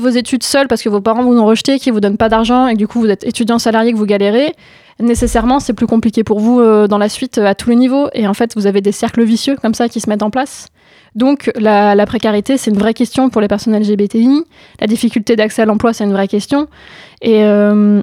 vos 0.00 0.08
études 0.08 0.44
seul 0.44 0.68
parce 0.68 0.82
que 0.82 0.88
vos 0.88 1.02
parents 1.02 1.22
vous 1.22 1.38
ont 1.38 1.44
rejeté, 1.44 1.78
qui 1.78 1.90
vous 1.90 2.00
donnent 2.00 2.16
pas 2.16 2.30
d'argent 2.30 2.68
et 2.68 2.72
que 2.72 2.78
du 2.78 2.88
coup 2.88 3.00
vous 3.00 3.10
êtes 3.10 3.24
étudiant 3.24 3.58
salarié 3.58 3.92
que 3.92 3.98
vous 3.98 4.06
galérez, 4.06 4.54
nécessairement 4.98 5.60
c'est 5.60 5.74
plus 5.74 5.86
compliqué 5.86 6.24
pour 6.24 6.40
vous 6.40 6.62
dans 6.88 6.98
la 6.98 7.10
suite 7.10 7.36
à 7.36 7.54
tous 7.54 7.68
les 7.68 7.76
niveaux. 7.76 8.08
Et 8.14 8.26
en 8.26 8.32
fait, 8.32 8.54
vous 8.54 8.66
avez 8.66 8.80
des 8.80 8.92
cercles 8.92 9.24
vicieux 9.24 9.56
comme 9.60 9.74
ça 9.74 9.90
qui 9.90 10.00
se 10.00 10.08
mettent 10.08 10.22
en 10.22 10.30
place. 10.30 10.71
Donc 11.14 11.50
la, 11.56 11.94
la 11.94 12.06
précarité, 12.06 12.56
c'est 12.56 12.70
une 12.70 12.78
vraie 12.78 12.94
question 12.94 13.28
pour 13.28 13.40
les 13.40 13.48
personnes 13.48 13.78
LGBTI. 13.78 14.44
La 14.80 14.86
difficulté 14.86 15.36
d'accès 15.36 15.62
à 15.62 15.66
l'emploi, 15.66 15.92
c'est 15.92 16.04
une 16.04 16.12
vraie 16.12 16.28
question. 16.28 16.68
Et 17.20 17.42
euh, 17.44 18.00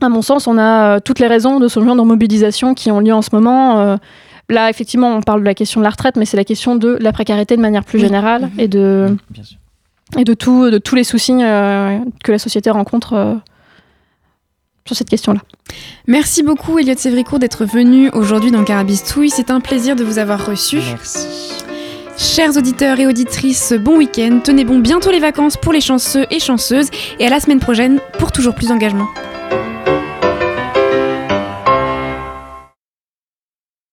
à 0.00 0.08
mon 0.08 0.22
sens, 0.22 0.46
on 0.46 0.58
a 0.58 0.96
euh, 0.96 1.00
toutes 1.04 1.20
les 1.20 1.28
raisons 1.28 1.60
de 1.60 1.68
ce 1.68 1.82
genre 1.82 1.94
de 1.96 2.02
mobilisation 2.02 2.74
qui 2.74 2.90
ont 2.90 3.00
lieu 3.00 3.14
en 3.14 3.22
ce 3.22 3.30
moment. 3.32 3.80
Euh, 3.80 3.96
là, 4.48 4.70
effectivement, 4.70 5.14
on 5.14 5.20
parle 5.22 5.40
de 5.40 5.44
la 5.46 5.54
question 5.54 5.80
de 5.80 5.84
la 5.84 5.90
retraite, 5.90 6.16
mais 6.16 6.24
c'est 6.24 6.36
la 6.36 6.44
question 6.44 6.76
de 6.76 6.98
la 7.00 7.12
précarité 7.12 7.56
de 7.56 7.62
manière 7.62 7.84
plus 7.84 7.98
générale 7.98 8.50
et 8.58 8.68
de 8.68 9.16
Bien 9.30 9.44
sûr. 9.44 9.58
et 10.18 10.24
de, 10.24 10.34
tout, 10.34 10.70
de 10.70 10.78
tous 10.78 10.94
les 10.94 11.04
soucis 11.04 11.32
euh, 11.40 11.98
que 12.22 12.32
la 12.32 12.38
société 12.38 12.70
rencontre 12.70 13.12
euh, 13.14 13.34
sur 14.86 14.96
cette 14.96 15.08
question-là. 15.08 15.40
Merci 16.06 16.42
beaucoup, 16.42 16.78
Elliot 16.78 16.94
Sévricourt, 16.96 17.38
d'être 17.38 17.64
venu 17.64 18.10
aujourd'hui 18.10 18.50
dans 18.50 18.64
Carabistouille. 18.64 19.30
C'est 19.30 19.50
un 19.50 19.60
plaisir 19.60 19.96
de 19.96 20.04
vous 20.04 20.18
avoir 20.18 20.44
reçu. 20.44 20.76
Merci. 20.76 21.63
Chers 22.16 22.56
auditeurs 22.56 23.00
et 23.00 23.06
auditrices, 23.06 23.72
bon 23.72 23.96
week-end. 23.96 24.40
Tenez 24.42 24.64
bon 24.64 24.78
bientôt 24.78 25.10
les 25.10 25.18
vacances 25.18 25.56
pour 25.56 25.72
les 25.72 25.80
chanceux 25.80 26.26
et 26.30 26.38
chanceuses. 26.38 26.88
Et 27.18 27.26
à 27.26 27.30
la 27.30 27.40
semaine 27.40 27.58
prochaine 27.58 27.98
pour 28.18 28.30
toujours 28.30 28.54
plus 28.54 28.68
d'engagement. 28.68 29.08